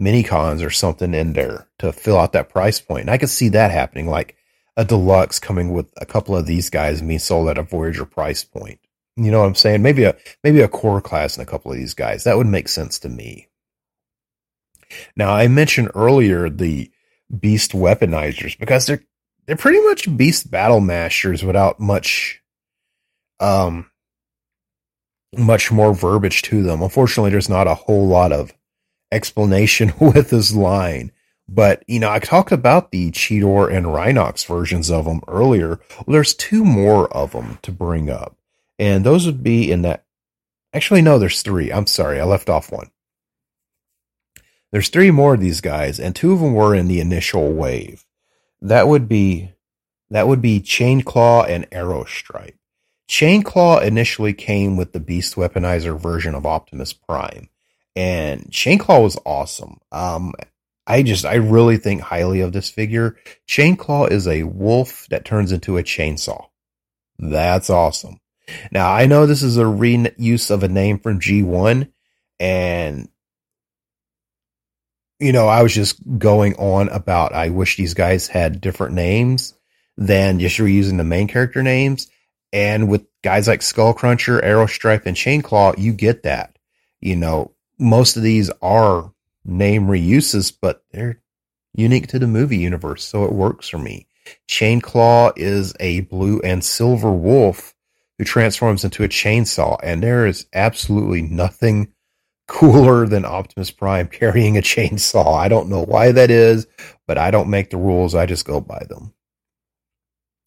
mini 0.01 0.22
cons 0.22 0.62
or 0.62 0.70
something 0.70 1.14
in 1.14 1.34
there 1.34 1.68
to 1.78 1.92
fill 1.92 2.18
out 2.18 2.32
that 2.32 2.48
price 2.48 2.80
point. 2.80 3.03
And 3.03 3.11
I 3.11 3.18
could 3.18 3.28
see 3.28 3.51
that 3.51 3.70
happening, 3.70 4.09
like 4.09 4.36
a 4.76 4.84
deluxe 4.84 5.38
coming 5.38 5.72
with 5.72 5.86
a 5.98 6.07
couple 6.07 6.34
of 6.34 6.46
these 6.46 6.70
guys 6.70 7.03
being 7.03 7.18
sold 7.18 7.48
at 7.48 7.59
a 7.59 7.62
Voyager 7.62 8.07
price 8.07 8.42
point. 8.42 8.80
You 9.16 9.30
know 9.30 9.40
what 9.40 9.46
I'm 9.46 9.55
saying? 9.55 9.82
Maybe 9.82 10.05
a 10.05 10.16
maybe 10.42 10.62
a 10.62 10.68
core 10.68 11.03
class 11.03 11.36
and 11.36 11.46
a 11.46 11.51
couple 11.51 11.70
of 11.70 11.76
these 11.76 11.94
guys. 11.94 12.24
That 12.24 12.38
would 12.38 12.46
make 12.46 12.68
sense 12.68 12.98
to 13.01 13.09
me. 13.09 13.48
Now 15.14 15.32
I 15.32 15.46
mentioned 15.48 15.90
earlier 15.94 16.48
the 16.48 16.90
beast 17.38 17.72
weaponizers 17.72 18.59
because 18.59 18.86
they're 18.86 19.05
they're 19.46 19.57
pretty 19.57 19.80
much 19.80 20.16
beast 20.16 20.51
battle 20.51 20.80
masters 20.80 21.44
without 21.44 21.78
much 21.78 22.40
um 23.40 23.90
much 25.36 25.70
more 25.70 25.94
verbiage 25.94 26.42
to 26.42 26.62
them. 26.62 26.82
Unfortunately, 26.82 27.30
there's 27.30 27.48
not 27.48 27.66
a 27.66 27.74
whole 27.74 28.07
lot 28.07 28.32
of 28.32 28.53
explanation 29.13 29.93
with 30.01 30.31
this 30.31 30.55
line. 30.55 31.13
But, 31.49 31.83
you 31.89 31.99
know, 31.99 32.11
I 32.11 32.21
talked 32.21 32.53
about 32.53 32.93
the 32.93 33.11
Cheetor 33.11 33.75
and 33.75 33.87
Rhinox 33.87 34.47
versions 34.47 34.89
of 34.89 35.05
them 35.05 35.21
earlier. 35.27 35.81
Well, 35.97 36.05
there's 36.07 36.35
two 36.35 36.65
more 36.65 37.09
of 37.13 37.33
them 37.33 37.59
to 37.63 37.73
bring 37.73 38.09
up. 38.09 38.37
And 38.79 39.05
those 39.05 39.27
would 39.27 39.43
be 39.43 39.71
in 39.71 39.83
that. 39.83 40.05
Actually, 40.73 41.03
no, 41.03 41.19
there's 41.19 41.43
three. 41.43 41.73
I'm 41.73 41.87
sorry. 41.87 42.21
I 42.21 42.25
left 42.25 42.49
off 42.49 42.71
one. 42.71 42.91
There's 44.71 44.89
three 44.89 45.11
more 45.11 45.35
of 45.35 45.41
these 45.41 45.61
guys, 45.61 45.99
and 45.99 46.15
two 46.15 46.33
of 46.33 46.41
them 46.41 46.55
were 46.55 46.77
in 46.77 46.87
the 46.87 47.01
initial 47.01 47.53
wave. 47.53 48.07
That 48.63 48.87
would 48.87 49.09
be, 49.09 49.51
that 50.11 50.29
would 50.29 50.41
be 50.41 50.61
Chain 50.61 51.03
Claw 51.03 51.43
and 51.43 51.67
Arrow 51.73 52.05
Stripe. 52.05 52.57
Chain 53.09 53.43
Claw 53.43 53.81
initially 53.81 54.33
came 54.33 54.77
with 54.77 54.93
the 54.93 55.01
Beast 55.01 55.35
Weaponizer 55.35 55.99
version 55.99 56.37
of 56.37 56.47
Optimus 56.47 56.93
Prime 56.93 57.49
and 57.97 58.51
Chain 58.51 58.78
Claw 58.78 59.01
was 59.01 59.18
awesome. 59.24 59.78
Um, 59.93 60.32
I 60.86 61.03
just, 61.03 61.24
I 61.24 61.34
really 61.34 61.76
think 61.76 62.01
highly 62.01 62.41
of 62.41 62.53
this 62.53 62.70
figure. 62.70 63.16
Chain 63.47 63.76
Claw 63.76 64.07
is 64.07 64.26
a 64.26 64.43
wolf 64.45 65.07
that 65.11 65.24
turns 65.24 65.53
into 65.53 65.78
a 65.78 65.82
chainsaw. 65.82 66.47
That's 67.18 67.70
awesome. 67.70 68.18
Now, 68.72 68.93
I 68.93 69.07
know 69.07 69.26
this 69.26 69.43
is 69.43 69.59
a 69.59 69.64
reuse 69.64 70.51
of 70.51 70.62
a 70.62 70.68
name 70.68 70.99
from 70.99 71.20
G1, 71.20 71.91
and, 72.41 73.09
you 75.20 75.32
know, 75.32 75.47
I 75.47 75.62
was 75.62 75.74
just 75.74 76.01
going 76.18 76.55
on 76.57 76.88
about 76.88 77.34
I 77.34 77.51
wish 77.51 77.76
these 77.76 77.95
guys 77.95 78.26
had 78.26 78.61
different 78.61 78.95
names 78.95 79.55
than 79.97 80.41
just 80.41 80.59
reusing 80.59 80.97
the 80.97 81.05
main 81.05 81.28
character 81.28 81.62
names. 81.62 82.09
And 82.53 82.88
with 82.88 83.07
guys 83.22 83.47
like 83.47 83.62
Skull 83.62 83.95
Cruncher, 83.95 84.43
Arrow 84.43 84.66
Stripe, 84.66 85.07
and 85.07 85.16
Chain 85.16 85.43
Claw, 85.43 85.74
you 85.76 85.93
get 85.93 86.24
that. 86.24 86.57
You 87.01 87.16
know, 87.16 87.53
most 87.81 88.16
of 88.16 88.22
these 88.22 88.51
are 88.62 89.12
name 89.45 89.87
reuses, 89.87 90.53
but 90.59 90.85
they're 90.93 91.20
unique 91.74 92.09
to 92.09 92.18
the 92.18 92.26
movie 92.26 92.59
universe, 92.59 93.05
so 93.05 93.24
it 93.24 93.33
works 93.33 93.68
for 93.68 93.78
me. 93.78 94.07
Chain 94.47 94.81
Claw 94.81 95.33
is 95.37 95.74
a 95.81 96.01
blue 96.01 96.41
and 96.41 96.64
silver 96.64 97.11
wolf 97.11 97.74
who 98.18 98.24
transforms 98.24 98.85
into 98.85 99.03
a 99.03 99.09
chainsaw, 99.09 99.78
and 99.83 100.03
there 100.03 100.26
is 100.26 100.47
absolutely 100.53 101.22
nothing 101.22 101.93
cooler 102.47 103.07
than 103.07 103.24
Optimus 103.24 103.70
Prime 103.70 104.09
carrying 104.12 104.59
a 104.59 104.62
chainsaw. 104.62 105.39
I 105.39 105.49
don't 105.49 105.70
know 105.70 105.85
why 105.85 106.12
that 106.12 106.31
is, 106.31 106.66
but 107.07 107.16
I 107.16 107.31
don't 107.31 107.51
make 107.51 107.70
the 107.70 107.78
rules, 107.78 108.14
I 108.14 108.26
just 108.26 108.45
go 108.45 108.61
by 108.61 108.85
them. 108.89 109.14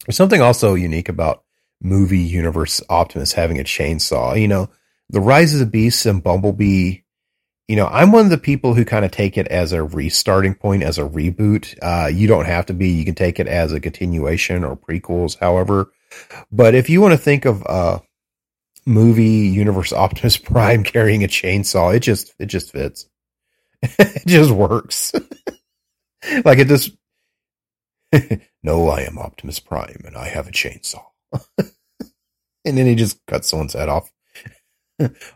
There's 0.06 0.16
something 0.16 0.42
also 0.42 0.74
unique 0.74 1.08
about 1.08 1.42
movie 1.82 2.18
universe 2.18 2.82
Optimus 2.88 3.32
having 3.32 3.58
a 3.58 3.64
chainsaw. 3.64 4.40
You 4.40 4.48
know, 4.48 4.70
the 5.08 5.20
Rise 5.20 5.54
of 5.54 5.60
the 5.60 5.66
Beasts 5.66 6.06
and 6.06 6.22
Bumblebee 6.22 6.98
you 7.68 7.76
know, 7.76 7.86
I'm 7.86 8.12
one 8.12 8.26
of 8.26 8.30
the 8.30 8.38
people 8.38 8.74
who 8.74 8.84
kind 8.84 9.04
of 9.04 9.10
take 9.10 9.38
it 9.38 9.48
as 9.48 9.72
a 9.72 9.82
restarting 9.82 10.54
point, 10.54 10.82
as 10.82 10.98
a 10.98 11.04
reboot. 11.08 11.76
Uh, 11.80 12.08
you 12.08 12.26
don't 12.26 12.44
have 12.44 12.66
to 12.66 12.74
be. 12.74 12.88
You 12.90 13.04
can 13.04 13.14
take 13.14 13.40
it 13.40 13.46
as 13.46 13.72
a 13.72 13.80
continuation 13.80 14.64
or 14.64 14.76
prequels, 14.76 15.38
however. 15.38 15.90
But 16.52 16.74
if 16.74 16.90
you 16.90 17.00
want 17.00 17.12
to 17.12 17.18
think 17.18 17.46
of 17.46 17.62
a 17.62 18.02
movie 18.86 19.48
universe 19.48 19.92
Optimus 19.94 20.36
Prime 20.36 20.84
carrying 20.84 21.24
a 21.24 21.28
chainsaw, 21.28 21.94
it 21.94 22.00
just 22.00 22.34
it 22.38 22.46
just 22.46 22.70
fits. 22.70 23.08
it 23.82 24.26
just 24.26 24.50
works. 24.50 25.12
like 26.44 26.58
it 26.58 26.68
just. 26.68 26.90
no, 28.62 28.88
I 28.88 29.00
am 29.00 29.18
Optimus 29.18 29.58
Prime, 29.58 30.02
and 30.04 30.16
I 30.16 30.28
have 30.28 30.46
a 30.46 30.52
chainsaw. 30.52 31.04
and 31.58 32.78
then 32.78 32.86
he 32.86 32.94
just 32.94 33.18
cuts 33.26 33.48
someone's 33.48 33.72
head 33.72 33.88
off. 33.88 34.12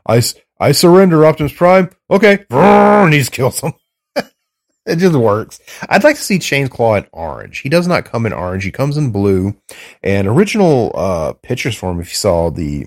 I, 0.06 0.22
I 0.60 0.72
surrender, 0.72 1.24
Optimus 1.24 1.52
Prime. 1.52 1.90
Okay, 2.10 2.44
and 2.50 3.12
he 3.12 3.20
just 3.20 3.32
kills 3.32 3.60
him. 3.60 3.72
it 4.86 4.96
just 4.96 5.16
works. 5.16 5.60
I'd 5.88 6.04
like 6.04 6.16
to 6.16 6.22
see 6.22 6.38
Chainclaw 6.38 6.98
in 6.98 7.06
orange. 7.12 7.58
He 7.58 7.68
does 7.68 7.86
not 7.86 8.04
come 8.04 8.26
in 8.26 8.32
orange. 8.32 8.64
He 8.64 8.70
comes 8.70 8.96
in 8.96 9.12
blue. 9.12 9.54
And 10.02 10.26
original 10.26 10.92
uh, 10.94 11.34
pictures 11.34 11.76
for 11.76 11.90
him, 11.90 12.00
if 12.00 12.10
you 12.10 12.16
saw 12.16 12.50
the 12.50 12.86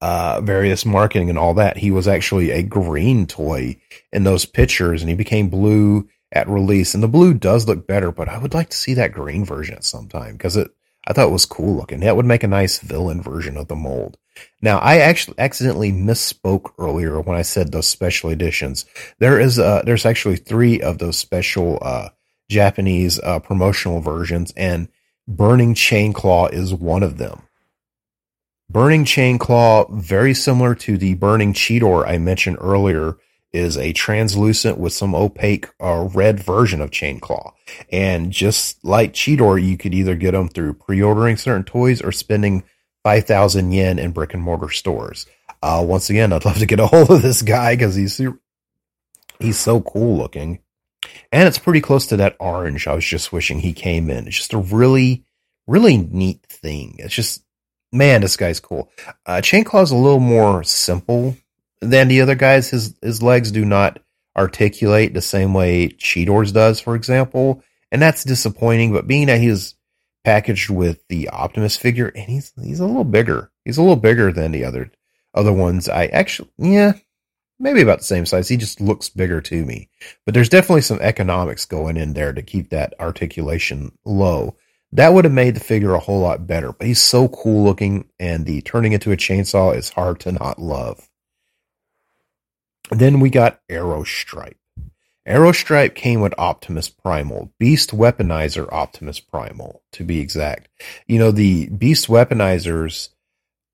uh, 0.00 0.40
various 0.42 0.84
marketing 0.84 1.30
and 1.30 1.38
all 1.38 1.54
that, 1.54 1.76
he 1.76 1.90
was 1.90 2.08
actually 2.08 2.50
a 2.50 2.62
green 2.62 3.26
toy 3.26 3.76
in 4.12 4.24
those 4.24 4.44
pictures, 4.44 5.00
and 5.00 5.08
he 5.08 5.14
became 5.14 5.48
blue 5.48 6.08
at 6.32 6.48
release. 6.48 6.94
And 6.94 7.02
the 7.02 7.08
blue 7.08 7.34
does 7.34 7.68
look 7.68 7.86
better, 7.86 8.10
but 8.10 8.28
I 8.28 8.38
would 8.38 8.52
like 8.52 8.70
to 8.70 8.76
see 8.76 8.94
that 8.94 9.12
green 9.12 9.44
version 9.44 9.76
at 9.76 9.84
some 9.84 10.08
time 10.08 10.32
because 10.32 10.56
it 10.56 10.70
I 11.06 11.12
thought 11.12 11.28
it 11.28 11.32
was 11.32 11.46
cool 11.46 11.76
looking. 11.76 12.00
That 12.00 12.16
would 12.16 12.26
make 12.26 12.42
a 12.42 12.48
nice 12.48 12.78
villain 12.78 13.22
version 13.22 13.56
of 13.56 13.68
the 13.68 13.76
mold. 13.76 14.16
Now, 14.60 14.78
I 14.78 14.98
actually 14.98 15.38
accidentally 15.38 15.92
misspoke 15.92 16.72
earlier 16.78 17.20
when 17.20 17.36
I 17.36 17.42
said 17.42 17.70
those 17.70 17.86
special 17.86 18.30
editions. 18.30 18.86
There 19.18 19.40
is 19.40 19.58
uh 19.58 19.82
there's 19.84 20.06
actually 20.06 20.36
three 20.36 20.80
of 20.80 20.98
those 20.98 21.18
special 21.18 21.78
uh 21.82 22.10
Japanese 22.48 23.20
uh 23.20 23.38
promotional 23.40 24.00
versions 24.00 24.52
and 24.56 24.88
Burning 25.26 25.74
Chain 25.74 26.12
Claw 26.12 26.48
is 26.48 26.74
one 26.74 27.02
of 27.02 27.16
them. 27.16 27.42
Burning 28.70 29.04
Chain 29.04 29.38
Claw, 29.38 29.86
very 29.90 30.34
similar 30.34 30.74
to 30.74 30.98
the 30.98 31.14
Burning 31.14 31.52
Cheetor 31.52 32.06
I 32.06 32.18
mentioned 32.18 32.58
earlier, 32.60 33.16
is 33.52 33.78
a 33.78 33.92
translucent 33.92 34.78
with 34.78 34.92
some 34.92 35.14
opaque 35.14 35.68
uh, 35.80 36.08
red 36.12 36.40
version 36.40 36.80
of 36.80 36.90
Chain 36.90 37.20
Claw. 37.20 37.54
And 37.92 38.32
just 38.32 38.84
like 38.84 39.14
Cheetor, 39.14 39.62
you 39.62 39.76
could 39.76 39.94
either 39.94 40.16
get 40.16 40.32
them 40.32 40.48
through 40.48 40.74
pre-ordering 40.74 41.36
certain 41.36 41.64
toys 41.64 42.02
or 42.02 42.10
spending 42.10 42.64
5,000 43.04 43.72
yen 43.72 43.98
in 43.98 44.10
brick 44.10 44.34
and 44.34 44.42
mortar 44.42 44.70
stores. 44.70 45.26
Uh, 45.62 45.84
once 45.86 46.10
again, 46.10 46.32
I'd 46.32 46.44
love 46.44 46.58
to 46.58 46.66
get 46.66 46.80
a 46.80 46.86
hold 46.86 47.10
of 47.10 47.22
this 47.22 47.42
guy 47.42 47.76
because 47.76 47.94
he's, 47.94 48.20
he's 49.38 49.58
so 49.58 49.80
cool 49.80 50.16
looking. 50.16 50.60
And 51.30 51.46
it's 51.46 51.58
pretty 51.58 51.80
close 51.80 52.06
to 52.08 52.16
that 52.16 52.36
orange 52.40 52.86
I 52.86 52.94
was 52.94 53.04
just 53.04 53.32
wishing 53.32 53.60
he 53.60 53.72
came 53.72 54.10
in. 54.10 54.26
It's 54.26 54.36
just 54.36 54.54
a 54.54 54.58
really, 54.58 55.24
really 55.66 55.98
neat 55.98 56.42
thing. 56.46 56.96
It's 56.98 57.14
just, 57.14 57.44
man, 57.92 58.22
this 58.22 58.36
guy's 58.36 58.60
cool. 58.60 58.90
Uh, 59.26 59.40
Chainclaw's 59.40 59.90
a 59.90 59.96
little 59.96 60.20
more 60.20 60.64
simple 60.64 61.36
than 61.80 62.08
the 62.08 62.20
other 62.20 62.34
guys. 62.34 62.68
His 62.70 62.94
his 63.02 63.22
legs 63.22 63.50
do 63.50 63.64
not 63.64 64.00
articulate 64.36 65.14
the 65.14 65.20
same 65.20 65.54
way 65.54 65.88
Cheetor's 65.88 66.52
does, 66.52 66.80
for 66.80 66.96
example, 66.96 67.62
and 67.92 68.00
that's 68.00 68.24
disappointing. 68.24 68.92
But 68.92 69.06
being 69.06 69.26
that 69.26 69.40
he's 69.40 69.74
packaged 70.24 70.70
with 70.70 71.06
the 71.08 71.28
Optimus 71.28 71.76
figure, 71.76 72.08
and 72.08 72.24
he's 72.24 72.52
he's 72.60 72.80
a 72.80 72.86
little 72.86 73.04
bigger. 73.04 73.50
He's 73.64 73.78
a 73.78 73.82
little 73.82 73.96
bigger 73.96 74.32
than 74.32 74.52
the 74.52 74.64
other 74.64 74.90
other 75.34 75.52
ones. 75.52 75.88
I 75.88 76.06
actually, 76.06 76.50
yeah, 76.58 76.94
maybe 77.58 77.82
about 77.82 77.98
the 77.98 78.04
same 78.04 78.26
size. 78.26 78.48
He 78.48 78.56
just 78.56 78.80
looks 78.80 79.08
bigger 79.08 79.40
to 79.42 79.64
me. 79.64 79.88
But 80.24 80.34
there's 80.34 80.48
definitely 80.48 80.82
some 80.82 81.00
economics 81.00 81.66
going 81.66 81.96
in 81.96 82.14
there 82.14 82.32
to 82.32 82.42
keep 82.42 82.70
that 82.70 82.94
articulation 82.98 83.96
low. 84.04 84.56
That 84.92 85.12
would 85.12 85.24
have 85.24 85.34
made 85.34 85.56
the 85.56 85.60
figure 85.60 85.94
a 85.94 86.00
whole 86.00 86.20
lot 86.20 86.46
better. 86.46 86.72
But 86.72 86.86
he's 86.86 87.02
so 87.02 87.28
cool 87.28 87.64
looking, 87.64 88.08
and 88.18 88.46
the 88.46 88.62
turning 88.62 88.92
into 88.92 89.12
a 89.12 89.16
chainsaw 89.16 89.76
is 89.76 89.90
hard 89.90 90.20
to 90.20 90.32
not 90.32 90.60
love. 90.60 91.08
Then 92.90 93.18
we 93.20 93.30
got 93.30 93.60
Arrow 93.68 94.04
Stripe. 94.04 94.56
Arrow 95.26 95.52
Stripe 95.52 95.94
came 95.94 96.20
with 96.20 96.34
Optimus 96.36 96.90
Primal, 96.90 97.52
Beast 97.58 97.90
Weaponizer 97.90 98.70
Optimus 98.70 99.20
Primal, 99.20 99.82
to 99.92 100.04
be 100.04 100.20
exact. 100.20 100.68
You 101.06 101.18
know, 101.18 101.30
the 101.30 101.68
Beast 101.70 102.08
Weaponizers, 102.08 103.08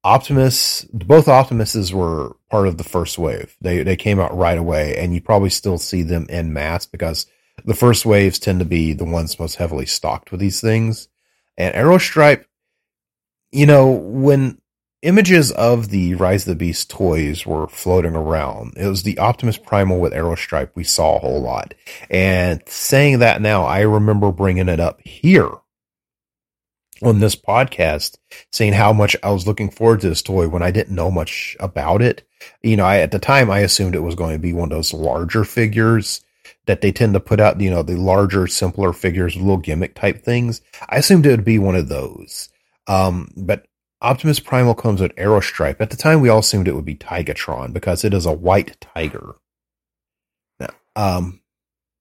Optimus, 0.05 0.85
both 0.93 1.27
Optimuses 1.27 1.93
were 1.93 2.37
part 2.51 2.69
of 2.69 2.79
the 2.79 2.85
first 2.85 3.19
wave. 3.19 3.57
They 3.61 3.83
they 3.83 3.97
came 3.97 4.21
out 4.21 4.37
right 4.37 4.59
away, 4.59 4.97
and 4.97 5.13
you 5.13 5.21
probably 5.21 5.51
still 5.51 5.79
see 5.79 6.03
them 6.03 6.27
in 6.29 6.53
mass 6.53 6.87
because 6.87 7.27
the 7.65 7.75
first 7.75 8.07
waves 8.07 8.39
tend 8.39 8.61
to 8.61 8.65
be 8.65 8.93
the 8.93 9.05
ones 9.05 9.39
most 9.39 9.57
heavily 9.57 9.87
stocked 9.87 10.31
with 10.31 10.41
these 10.41 10.61
things. 10.61 11.09
And 11.59 11.75
Arrow 11.75 11.99
Stripe, 11.99 12.47
you 13.51 13.67
know, 13.67 13.91
when 13.91 14.61
images 15.03 15.51
of 15.53 15.89
the 15.89 16.15
Rise 16.15 16.47
of 16.47 16.51
the 16.51 16.65
Beast 16.65 16.91
toys 16.91 17.47
were 17.47 17.67
floating 17.67 18.15
around. 18.15 18.75
It 18.77 18.87
was 18.87 19.03
the 19.03 19.19
Optimus 19.19 19.57
Primal 19.57 19.99
with 19.99 20.13
Arrow 20.13 20.35
Stripe 20.35 20.73
we 20.75 20.85
saw 20.85 21.17
a 21.17 21.21
whole 21.21 21.41
lot. 21.41 21.75
And 22.11 22.63
saying 22.67 23.21
that 23.21 23.41
now, 23.41 23.65
I 23.65 23.81
remember 23.81 24.33
bringing 24.33 24.69
it 24.69 24.81
up 24.81 25.01
here 25.03 25.51
on 27.03 27.21
this 27.21 27.37
podcast, 27.37 28.19
saying 28.53 28.75
how 28.75 28.93
much 28.93 29.17
I 29.23 29.31
was 29.31 29.47
looking 29.47 29.71
forward 29.71 30.01
to 30.01 30.09
this 30.11 30.23
toy 30.23 30.49
when 30.49 30.63
I 30.63 30.71
didn't 30.71 30.95
know 30.95 31.11
much 31.11 31.57
about 31.59 32.03
it. 32.03 32.27
You 32.63 32.77
know, 32.77 32.85
I, 32.85 32.99
at 32.99 33.11
the 33.11 33.19
time, 33.19 33.51
I 33.51 33.61
assumed 33.61 33.95
it 33.95 34.01
was 34.01 34.15
going 34.15 34.35
to 34.35 34.39
be 34.39 34.53
one 34.53 34.71
of 34.71 34.77
those 34.77 34.93
larger 34.93 35.45
figures 35.45 36.23
that 36.67 36.83
they 36.83 36.93
tend 36.93 37.15
to 37.15 37.21
put 37.21 37.41
out, 37.41 37.61
you 37.61 37.71
know, 37.71 37.83
the 37.83 37.97
larger, 37.97 38.47
simpler 38.47 38.93
figures, 38.93 39.37
little 39.37 39.57
gimmick 39.57 39.95
type 39.95 40.23
things. 40.23 40.61
I 40.89 40.97
assumed 40.97 41.27
it 41.27 41.31
would 41.31 41.45
be 41.45 41.59
one 41.59 41.75
of 41.75 41.89
those. 41.89 42.51
Um, 42.87 43.33
but 43.37 43.67
Optimus 44.03 44.41
Primal 44.41 44.75
comes 44.75 45.01
with 45.01 45.13
Arrow 45.17 45.41
Stripe. 45.41 45.81
At 45.81 45.91
the 45.91 45.97
time, 45.97 46.21
we 46.21 46.29
all 46.29 46.39
assumed 46.39 46.69
it 46.69 46.75
would 46.75 46.85
be 46.85 46.97
Tigatron 46.97 47.73
because 47.73 48.05
it 48.05 48.15
is 48.15 48.25
a 48.25 48.33
white 48.33 48.81
tiger. 48.81 49.37
Now, 50.59 50.71
um, 50.97 51.41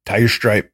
Tiger 0.06 0.30
Stripe 0.30 0.72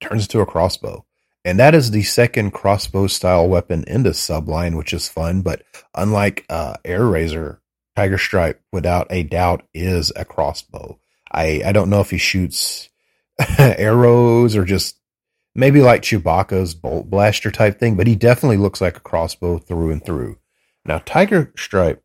turns 0.00 0.24
into 0.24 0.40
a 0.40 0.46
crossbow. 0.46 1.04
And 1.44 1.58
that 1.58 1.74
is 1.74 1.90
the 1.90 2.02
second 2.02 2.52
crossbow 2.52 3.08
style 3.08 3.48
weapon 3.48 3.84
in 3.86 4.02
this 4.02 4.24
subline, 4.24 4.76
which 4.76 4.92
is 4.92 5.08
fun. 5.08 5.42
But 5.42 5.62
unlike 5.94 6.44
uh, 6.48 6.74
Airazor, 6.84 7.58
Tiger 7.96 8.18
Stripe, 8.18 8.60
without 8.72 9.06
a 9.10 9.22
doubt, 9.22 9.64
is 9.74 10.12
a 10.14 10.24
crossbow. 10.24 10.98
I, 11.30 11.62
I 11.64 11.72
don't 11.72 11.90
know 11.90 12.00
if 12.00 12.10
he 12.10 12.18
shoots 12.18 12.88
arrows 13.58 14.54
or 14.54 14.64
just 14.64 14.96
maybe 15.54 15.80
like 15.80 16.02
Chewbacca's 16.02 16.74
bolt 16.74 17.10
blaster 17.10 17.50
type 17.50 17.78
thing, 17.78 17.96
but 17.96 18.06
he 18.06 18.16
definitely 18.16 18.56
looks 18.56 18.80
like 18.80 18.96
a 18.96 19.00
crossbow 19.00 19.58
through 19.58 19.90
and 19.90 20.04
through. 20.04 20.38
Now, 20.84 20.98
Tiger 21.04 21.52
Stripe, 21.56 22.02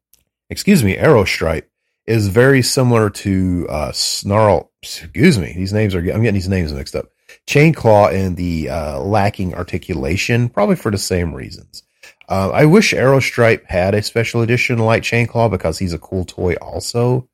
excuse 0.50 0.84
me, 0.84 0.98
Arrow 0.98 1.26
Stripe 1.26 1.70
is 2.06 2.28
very 2.28 2.62
similar 2.62 3.10
to 3.10 3.68
uh, 3.70 3.92
Snarl. 3.92 4.72
Excuse 4.82 5.38
me, 5.38 5.54
these 5.54 5.74
names 5.74 5.96
are 5.96 6.00
I'm 6.00 6.06
getting 6.06 6.34
these 6.34 6.48
names 6.48 6.74
mixed 6.74 6.96
up. 6.96 7.08
Chain 7.46 7.74
Claw 7.74 8.08
and 8.08 8.38
the 8.38 8.70
uh, 8.70 9.00
lacking 9.00 9.54
articulation, 9.54 10.50
probably 10.50 10.76
for 10.76 10.92
the 10.92 10.98
same 10.98 11.34
reasons. 11.34 11.84
Uh, 12.30 12.50
I 12.54 12.66
wish 12.66 12.94
Arrow 12.94 13.20
Stripe 13.20 13.66
had 13.68 13.96
a 13.96 14.04
special 14.04 14.42
edition 14.42 14.80
like 14.80 15.04
Chainclaw 15.04 15.50
because 15.50 15.78
he's 15.80 15.94
a 15.94 16.00
cool 16.00 16.26
toy 16.26 16.56
also. 16.56 17.30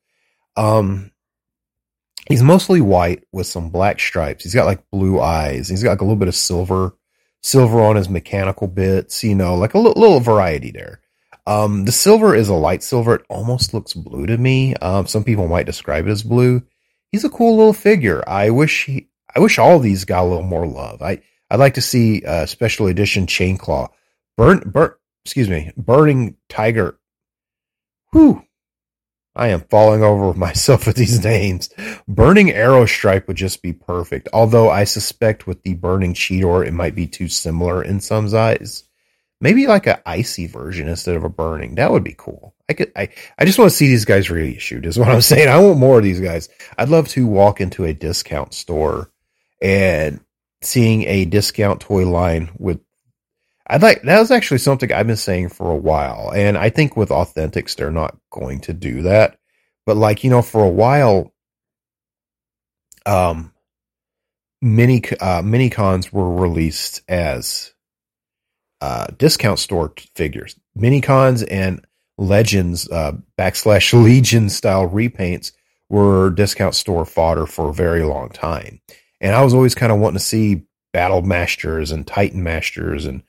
Um, 0.56 1.10
He's 2.28 2.42
mostly 2.42 2.80
white 2.80 3.24
with 3.32 3.46
some 3.46 3.68
black 3.68 4.00
stripes. 4.00 4.44
He's 4.44 4.54
got 4.54 4.66
like 4.66 4.88
blue 4.90 5.20
eyes. 5.20 5.68
He's 5.68 5.82
got 5.82 5.90
like 5.90 6.00
a 6.00 6.04
little 6.04 6.16
bit 6.16 6.28
of 6.28 6.34
silver, 6.34 6.96
silver 7.42 7.82
on 7.82 7.96
his 7.96 8.08
mechanical 8.08 8.66
bits, 8.66 9.22
you 9.22 9.34
know, 9.34 9.54
like 9.56 9.74
a 9.74 9.78
little, 9.78 10.00
little 10.00 10.20
variety 10.20 10.70
there. 10.70 11.00
Um, 11.46 11.84
the 11.84 11.92
silver 11.92 12.34
is 12.34 12.48
a 12.48 12.54
light 12.54 12.82
silver. 12.82 13.16
It 13.16 13.26
almost 13.28 13.74
looks 13.74 13.92
blue 13.92 14.26
to 14.26 14.38
me. 14.38 14.74
Um, 14.76 15.06
some 15.06 15.24
people 15.24 15.48
might 15.48 15.66
describe 15.66 16.06
it 16.06 16.10
as 16.10 16.22
blue. 16.22 16.62
He's 17.12 17.24
a 17.24 17.30
cool 17.30 17.56
little 17.56 17.74
figure. 17.74 18.24
I 18.26 18.50
wish 18.50 18.86
he, 18.86 19.08
I 19.34 19.40
wish 19.40 19.58
all 19.58 19.78
these 19.78 20.04
got 20.04 20.22
a 20.22 20.28
little 20.28 20.42
more 20.42 20.66
love. 20.66 21.02
I, 21.02 21.20
I'd 21.50 21.60
like 21.60 21.74
to 21.74 21.82
see 21.82 22.22
a 22.22 22.46
special 22.46 22.86
edition 22.86 23.26
Chainclaw. 23.26 23.90
Burn, 24.36 24.60
burn, 24.60 24.94
excuse 25.24 25.48
me, 25.48 25.70
Burning 25.76 26.36
Tiger. 26.48 26.98
Whew. 28.12 28.42
I 29.36 29.48
am 29.48 29.62
falling 29.62 30.02
over 30.02 30.32
myself 30.38 30.86
with 30.86 30.96
these 30.96 31.22
names. 31.22 31.70
Burning 32.06 32.50
Arrow 32.50 32.86
Stripe 32.86 33.28
would 33.28 33.36
just 33.36 33.62
be 33.62 33.72
perfect. 33.72 34.28
Although 34.32 34.70
I 34.70 34.84
suspect 34.84 35.46
with 35.46 35.62
the 35.62 35.74
Burning 35.74 36.14
Cheetor, 36.14 36.66
it 36.66 36.72
might 36.72 36.94
be 36.94 37.06
too 37.06 37.28
similar 37.28 37.82
in 37.82 38.00
some 38.00 38.32
eyes. 38.34 38.84
Maybe 39.40 39.66
like 39.66 39.86
an 39.86 39.98
icy 40.06 40.46
version 40.46 40.88
instead 40.88 41.16
of 41.16 41.24
a 41.24 41.28
burning. 41.28 41.74
That 41.74 41.90
would 41.90 42.04
be 42.04 42.14
cool. 42.16 42.54
I 42.68 42.72
could. 42.72 42.92
I. 42.96 43.10
I 43.38 43.44
just 43.44 43.58
want 43.58 43.70
to 43.70 43.76
see 43.76 43.88
these 43.88 44.06
guys 44.06 44.30
reissued. 44.30 44.86
Is 44.86 44.98
what 44.98 45.08
I'm 45.08 45.20
saying. 45.20 45.48
I 45.48 45.58
want 45.58 45.78
more 45.78 45.98
of 45.98 46.04
these 46.04 46.20
guys. 46.20 46.48
I'd 46.78 46.88
love 46.88 47.08
to 47.08 47.26
walk 47.26 47.60
into 47.60 47.84
a 47.84 47.92
discount 47.92 48.54
store 48.54 49.10
and 49.60 50.20
seeing 50.62 51.02
a 51.02 51.24
discount 51.24 51.80
toy 51.80 52.08
line 52.08 52.50
with 52.58 52.80
I'd 53.66 53.82
like 53.82 54.02
that 54.02 54.20
was 54.20 54.30
actually 54.30 54.58
something 54.58 54.92
I've 54.92 55.06
been 55.06 55.16
saying 55.16 55.48
for 55.48 55.70
a 55.70 55.76
while, 55.76 56.30
and 56.34 56.58
I 56.58 56.70
think 56.70 56.96
with 56.96 57.08
Authentics 57.08 57.76
they're 57.76 57.90
not 57.90 58.16
going 58.30 58.60
to 58.62 58.74
do 58.74 59.02
that. 59.02 59.38
But 59.86 59.96
like 59.96 60.22
you 60.22 60.30
know, 60.30 60.42
for 60.42 60.62
a 60.62 60.68
while, 60.68 61.32
um, 63.06 63.52
mini 64.60 65.02
uh, 65.20 65.42
mini 65.42 65.70
cons 65.70 66.12
were 66.12 66.34
released 66.34 67.02
as 67.08 67.72
uh, 68.80 69.06
discount 69.16 69.58
store 69.58 69.94
figures. 70.14 70.56
Mini 70.74 71.00
cons 71.00 71.42
and 71.42 71.84
legends 72.18 72.88
uh, 72.90 73.12
backslash 73.38 73.92
legion 74.04 74.50
style 74.50 74.88
repaints 74.88 75.52
were 75.88 76.30
discount 76.30 76.74
store 76.74 77.04
fodder 77.04 77.46
for 77.46 77.70
a 77.70 77.74
very 77.74 78.02
long 78.02 78.28
time. 78.28 78.80
And 79.20 79.34
I 79.34 79.42
was 79.42 79.54
always 79.54 79.74
kind 79.74 79.92
of 79.92 80.00
wanting 80.00 80.18
to 80.18 80.24
see 80.24 80.64
Battle 80.92 81.22
Masters 81.22 81.90
and 81.90 82.06
Titan 82.06 82.42
Masters 82.42 83.06
and 83.06 83.22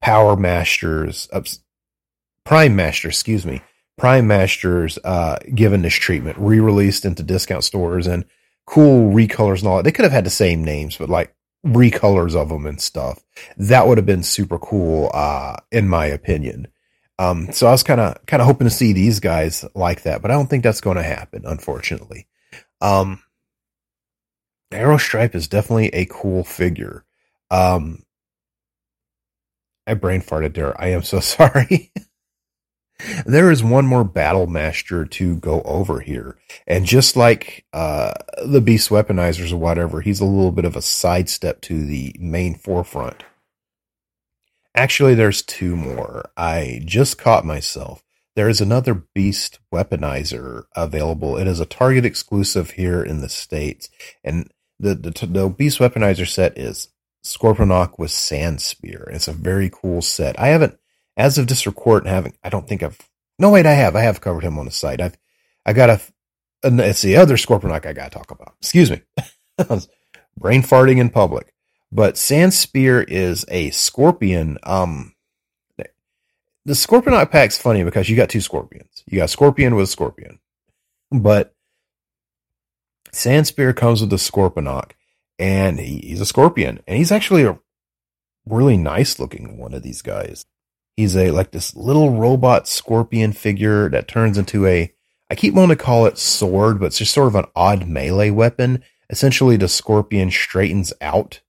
Power 0.00 0.36
Masters, 0.36 1.28
uh, 1.32 1.42
Prime 2.44 2.76
Masters, 2.76 3.14
excuse 3.14 3.44
me, 3.44 3.62
Prime 3.96 4.26
Masters 4.26 4.98
uh, 5.04 5.38
given 5.54 5.82
this 5.82 5.94
treatment, 5.94 6.38
re 6.38 6.60
released 6.60 7.04
into 7.04 7.22
discount 7.22 7.64
stores 7.64 8.06
and 8.06 8.24
cool 8.66 9.12
recolors 9.12 9.58
and 9.58 9.68
all 9.68 9.76
that. 9.78 9.82
They 9.82 9.92
could 9.92 10.04
have 10.04 10.12
had 10.12 10.24
the 10.24 10.30
same 10.30 10.64
names, 10.64 10.96
but 10.96 11.08
like 11.08 11.34
recolors 11.66 12.36
of 12.36 12.48
them 12.48 12.66
and 12.66 12.80
stuff. 12.80 13.22
That 13.56 13.86
would 13.86 13.98
have 13.98 14.06
been 14.06 14.22
super 14.22 14.58
cool, 14.58 15.10
uh, 15.12 15.56
in 15.72 15.88
my 15.88 16.06
opinion. 16.06 16.68
Um, 17.18 17.52
so 17.52 17.66
I 17.66 17.72
was 17.72 17.82
kind 17.82 18.00
of, 18.00 18.24
kind 18.26 18.40
of 18.40 18.46
hoping 18.46 18.66
to 18.66 18.74
see 18.74 18.92
these 18.92 19.18
guys 19.18 19.64
like 19.74 20.02
that, 20.02 20.22
but 20.22 20.30
I 20.30 20.34
don't 20.34 20.48
think 20.48 20.62
that's 20.62 20.80
going 20.80 20.96
to 20.96 21.02
happen, 21.02 21.42
unfortunately. 21.44 22.28
Um, 22.80 23.20
Arrow 24.70 24.98
Stripe 24.98 25.34
is 25.34 25.48
definitely 25.48 25.88
a 25.88 26.06
cool 26.06 26.44
figure. 26.44 27.04
Um, 27.50 28.04
I 29.88 29.94
brain 29.94 30.20
farted 30.20 30.54
there. 30.54 30.78
I 30.80 30.88
am 30.88 31.02
so 31.02 31.20
sorry. 31.20 31.92
there 33.26 33.50
is 33.50 33.62
one 33.62 33.86
more 33.86 34.04
battle 34.04 34.46
master 34.46 35.04
to 35.06 35.36
go 35.36 35.62
over 35.62 36.00
here. 36.00 36.36
And 36.66 36.84
just 36.84 37.16
like 37.16 37.64
uh, 37.72 38.12
the 38.44 38.60
beast 38.60 38.90
weaponizers 38.90 39.52
or 39.52 39.56
whatever, 39.56 40.02
he's 40.02 40.20
a 40.20 40.26
little 40.26 40.52
bit 40.52 40.66
of 40.66 40.76
a 40.76 40.82
sidestep 40.82 41.62
to 41.62 41.86
the 41.86 42.14
main 42.20 42.54
forefront. 42.54 43.24
Actually, 44.74 45.14
there's 45.14 45.42
two 45.42 45.74
more. 45.74 46.30
I 46.36 46.82
just 46.84 47.18
caught 47.18 47.44
myself. 47.44 48.04
There 48.36 48.48
is 48.48 48.60
another 48.60 49.06
beast 49.14 49.58
weaponizer 49.74 50.64
available. 50.76 51.36
It 51.36 51.48
is 51.48 51.58
a 51.58 51.66
Target 51.66 52.04
exclusive 52.04 52.72
here 52.72 53.02
in 53.02 53.20
the 53.20 53.28
States. 53.28 53.88
And 54.22 54.52
the, 54.78 54.94
the, 54.94 55.26
the 55.26 55.48
beast 55.48 55.80
weaponizer 55.80 56.28
set 56.28 56.56
is 56.56 56.88
Scorponok 57.24 57.98
with 57.98 58.10
Sand 58.10 58.60
Spear. 58.60 59.08
It's 59.12 59.28
a 59.28 59.32
very 59.32 59.70
cool 59.70 60.02
set. 60.02 60.38
I 60.38 60.48
haven't 60.48 60.78
as 61.16 61.36
of 61.38 61.48
this 61.48 61.66
report, 61.66 62.06
haven't 62.06 62.36
I 62.42 62.48
don't 62.48 62.68
think 62.68 62.82
I've 62.82 62.98
no 63.38 63.50
wait 63.50 63.66
I 63.66 63.72
have 63.72 63.96
I 63.96 64.02
have 64.02 64.20
covered 64.20 64.44
him 64.44 64.58
on 64.58 64.64
the 64.64 64.70
site. 64.70 65.00
I've 65.00 65.18
I 65.66 65.72
got 65.72 65.90
a, 65.90 66.00
a 66.62 66.88
it's 66.88 67.02
the 67.02 67.16
other 67.16 67.36
Scorponok 67.36 67.86
I 67.86 67.92
got 67.92 68.10
to 68.12 68.18
talk 68.18 68.30
about. 68.30 68.54
Excuse 68.60 68.90
me, 68.90 69.02
brain 70.36 70.62
farting 70.62 70.98
in 70.98 71.10
public. 71.10 71.52
But 71.90 72.18
Sand 72.18 72.52
Spear 72.52 73.02
is 73.02 73.44
a 73.48 73.70
scorpion. 73.70 74.58
Um, 74.62 75.14
the 76.68 76.74
Scorponok 76.74 77.30
pack's 77.30 77.56
funny 77.56 77.82
because 77.82 78.10
you 78.10 78.16
got 78.16 78.28
two 78.28 78.42
scorpions. 78.42 79.02
You 79.06 79.18
got 79.18 79.30
Scorpion 79.30 79.74
with 79.74 79.84
a 79.84 79.86
Scorpion, 79.86 80.38
but 81.10 81.54
Sand 83.10 83.46
Spear 83.46 83.72
comes 83.72 84.02
with 84.02 84.10
the 84.10 84.16
Scorponok, 84.16 84.90
and 85.38 85.78
he, 85.78 85.98
he's 85.98 86.20
a 86.20 86.26
Scorpion, 86.26 86.80
and 86.86 86.96
he's 86.96 87.12
actually 87.12 87.44
a 87.44 87.58
really 88.46 88.76
nice 88.76 89.18
looking 89.18 89.58
one 89.58 89.74
of 89.74 89.82
these 89.82 90.02
guys. 90.02 90.46
He's 90.96 91.16
a 91.16 91.30
like 91.30 91.52
this 91.52 91.76
little 91.76 92.10
robot 92.10 92.66
scorpion 92.66 93.32
figure 93.32 93.88
that 93.90 94.08
turns 94.08 94.36
into 94.36 94.66
a 94.66 94.92
I 95.30 95.34
keep 95.34 95.54
wanting 95.54 95.76
to 95.76 95.82
call 95.82 96.06
it 96.06 96.18
sword, 96.18 96.80
but 96.80 96.86
it's 96.86 96.98
just 96.98 97.12
sort 97.12 97.28
of 97.28 97.34
an 97.34 97.44
odd 97.54 97.86
melee 97.86 98.30
weapon. 98.30 98.82
Essentially, 99.10 99.56
the 99.56 99.68
scorpion 99.68 100.30
straightens 100.30 100.92
out, 101.00 101.40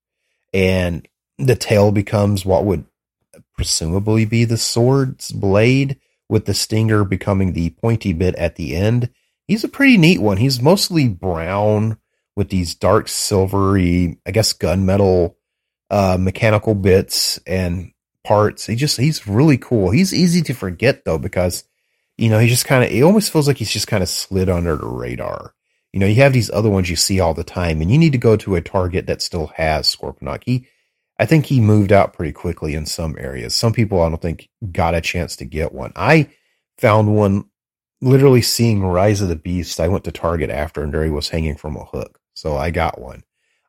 and 0.53 1.07
the 1.37 1.55
tail 1.55 1.91
becomes 1.91 2.45
what 2.45 2.65
would 2.65 2.85
presumably 3.55 4.25
be 4.25 4.43
the 4.43 4.57
sword's 4.57 5.31
blade, 5.31 5.99
with 6.27 6.45
the 6.45 6.53
stinger 6.53 7.03
becoming 7.03 7.53
the 7.53 7.69
pointy 7.71 8.13
bit 8.13 8.35
at 8.35 8.55
the 8.55 8.75
end. 8.75 9.09
He's 9.47 9.63
a 9.63 9.69
pretty 9.69 9.97
neat 9.97 10.21
one. 10.21 10.37
He's 10.37 10.61
mostly 10.61 11.07
brown 11.07 11.97
with 12.35 12.49
these 12.49 12.75
dark 12.75 13.07
silvery, 13.07 14.19
I 14.25 14.31
guess, 14.31 14.53
gunmetal 14.53 15.35
uh, 15.89 16.17
mechanical 16.19 16.75
bits 16.75 17.39
and 17.45 17.91
parts. 18.23 18.65
He 18.65 18.75
just 18.75 18.97
he's 18.97 19.27
really 19.27 19.57
cool. 19.57 19.91
He's 19.91 20.13
easy 20.13 20.41
to 20.43 20.53
forget 20.53 21.03
though 21.05 21.17
because 21.17 21.63
you 22.17 22.29
know 22.29 22.39
he 22.39 22.47
just 22.47 22.65
kind 22.65 22.83
of 22.83 22.91
it 22.91 23.01
almost 23.01 23.31
feels 23.31 23.47
like 23.47 23.57
he's 23.57 23.71
just 23.71 23.87
kind 23.87 24.03
of 24.03 24.09
slid 24.09 24.49
under 24.49 24.75
the 24.75 24.87
radar. 24.87 25.53
You 25.93 25.99
know, 25.99 26.05
you 26.05 26.15
have 26.15 26.33
these 26.33 26.51
other 26.51 26.69
ones 26.69 26.89
you 26.89 26.95
see 26.95 27.19
all 27.19 27.33
the 27.33 27.43
time, 27.43 27.81
and 27.81 27.89
you 27.89 27.97
need 27.97 28.11
to 28.11 28.19
go 28.19 28.37
to 28.37 28.55
a 28.55 28.61
target 28.61 29.07
that 29.07 29.23
still 29.23 29.47
has 29.55 29.93
Scorponok. 29.93 30.43
He, 30.45 30.67
I 31.17 31.25
think 31.25 31.47
he 31.47 31.59
moved 31.59 31.91
out 31.91 32.13
pretty 32.13 32.31
quickly 32.31 32.75
in 32.75 32.85
some 32.85 33.15
areas. 33.17 33.55
Some 33.55 33.73
people 33.73 34.01
I 34.01 34.09
don't 34.09 34.21
think 34.21 34.49
got 34.71 34.93
a 34.93 35.01
chance 35.01 35.35
to 35.37 35.45
get 35.45 35.73
one. 35.73 35.91
I 35.95 36.29
found 36.77 37.15
one 37.15 37.45
literally 38.01 38.41
seeing 38.41 38.83
Rise 38.83 39.21
of 39.21 39.29
the 39.29 39.35
Beast. 39.35 39.79
I 39.79 39.87
went 39.87 40.03
to 40.05 40.11
Target 40.11 40.49
after, 40.49 40.83
and 40.83 40.93
there 40.93 41.03
he 41.03 41.11
was 41.11 41.29
hanging 41.29 41.55
from 41.55 41.75
a 41.75 41.85
hook, 41.85 42.19
so 42.33 42.57
I 42.57 42.71
got 42.71 42.99
one. 42.99 43.23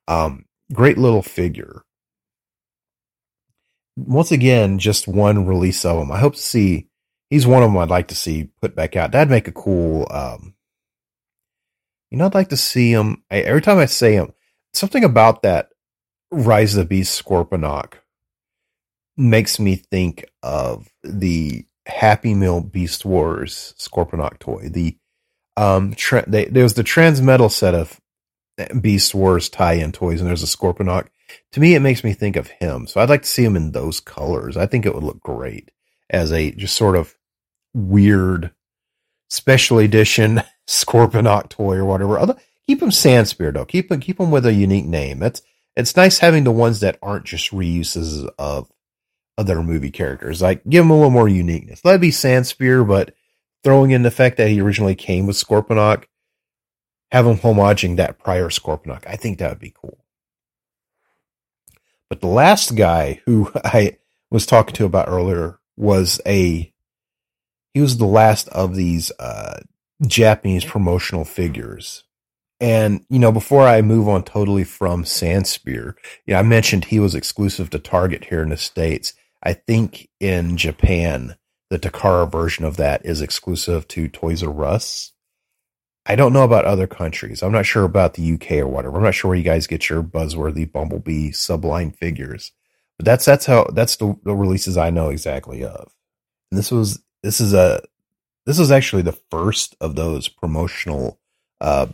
Um, 0.09 0.47
great 0.73 0.99
little 0.99 1.23
figure 1.23 1.85
once 4.07 4.33
again, 4.33 4.79
just 4.79 5.09
one 5.09 5.47
release 5.47 5.85
of 5.85 5.99
him. 5.99 6.13
I 6.13 6.19
hope 6.19 6.35
to 6.35 6.41
see. 6.41 6.89
He's 7.29 7.47
one 7.47 7.63
of 7.63 7.71
them 7.71 7.79
I'd 7.79 7.91
like 7.91 8.09
to 8.09 8.15
see 8.15 8.51
put 8.61 8.75
back 8.75 8.97
out. 8.97 9.13
That'd 9.13 9.31
make 9.31 9.49
a 9.49 9.53
cool. 9.53 10.07
Um, 10.11 10.55
you 12.11 12.19
know, 12.19 12.27
I'd 12.27 12.35
like 12.35 12.49
to 12.49 12.57
see 12.57 12.91
him. 12.93 13.23
I, 13.31 13.39
every 13.41 13.63
time 13.63 13.79
I 13.79 13.87
say 13.87 14.15
him, 14.15 14.33
something 14.73 15.05
about 15.05 15.43
that 15.43 15.71
Rise 16.31 16.77
of 16.77 16.85
the 16.85 16.89
Beast 16.89 17.23
Scorponok 17.23 17.95
makes 19.17 19.61
me 19.61 19.77
think 19.77 20.25
of 20.43 20.89
the 21.03 21.65
Happy 21.91 22.35
Meal 22.35 22.61
Beast 22.61 23.05
Wars 23.05 23.75
Scorponok 23.79 24.39
toy. 24.39 24.69
The 24.69 24.97
um, 25.57 25.95
tra- 25.95 26.29
they, 26.29 26.47
there 26.47 26.63
was 26.63 26.75
the 26.75 26.85
Transmetal 26.85 27.51
set 27.51 27.75
of 27.75 28.01
Beast 28.81 29.15
Wars 29.15 29.49
tie-in 29.49 29.93
toys, 29.93 30.21
and 30.21 30.29
there's 30.29 30.43
a 30.43 30.47
Scorponok 30.47 31.09
to 31.53 31.61
me, 31.61 31.75
it 31.75 31.81
makes 31.81 32.05
me 32.05 32.13
think 32.13 32.37
of 32.37 32.49
him. 32.49 32.87
So 32.87 33.01
I'd 33.01 33.09
like 33.09 33.23
to 33.23 33.29
see 33.29 33.45
him 33.45 33.57
in 33.57 33.73
those 33.73 34.01
colors. 34.01 34.57
I 34.57 34.67
think 34.67 34.87
it 34.87 34.95
would 34.95 35.05
look 35.05 35.21
great 35.21 35.71
as 36.09 36.33
a 36.33 36.51
just 36.53 36.77
sort 36.77 36.97
of 36.97 37.15
weird 37.75 38.53
special 39.29 39.79
edition 39.79 40.43
Scorponok 40.69 41.49
toy 41.49 41.77
or 41.77 41.85
whatever. 41.85 42.19
Other, 42.19 42.37
keep 42.67 42.83
him 42.83 42.91
Sand 42.91 43.29
Spear 43.29 43.53
though. 43.53 43.65
Keep 43.65 43.91
him, 43.91 44.01
keep 44.01 44.21
him 44.21 44.31
with 44.31 44.47
a 44.47 44.53
unique 44.53 44.87
name. 44.87 45.23
It's, 45.23 45.43
it's 45.77 45.97
nice 45.97 46.19
having 46.19 46.45
the 46.45 46.51
ones 46.51 46.81
that 46.81 46.99
aren't 47.03 47.25
just 47.25 47.51
reuses 47.51 48.29
of 48.39 48.71
other 49.41 49.63
movie 49.63 49.91
characters. 49.91 50.43
Like 50.43 50.63
give 50.69 50.85
him 50.85 50.91
a 50.91 50.95
little 50.95 51.11
more 51.11 51.29
uniqueness. 51.29 51.81
It 51.83 52.01
be 52.01 52.11
Sand 52.11 52.47
Spear, 52.47 52.85
but 52.85 53.15
throwing 53.65 53.91
in 53.91 54.03
the 54.03 54.11
fact 54.11 54.37
that 54.37 54.51
he 54.51 54.61
originally 54.61 54.95
came 54.95 55.27
with 55.27 55.37
Scorponok, 55.37 56.05
have 57.11 57.27
him 57.27 57.39
homaging 57.39 57.97
that 57.97 58.19
prior 58.19 58.51
Scorponok. 58.51 59.07
I 59.07 59.17
think 59.17 59.39
that 59.39 59.51
would 59.51 59.59
be 59.59 59.75
cool. 59.75 60.05
But 62.11 62.21
the 62.21 62.27
last 62.27 62.77
guy 62.77 63.23
who 63.25 63.51
I 63.65 63.97
was 64.31 64.45
talking 64.45 64.75
to 64.77 64.85
about 64.85 65.09
earlier 65.09 65.59
was 65.77 66.21
a, 66.27 66.73
he 67.73 67.81
was 67.81 67.97
the 67.97 68.07
last 68.07 68.49
of 68.49 68.77
these, 68.77 69.11
uh, 69.19 69.61
Japanese 70.07 70.65
promotional 70.65 71.25
figures. 71.25 72.05
And, 72.61 73.05
you 73.09 73.19
know, 73.19 73.33
before 73.33 73.67
I 73.67 73.81
move 73.81 74.07
on 74.09 74.23
totally 74.23 74.65
from 74.65 75.05
Sand 75.05 75.47
Spear, 75.47 75.97
yeah, 76.27 76.39
I 76.39 76.43
mentioned 76.43 76.87
he 76.87 77.01
was 77.01 77.15
exclusive 77.15 77.71
to 77.71 77.79
Target 77.79 78.27
here 78.27 78.43
in 78.43 78.51
the 78.51 78.57
States. 78.59 79.15
I 79.43 79.55
think 79.55 80.09
in 80.21 80.57
Japan, 80.57 81.37
the 81.71 81.79
Takara 81.79 82.31
version 82.31 82.65
of 82.65 82.77
that 82.77 83.05
is 83.05 83.23
exclusive 83.23 83.89
to 83.89 84.09
Toys 84.09 84.43
R 84.43 84.65
Us. 84.65 85.13
I 86.07 86.17
don't 86.17 86.33
know 86.33 86.45
about 86.45 86.65
other 86.65 86.87
countries. 86.87 87.43
I'm 87.43 87.53
not 87.53 87.67
sure 87.67 87.85
about 87.85 88.15
the 88.15 88.33
UK 88.35 88.53
or 88.53 88.67
whatever. 88.67 88.97
I'm 88.97 89.03
not 89.03 89.15
sure 89.15 89.31
where 89.31 89.39
you 89.39 89.45
guys 89.45 89.67
get 89.67 89.89
your 89.89 90.03
buzzworthy 90.03 90.71
Bumblebee 90.71 91.31
Subline 91.31 91.95
figures, 91.95 92.53
but 92.99 93.07
that's 93.07 93.25
that's 93.25 93.47
how 93.47 93.65
that's 93.73 93.97
the, 93.97 94.17
the 94.25 94.35
releases 94.35 94.77
I 94.77 94.91
know 94.91 95.11
exactly 95.11 95.65
of. 95.65 95.93
And 96.51 96.59
this 96.59 96.71
was 96.71 97.03
this 97.23 97.41
is 97.41 97.55
a 97.55 97.83
this 98.47 98.59
was 98.59 98.71
actually 98.71 99.03
the 99.03 99.19
first 99.31 99.77
of 99.81 99.95
those 99.95 100.29
promotional 100.29 101.21
uh, 101.61 101.87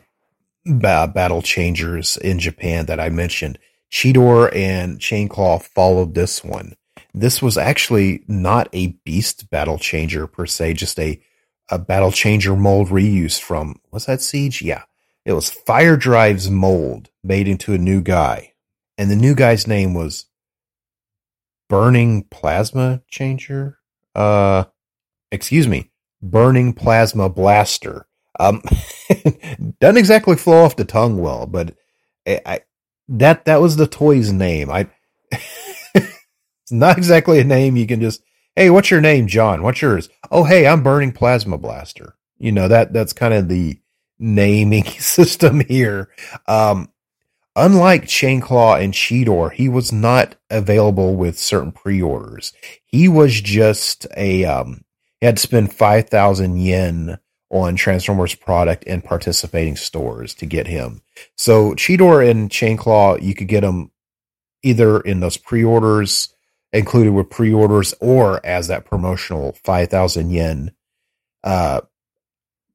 ba- 0.65 1.11
battle 1.13 1.43
changers 1.43 2.17
in 2.17 2.39
Japan 2.39 2.87
that 2.87 3.01
I 3.01 3.09
mentioned. 3.11 3.59
Cheetor 3.91 4.55
and 4.55 4.99
Chainclaw 4.99 5.63
followed 5.63 6.15
this 6.15 6.43
one. 6.43 6.75
This 7.19 7.41
was 7.41 7.57
actually 7.57 8.23
not 8.29 8.69
a 8.75 8.89
beast 9.07 9.49
battle 9.49 9.79
changer 9.79 10.27
per 10.27 10.45
se, 10.45 10.75
just 10.75 11.01
a 11.01 11.19
a 11.71 11.79
battle 11.79 12.13
changer 12.13 12.55
mold 12.55 12.89
reuse 12.89 13.41
from 13.41 13.81
was 13.91 14.05
that 14.05 14.21
Siege? 14.21 14.61
Yeah. 14.61 14.83
It 15.25 15.33
was 15.33 15.51
Fire 15.51 15.97
Drive's 15.97 16.51
mold 16.51 17.09
made 17.25 17.49
into 17.49 17.73
a 17.73 17.79
new 17.79 18.03
guy. 18.03 18.53
And 18.99 19.11
the 19.11 19.17
new 19.17 19.35
guy's 19.35 19.67
name 19.67 19.95
was 19.95 20.27
Burning 21.71 22.25
Plasma 22.25 23.03
Changer. 23.09 23.79
Uh 24.15 24.65
excuse 25.33 25.67
me. 25.67 25.91
Burning 26.21 26.75
Plasma 26.75 27.31
Blaster. 27.31 28.07
Um 28.39 28.61
doesn't 29.81 29.97
exactly 29.97 30.37
flow 30.37 30.65
off 30.65 30.77
the 30.77 30.85
tongue 30.85 31.17
well, 31.17 31.47
but 31.47 31.75
I, 32.27 32.43
I 32.45 32.61
that 33.09 33.47
that 33.47 33.63
was 33.63 33.77
the 33.77 33.87
toy's 33.87 34.33
name. 34.33 34.71
I 34.71 34.89
it's 36.67 36.73
not 36.73 36.99
exactly 36.99 37.41
a 37.41 37.45
name 37.45 37.77
you 37.77 37.87
can 37.87 38.01
just 38.01 38.23
Hey, 38.55 38.71
what's 38.71 38.91
your 38.91 39.03
name, 39.03 39.27
John? 39.27 39.63
What's 39.63 39.83
yours? 39.83 40.09
Oh, 40.31 40.45
hey, 40.45 40.67
I'm 40.67 40.83
Burning 40.83 41.13
Plasma 41.13 41.59
Blaster. 41.59 42.15
You 42.39 42.53
know, 42.53 42.69
that, 42.69 42.93
that's 42.93 43.13
kind 43.13 43.35
of 43.35 43.49
the, 43.49 43.79
naming 44.19 44.85
system 44.99 45.61
here. 45.61 46.09
Um, 46.47 46.91
unlike 47.55 48.05
Chainclaw 48.05 48.83
and 48.83 48.93
Cheetor, 48.93 49.53
he 49.53 49.69
was 49.69 49.93
not 49.93 50.37
available 50.51 51.17
with 51.17 51.39
certain 51.39 51.73
pre-orders. 51.73 52.53
He 52.85 53.09
was 53.09 53.41
just 53.41 54.07
a, 54.17 54.45
um, 54.45 54.85
he 55.21 55.27
had 55.27 55.37
to 55.37 55.43
spend 55.43 55.73
5,000 55.73 56.59
yen 56.59 57.19
on 57.49 57.77
Transformers 57.77 58.35
product 58.35 58.85
in 58.85 59.03
participating 59.03 59.77
stores 59.77 60.35
to 60.35 60.47
get 60.47 60.67
him. 60.67 61.03
So 61.37 61.75
Cheetor 61.75 62.29
and 62.29 62.51
Chainclaw, 62.51 63.23
you 63.23 63.35
could 63.35 63.49
get 63.49 63.61
them 63.61 63.93
either 64.63 65.01
in 65.01 65.21
those 65.21 65.37
pre-orders 65.37 66.35
included 66.73 67.13
with 67.13 67.31
pre-orders 67.31 67.95
or 68.01 68.45
as 68.45 68.69
that 68.69 68.85
promotional 68.85 69.53
5,000 69.65 70.31
yen, 70.31 70.73
uh, 71.45 71.81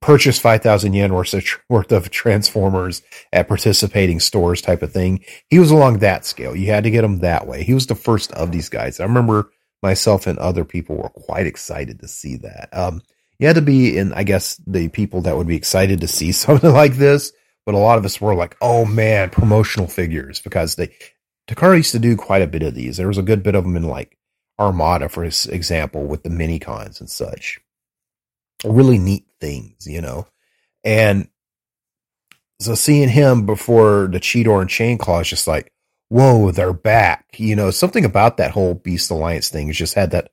purchase 0.01 0.39
5,000 0.39 0.93
yen 0.93 1.13
worth 1.13 1.33
of, 1.33 1.45
worth 1.69 1.91
of 1.91 2.09
Transformers 2.09 3.01
at 3.31 3.47
participating 3.47 4.19
stores 4.19 4.61
type 4.61 4.81
of 4.81 4.91
thing. 4.91 5.23
He 5.49 5.59
was 5.59 5.71
along 5.71 5.99
that 5.99 6.25
scale. 6.25 6.55
You 6.55 6.67
had 6.67 6.83
to 6.83 6.91
get 6.91 7.03
him 7.03 7.19
that 7.19 7.47
way. 7.47 7.63
He 7.63 7.73
was 7.73 7.87
the 7.87 7.95
first 7.95 8.31
of 8.33 8.51
these 8.51 8.69
guys. 8.69 8.99
I 8.99 9.03
remember 9.03 9.51
myself 9.81 10.27
and 10.27 10.37
other 10.37 10.65
people 10.65 10.97
were 10.97 11.09
quite 11.09 11.47
excited 11.47 11.99
to 11.99 12.07
see 12.07 12.37
that. 12.37 12.69
Um, 12.71 13.01
you 13.39 13.47
had 13.47 13.55
to 13.55 13.61
be 13.61 13.97
in, 13.97 14.13
I 14.13 14.23
guess, 14.23 14.57
the 14.67 14.87
people 14.89 15.21
that 15.21 15.35
would 15.35 15.47
be 15.47 15.55
excited 15.55 16.01
to 16.01 16.07
see 16.07 16.31
something 16.31 16.71
like 16.71 16.93
this. 16.93 17.31
But 17.65 17.75
a 17.75 17.79
lot 17.79 17.99
of 17.99 18.05
us 18.05 18.19
were 18.19 18.33
like, 18.33 18.57
oh 18.59 18.85
man, 18.85 19.29
promotional 19.29 19.87
figures 19.87 20.39
because 20.39 20.75
they, 20.75 20.95
Takara 21.47 21.77
used 21.77 21.91
to 21.91 21.99
do 21.99 22.15
quite 22.15 22.41
a 22.41 22.47
bit 22.47 22.63
of 22.63 22.75
these. 22.75 22.97
There 22.97 23.07
was 23.07 23.17
a 23.17 23.23
good 23.23 23.43
bit 23.43 23.55
of 23.55 23.63
them 23.63 23.75
in 23.75 23.83
like 23.83 24.17
Armada, 24.59 25.09
for 25.09 25.23
example, 25.23 26.05
with 26.05 26.23
the 26.23 26.29
mini 26.29 26.59
cons 26.59 26.99
and 26.99 27.09
such. 27.09 27.59
Really 28.63 28.97
neat 28.97 29.25
things, 29.39 29.87
you 29.87 30.01
know. 30.01 30.27
And 30.83 31.27
so 32.59 32.75
seeing 32.75 33.09
him 33.09 33.45
before 33.45 34.07
the 34.07 34.19
Cheetor 34.19 34.61
and 34.61 34.69
Chainclaw 34.69 35.21
is 35.21 35.29
just 35.29 35.47
like, 35.47 35.73
whoa, 36.09 36.51
they're 36.51 36.73
back. 36.73 37.25
You 37.37 37.55
know, 37.55 37.71
something 37.71 38.05
about 38.05 38.37
that 38.37 38.51
whole 38.51 38.75
Beast 38.75 39.09
Alliance 39.09 39.49
thing 39.49 39.67
has 39.67 39.77
just 39.77 39.95
had 39.95 40.11
that 40.11 40.31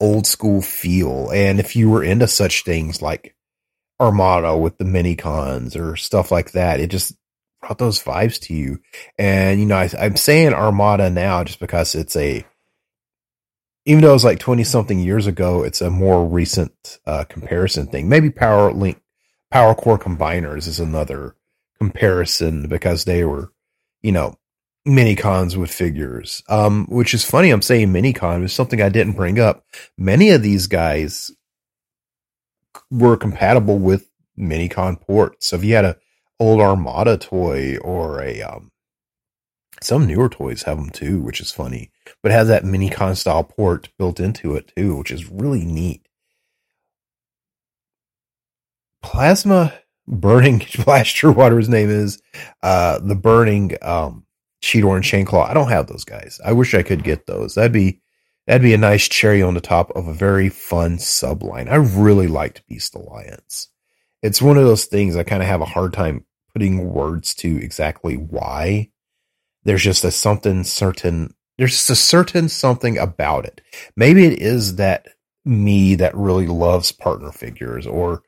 old 0.00 0.26
school 0.26 0.60
feel. 0.60 1.30
And 1.30 1.60
if 1.60 1.76
you 1.76 1.88
were 1.90 2.02
into 2.02 2.26
such 2.26 2.64
things 2.64 3.00
like 3.00 3.36
Armada 4.00 4.56
with 4.56 4.78
the 4.78 4.84
mini 4.84 5.16
cons 5.16 5.76
or 5.76 5.96
stuff 5.96 6.32
like 6.32 6.52
that, 6.52 6.80
it 6.80 6.88
just 6.88 7.14
brought 7.60 7.78
those 7.78 8.02
vibes 8.02 8.40
to 8.42 8.54
you. 8.54 8.80
And, 9.18 9.60
you 9.60 9.66
know, 9.66 9.76
I, 9.76 9.90
I'm 9.98 10.16
saying 10.16 10.52
Armada 10.52 11.10
now 11.10 11.44
just 11.44 11.60
because 11.60 11.94
it's 11.94 12.16
a, 12.16 12.44
even 13.84 14.02
though 14.02 14.10
it 14.10 14.14
was 14.14 14.24
like 14.24 14.38
20 14.38 14.64
something 14.64 14.98
years 14.98 15.26
ago, 15.26 15.62
it's 15.62 15.80
a 15.80 15.90
more 15.90 16.26
recent 16.26 16.98
uh, 17.06 17.24
comparison 17.24 17.86
thing. 17.86 18.08
Maybe 18.08 18.30
Power 18.30 18.72
Link, 18.72 19.00
Power 19.50 19.74
Core 19.74 19.98
Combiners 19.98 20.66
is 20.66 20.78
another 20.78 21.34
comparison 21.78 22.68
because 22.68 23.04
they 23.04 23.24
were, 23.24 23.52
you 24.02 24.12
know, 24.12 24.36
mini 24.84 25.14
cons 25.14 25.56
with 25.56 25.70
figures. 25.70 26.42
Um, 26.48 26.86
which 26.88 27.14
is 27.14 27.24
funny. 27.24 27.50
I'm 27.50 27.62
saying 27.62 27.92
mini 27.92 28.12
con 28.12 28.44
is 28.44 28.52
something 28.52 28.80
I 28.82 28.88
didn't 28.88 29.14
bring 29.14 29.38
up. 29.38 29.64
Many 29.96 30.30
of 30.30 30.42
these 30.42 30.66
guys 30.66 31.30
were 32.90 33.16
compatible 33.16 33.78
with 33.78 34.08
mini 34.36 34.68
con 34.68 34.96
ports. 34.96 35.48
So 35.48 35.56
if 35.56 35.64
you 35.64 35.74
had 35.74 35.84
a 35.84 35.96
old 36.40 36.60
Armada 36.60 37.16
toy 37.18 37.76
or 37.78 38.22
a 38.22 38.42
um, 38.42 38.70
some 39.80 40.06
newer 40.06 40.28
toys 40.28 40.64
have 40.64 40.76
them 40.76 40.90
too, 40.90 41.20
which 41.20 41.40
is 41.40 41.52
funny, 41.52 41.90
but 42.22 42.32
has 42.32 42.48
that 42.48 42.64
mini 42.64 42.90
con 42.90 43.14
style 43.14 43.44
port 43.44 43.88
built 43.98 44.20
into 44.20 44.54
it 44.56 44.72
too, 44.76 44.96
which 44.96 45.10
is 45.10 45.30
really 45.30 45.64
neat. 45.64 46.06
Plasma 49.02 49.72
burning 50.06 50.62
blaster, 50.84 51.30
whatever 51.30 51.58
his 51.58 51.68
name 51.68 51.90
is, 51.90 52.20
uh, 52.62 52.98
the 52.98 53.14
burning 53.14 53.76
um, 53.82 54.26
Cheetor 54.62 54.96
and 54.96 55.04
Chainclaw. 55.04 55.48
I 55.48 55.54
don't 55.54 55.68
have 55.68 55.86
those 55.86 56.04
guys. 56.04 56.40
I 56.44 56.52
wish 56.52 56.74
I 56.74 56.82
could 56.82 57.04
get 57.04 57.26
those. 57.26 57.54
That'd 57.54 57.72
be 57.72 58.00
that'd 58.46 58.62
be 58.62 58.74
a 58.74 58.78
nice 58.78 59.08
cherry 59.08 59.42
on 59.42 59.54
the 59.54 59.60
top 59.60 59.90
of 59.92 60.08
a 60.08 60.14
very 60.14 60.48
fun 60.48 60.96
subline. 60.96 61.70
I 61.70 61.76
really 61.76 62.26
liked 62.26 62.66
Beast 62.66 62.94
Alliance. 62.94 63.68
It's 64.22 64.42
one 64.42 64.56
of 64.56 64.64
those 64.64 64.86
things 64.86 65.14
I 65.14 65.22
kind 65.22 65.42
of 65.42 65.48
have 65.48 65.60
a 65.60 65.66
hard 65.66 65.92
time 65.92 66.24
putting 66.58 66.92
words 66.92 67.36
to 67.36 67.56
exactly 67.62 68.16
why. 68.16 68.90
There's 69.62 69.84
just 69.84 70.02
a 70.02 70.10
something 70.10 70.64
certain, 70.64 71.32
there's 71.56 71.70
just 71.70 71.90
a 71.90 71.94
certain 71.94 72.48
something 72.48 72.98
about 72.98 73.44
it. 73.44 73.60
Maybe 73.94 74.26
it 74.26 74.42
is 74.42 74.74
that 74.74 75.06
me 75.44 75.94
that 75.94 76.16
really 76.16 76.48
loves 76.48 76.90
partner 76.90 77.30
figures 77.30 77.86
or 77.86 78.22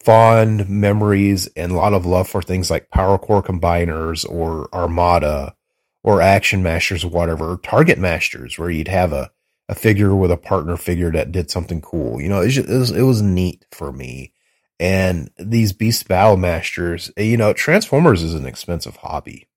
fond 0.00 0.68
memories 0.68 1.46
and 1.54 1.70
a 1.70 1.76
lot 1.76 1.92
of 1.92 2.04
love 2.04 2.28
for 2.28 2.42
things 2.42 2.68
like 2.68 2.90
Power 2.90 3.16
Core 3.16 3.44
Combiners 3.44 4.28
or 4.28 4.68
Armada 4.74 5.54
or 6.02 6.20
Action 6.20 6.64
Masters, 6.64 7.04
or 7.04 7.10
whatever, 7.10 7.60
Target 7.62 7.98
Masters, 7.98 8.58
where 8.58 8.70
you'd 8.70 8.88
have 8.88 9.12
a, 9.12 9.30
a 9.68 9.76
figure 9.76 10.16
with 10.16 10.32
a 10.32 10.36
partner 10.36 10.76
figure 10.76 11.12
that 11.12 11.30
did 11.30 11.48
something 11.48 11.80
cool. 11.80 12.20
You 12.20 12.28
know, 12.28 12.40
it, 12.40 12.56
it, 12.56 12.68
was, 12.68 12.90
it 12.90 13.02
was 13.02 13.22
neat 13.22 13.64
for 13.70 13.92
me 13.92 14.32
and 14.78 15.30
these 15.38 15.72
beast 15.72 16.06
battle 16.06 16.36
masters, 16.36 17.10
you 17.16 17.36
know, 17.36 17.52
Transformers 17.52 18.22
is 18.22 18.34
an 18.34 18.46
expensive 18.46 18.96
hobby. 18.96 19.48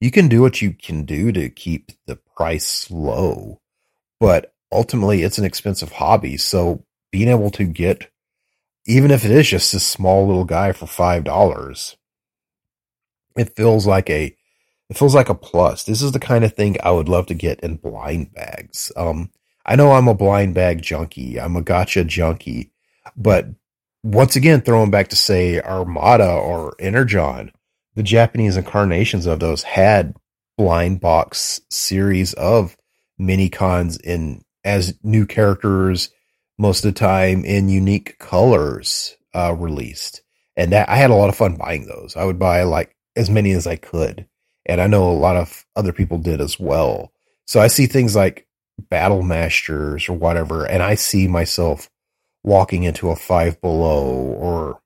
You 0.00 0.10
can 0.12 0.28
do 0.28 0.40
what 0.40 0.62
you 0.62 0.72
can 0.72 1.04
do 1.04 1.32
to 1.32 1.48
keep 1.48 1.90
the 2.06 2.16
price 2.36 2.88
low, 2.88 3.60
but 4.20 4.54
ultimately 4.70 5.22
it's 5.22 5.38
an 5.38 5.44
expensive 5.44 5.92
hobby. 5.92 6.36
So 6.36 6.84
being 7.10 7.28
able 7.28 7.50
to 7.52 7.64
get, 7.64 8.10
even 8.86 9.10
if 9.10 9.24
it 9.24 9.32
is 9.32 9.48
just 9.48 9.74
a 9.74 9.80
small 9.80 10.26
little 10.26 10.44
guy 10.44 10.70
for 10.70 10.86
$5, 10.86 11.96
it 13.36 13.56
feels 13.56 13.86
like 13.88 14.08
a, 14.08 14.36
it 14.88 14.96
feels 14.96 15.16
like 15.16 15.28
a 15.28 15.34
plus. 15.34 15.82
This 15.82 16.00
is 16.00 16.12
the 16.12 16.20
kind 16.20 16.44
of 16.44 16.54
thing 16.54 16.76
I 16.82 16.92
would 16.92 17.08
love 17.08 17.26
to 17.26 17.34
get 17.34 17.60
in 17.60 17.76
blind 17.76 18.32
bags. 18.32 18.92
Um, 18.96 19.30
I 19.66 19.74
know 19.74 19.92
I'm 19.92 20.08
a 20.08 20.14
blind 20.14 20.54
bag 20.54 20.80
junkie. 20.80 21.40
I'm 21.40 21.56
a 21.56 21.62
gotcha 21.62 22.04
junkie 22.04 22.70
but 23.16 23.46
once 24.02 24.36
again, 24.36 24.60
throwing 24.60 24.90
back 24.90 25.08
to 25.08 25.16
say 25.16 25.60
Armada 25.60 26.30
or 26.30 26.74
Energon, 26.78 27.52
the 27.94 28.02
Japanese 28.02 28.56
incarnations 28.56 29.26
of 29.26 29.40
those 29.40 29.62
had 29.62 30.14
blind 30.56 31.00
box 31.00 31.60
series 31.70 32.32
of 32.34 32.76
mini 33.18 33.48
cons 33.48 33.96
in 33.98 34.42
as 34.64 34.94
new 35.02 35.26
characters 35.26 36.10
most 36.58 36.84
of 36.84 36.94
the 36.94 36.98
time 36.98 37.44
in 37.44 37.68
unique 37.68 38.18
colors 38.18 39.16
uh, 39.34 39.54
released. 39.54 40.22
And 40.56 40.72
that, 40.72 40.88
I 40.88 40.96
had 40.96 41.10
a 41.10 41.14
lot 41.14 41.28
of 41.28 41.36
fun 41.36 41.56
buying 41.56 41.86
those. 41.86 42.16
I 42.16 42.24
would 42.24 42.38
buy 42.38 42.64
like 42.64 42.94
as 43.16 43.30
many 43.30 43.52
as 43.52 43.66
I 43.66 43.76
could. 43.76 44.26
And 44.66 44.80
I 44.80 44.86
know 44.86 45.08
a 45.08 45.12
lot 45.12 45.36
of 45.36 45.64
other 45.76 45.92
people 45.92 46.18
did 46.18 46.40
as 46.40 46.58
well. 46.58 47.12
So 47.46 47.60
I 47.60 47.68
see 47.68 47.86
things 47.86 48.14
like 48.14 48.46
Battle 48.78 49.22
Masters 49.22 50.08
or 50.08 50.12
whatever, 50.12 50.64
and 50.64 50.82
I 50.82 50.94
see 50.94 51.26
myself 51.26 51.88
walking 52.44 52.84
into 52.84 53.10
a 53.10 53.16
Five 53.16 53.60
Below 53.60 54.06
or 54.06 54.80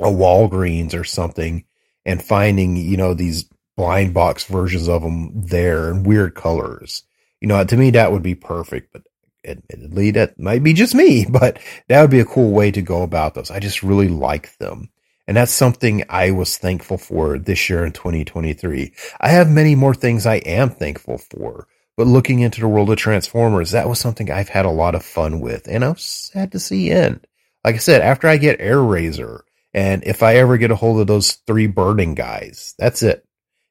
a 0.00 0.10
Walgreens 0.10 0.94
or 0.94 1.04
something 1.04 1.64
and 2.04 2.22
finding, 2.22 2.76
you 2.76 2.96
know, 2.96 3.14
these 3.14 3.48
blind 3.76 4.14
box 4.14 4.44
versions 4.44 4.88
of 4.88 5.02
them 5.02 5.30
there 5.46 5.90
in 5.90 6.04
weird 6.04 6.34
colors. 6.34 7.02
You 7.40 7.48
know, 7.48 7.64
to 7.64 7.76
me, 7.76 7.90
that 7.90 8.12
would 8.12 8.22
be 8.22 8.34
perfect, 8.34 8.92
but 8.92 9.02
admittedly, 9.44 10.10
that 10.12 10.38
might 10.38 10.62
be 10.62 10.72
just 10.72 10.94
me, 10.94 11.26
but 11.30 11.58
that 11.88 12.00
would 12.00 12.10
be 12.10 12.20
a 12.20 12.24
cool 12.24 12.50
way 12.52 12.70
to 12.70 12.82
go 12.82 13.02
about 13.02 13.34
those. 13.34 13.50
I 13.50 13.58
just 13.60 13.82
really 13.82 14.08
like 14.08 14.56
them. 14.58 14.90
And 15.26 15.36
that's 15.36 15.52
something 15.52 16.04
I 16.10 16.32
was 16.32 16.58
thankful 16.58 16.98
for 16.98 17.38
this 17.38 17.70
year 17.70 17.84
in 17.84 17.92
2023. 17.92 18.92
I 19.20 19.28
have 19.28 19.50
many 19.50 19.74
more 19.74 19.94
things 19.94 20.26
I 20.26 20.36
am 20.36 20.68
thankful 20.68 21.16
for. 21.16 21.66
But 21.96 22.06
looking 22.06 22.40
into 22.40 22.60
the 22.60 22.68
world 22.68 22.90
of 22.90 22.98
Transformers, 22.98 23.70
that 23.70 23.88
was 23.88 24.00
something 24.00 24.30
I've 24.30 24.48
had 24.48 24.66
a 24.66 24.70
lot 24.70 24.94
of 24.94 25.04
fun 25.04 25.40
with, 25.40 25.68
and 25.68 25.84
I'm 25.84 25.96
sad 25.96 26.52
to 26.52 26.58
see 26.58 26.90
end. 26.90 27.26
Like 27.64 27.76
I 27.76 27.78
said, 27.78 28.02
after 28.02 28.26
I 28.26 28.36
get 28.36 28.58
Airazor, 28.58 29.42
and 29.72 30.02
if 30.04 30.22
I 30.22 30.36
ever 30.36 30.58
get 30.58 30.70
a 30.70 30.76
hold 30.76 31.00
of 31.00 31.06
those 31.06 31.32
three 31.46 31.66
burning 31.66 32.14
guys, 32.14 32.74
that's 32.78 33.02
it. 33.02 33.24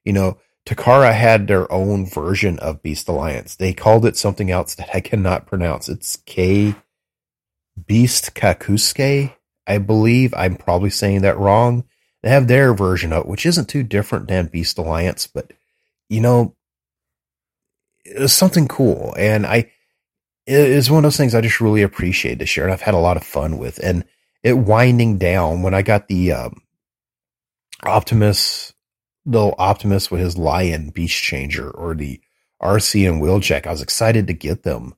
You 0.05 0.13
know, 0.13 0.37
Takara 0.65 1.13
had 1.13 1.47
their 1.47 1.69
own 1.71 2.05
version 2.05 2.59
of 2.59 2.81
Beast 2.81 3.09
Alliance. 3.09 3.55
They 3.55 3.73
called 3.73 4.05
it 4.05 4.17
something 4.17 4.49
else 4.49 4.75
that 4.75 4.89
I 4.93 5.01
cannot 5.01 5.45
pronounce. 5.45 5.89
It's 5.89 6.17
K 6.25 6.75
Beast 7.85 8.35
Kakusuke, 8.35 9.33
I 9.67 9.77
believe. 9.79 10.33
I'm 10.33 10.55
probably 10.55 10.89
saying 10.89 11.21
that 11.21 11.37
wrong. 11.37 11.85
They 12.21 12.29
have 12.29 12.47
their 12.47 12.73
version 12.73 13.11
of 13.11 13.23
it, 13.23 13.27
which 13.27 13.45
isn't 13.45 13.67
too 13.67 13.83
different 13.83 14.27
than 14.27 14.47
Beast 14.47 14.77
Alliance, 14.77 15.27
but 15.27 15.51
you 16.09 16.21
know, 16.21 16.55
was 18.19 18.33
something 18.33 18.67
cool. 18.67 19.13
And 19.17 19.45
I, 19.45 19.71
it 20.45 20.59
is 20.59 20.89
one 20.91 20.99
of 20.99 21.03
those 21.03 21.17
things 21.17 21.33
I 21.35 21.41
just 21.41 21.61
really 21.61 21.81
appreciate 21.81 22.39
this 22.39 22.55
year 22.57 22.65
and 22.65 22.73
I've 22.73 22.81
had 22.81 22.93
a 22.93 22.99
lot 22.99 23.17
of 23.17 23.23
fun 23.23 23.57
with. 23.57 23.79
And 23.79 24.03
it 24.43 24.57
winding 24.57 25.17
down 25.17 25.61
when 25.61 25.73
I 25.73 25.81
got 25.81 26.07
the, 26.07 26.33
um, 26.33 26.61
Optimus, 27.83 28.73
the 29.25 29.53
Optimus 29.57 30.09
with 30.09 30.21
his 30.21 30.37
lion 30.37 30.89
beast 30.89 31.21
changer 31.21 31.69
or 31.69 31.95
the 31.95 32.21
Arcee 32.61 33.09
and 33.09 33.21
Wheeljack, 33.21 33.67
I 33.67 33.71
was 33.71 33.81
excited 33.81 34.27
to 34.27 34.33
get 34.33 34.63
them. 34.63 34.95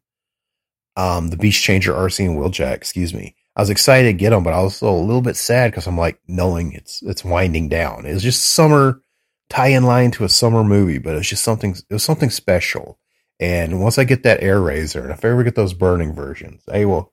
Um, 0.97 1.29
the 1.29 1.37
beast 1.37 1.61
changer 1.61 1.93
Arcee 1.93 2.25
and 2.25 2.37
Wheeljack, 2.37 2.75
excuse 2.75 3.13
me. 3.13 3.35
I 3.55 3.61
was 3.61 3.69
excited 3.69 4.07
to 4.07 4.13
get 4.13 4.31
them, 4.31 4.43
but 4.43 4.53
I 4.53 4.61
was 4.61 4.81
also 4.81 4.93
a 4.93 5.05
little 5.05 5.21
bit 5.21 5.37
sad 5.37 5.71
because 5.71 5.87
I'm 5.87 5.97
like 5.97 6.19
knowing 6.27 6.73
it's 6.73 7.01
it's 7.01 7.23
winding 7.23 7.69
down. 7.69 8.05
It 8.05 8.13
was 8.13 8.23
just 8.23 8.45
summer 8.47 9.01
tie-in 9.49 9.83
line 9.83 10.11
to 10.11 10.23
a 10.23 10.29
summer 10.29 10.63
movie, 10.63 10.97
but 10.97 11.13
it 11.13 11.17
was 11.17 11.29
just 11.29 11.43
something. 11.43 11.75
It 11.89 11.93
was 11.93 12.03
something 12.03 12.29
special. 12.29 12.99
And 13.39 13.81
once 13.81 13.97
I 13.97 14.05
get 14.05 14.23
that 14.23 14.41
Airazor, 14.41 15.03
and 15.03 15.11
if 15.11 15.25
I 15.25 15.29
ever 15.29 15.43
get 15.43 15.55
those 15.55 15.73
burning 15.73 16.13
versions, 16.13 16.63
I 16.71 16.85
will. 16.85 17.11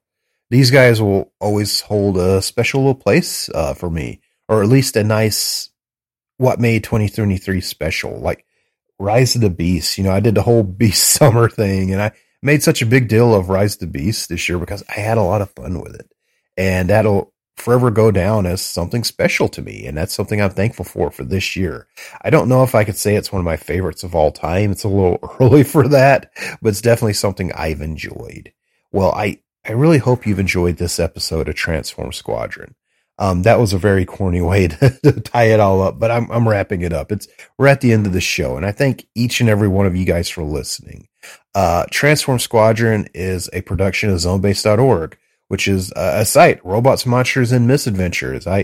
These 0.50 0.70
guys 0.70 1.00
will 1.00 1.32
always 1.40 1.80
hold 1.80 2.18
a 2.18 2.42
special 2.42 2.80
little 2.80 2.94
place 2.94 3.48
uh, 3.54 3.74
for 3.74 3.88
me, 3.90 4.20
or 4.48 4.62
at 4.62 4.68
least 4.68 4.96
a 4.96 5.02
nice 5.02 5.70
what 6.36 6.60
made 6.60 6.84
2023 6.84 7.60
special, 7.60 8.18
like 8.18 8.44
Rise 8.98 9.34
of 9.34 9.40
the 9.40 9.50
Beast. 9.50 9.96
You 9.96 10.04
know, 10.04 10.12
I 10.12 10.20
did 10.20 10.34
the 10.34 10.42
whole 10.42 10.62
Beast 10.62 11.10
Summer 11.10 11.48
thing, 11.48 11.92
and 11.92 12.02
I 12.02 12.12
made 12.42 12.62
such 12.62 12.82
a 12.82 12.86
big 12.86 13.08
deal 13.08 13.34
of 13.34 13.48
Rise 13.48 13.74
of 13.74 13.80
the 13.80 13.86
Beast 13.86 14.28
this 14.28 14.48
year 14.48 14.58
because 14.58 14.84
I 14.88 15.00
had 15.00 15.18
a 15.18 15.22
lot 15.22 15.42
of 15.42 15.50
fun 15.52 15.80
with 15.80 15.94
it 15.94 16.12
and 16.56 16.90
that'll 16.90 17.32
forever 17.56 17.90
go 17.90 18.10
down 18.10 18.46
as 18.46 18.60
something 18.60 19.04
special 19.04 19.48
to 19.48 19.62
me. 19.62 19.86
And 19.86 19.96
that's 19.96 20.14
something 20.14 20.40
I'm 20.40 20.50
thankful 20.50 20.84
for 20.84 21.10
for 21.10 21.24
this 21.24 21.56
year. 21.56 21.86
I 22.22 22.30
don't 22.30 22.48
know 22.48 22.62
if 22.62 22.74
I 22.74 22.84
could 22.84 22.96
say 22.96 23.14
it's 23.14 23.32
one 23.32 23.40
of 23.40 23.44
my 23.44 23.56
favorites 23.56 24.02
of 24.02 24.14
all 24.14 24.32
time. 24.32 24.72
It's 24.72 24.84
a 24.84 24.88
little 24.88 25.18
early 25.40 25.62
for 25.62 25.88
that, 25.88 26.32
but 26.60 26.70
it's 26.70 26.80
definitely 26.80 27.14
something 27.14 27.52
I've 27.52 27.80
enjoyed. 27.80 28.52
Well, 28.90 29.12
I, 29.12 29.40
I 29.66 29.72
really 29.72 29.98
hope 29.98 30.26
you've 30.26 30.38
enjoyed 30.38 30.76
this 30.76 30.98
episode 30.98 31.48
of 31.48 31.54
Transform 31.54 32.12
Squadron. 32.12 32.74
Um, 33.18 33.42
that 33.42 33.60
was 33.60 33.72
a 33.72 33.78
very 33.78 34.04
corny 34.04 34.40
way 34.42 34.68
to, 34.68 34.90
to, 35.04 35.20
tie 35.20 35.44
it 35.44 35.60
all 35.60 35.82
up, 35.82 35.98
but 35.98 36.10
I'm, 36.10 36.30
I'm 36.30 36.48
wrapping 36.48 36.82
it 36.82 36.92
up. 36.92 37.12
It's, 37.12 37.28
we're 37.58 37.68
at 37.68 37.80
the 37.80 37.92
end 37.92 38.06
of 38.06 38.12
the 38.12 38.20
show 38.20 38.56
and 38.56 38.66
I 38.66 38.72
thank 38.72 39.06
each 39.14 39.40
and 39.40 39.48
every 39.48 39.68
one 39.68 39.86
of 39.86 39.94
you 39.94 40.04
guys 40.04 40.28
for 40.28 40.42
listening. 40.42 41.08
Uh, 41.54 41.84
Transform 41.90 42.38
Squadron 42.38 43.08
is 43.14 43.48
a 43.52 43.60
production 43.60 44.10
of 44.10 44.16
zonebase.org 44.16 45.16
which 45.52 45.68
is 45.68 45.92
a 45.94 46.24
site, 46.24 46.64
robots, 46.64 47.04
monsters, 47.04 47.52
and 47.52 47.66
misadventures. 47.66 48.46
I, 48.46 48.60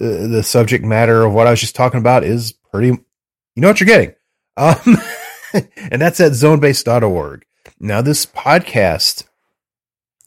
uh, 0.00 0.26
the 0.26 0.42
subject 0.42 0.84
matter 0.84 1.22
of 1.22 1.32
what 1.32 1.46
I 1.46 1.50
was 1.50 1.60
just 1.60 1.76
talking 1.76 2.00
about 2.00 2.24
is 2.24 2.50
pretty, 2.50 2.88
you 2.88 3.04
know 3.54 3.68
what 3.68 3.78
you're 3.78 3.86
getting. 3.86 4.12
Um, 4.56 4.98
and 5.92 6.02
that's 6.02 6.18
at 6.18 6.32
zonebase.org. 6.32 7.46
Now, 7.78 8.02
this 8.02 8.26
podcast, 8.26 9.22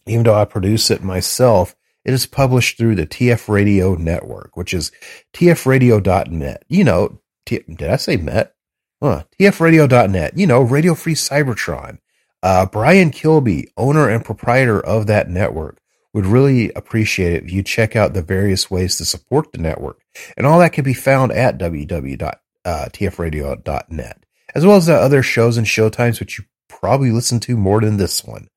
even 0.05 0.23
though 0.23 0.39
I 0.39 0.45
produce 0.45 0.89
it 0.89 1.03
myself, 1.03 1.75
it 2.05 2.13
is 2.13 2.25
published 2.25 2.77
through 2.77 2.95
the 2.95 3.05
TF 3.05 3.49
Radio 3.49 3.95
Network, 3.95 4.55
which 4.55 4.73
is 4.73 4.93
tfradio.net. 5.33 6.63
You 6.69 6.85
know, 6.85 7.19
T- 7.45 7.65
did 7.67 7.89
I 7.89 7.97
say 7.97 8.15
met? 8.15 8.55
Huh, 9.01 9.23
tfradio.net. 9.37 10.37
You 10.37 10.47
know, 10.47 10.61
Radio 10.61 10.95
Free 10.95 11.15
Cybertron. 11.15 11.97
Uh, 12.41 12.65
Brian 12.65 13.11
Kilby, 13.11 13.67
owner 13.75 14.07
and 14.07 14.23
proprietor 14.23 14.79
of 14.79 15.07
that 15.07 15.29
network, 15.29 15.78
would 16.13 16.25
really 16.25 16.71
appreciate 16.73 17.33
it 17.33 17.43
if 17.43 17.51
you 17.51 17.61
check 17.63 17.95
out 17.95 18.13
the 18.13 18.21
various 18.21 18.71
ways 18.71 18.97
to 18.97 19.05
support 19.05 19.51
the 19.51 19.57
network. 19.57 20.01
And 20.35 20.45
all 20.47 20.59
that 20.59 20.73
can 20.73 20.83
be 20.83 20.93
found 20.93 21.31
at 21.31 21.57
www.tfradio.net, 21.57 24.25
as 24.55 24.65
well 24.65 24.77
as 24.77 24.87
the 24.87 24.95
other 24.95 25.23
shows 25.23 25.57
and 25.57 25.67
showtimes, 25.67 26.19
which 26.19 26.39
you 26.39 26.45
probably 26.67 27.11
listen 27.11 27.39
to 27.41 27.55
more 27.57 27.81
than 27.81 27.97
this 27.97 28.23
one. 28.23 28.47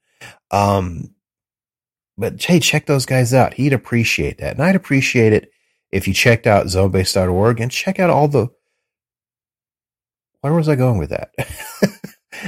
Um, 0.50 1.14
but 2.16 2.42
hey, 2.42 2.60
check 2.60 2.86
those 2.86 3.04
guys 3.06 3.34
out. 3.34 3.54
He'd 3.54 3.72
appreciate 3.72 4.38
that. 4.38 4.54
And 4.54 4.62
I'd 4.62 4.76
appreciate 4.76 5.32
it 5.32 5.50
if 5.90 6.06
you 6.08 6.14
checked 6.14 6.46
out 6.46 6.66
zonebase.org 6.66 7.60
and 7.60 7.70
check 7.70 7.98
out 7.98 8.10
all 8.10 8.28
the. 8.28 8.48
Where 10.40 10.54
was 10.54 10.68
I 10.68 10.74
going 10.74 10.98
with 10.98 11.10
that? 11.10 11.32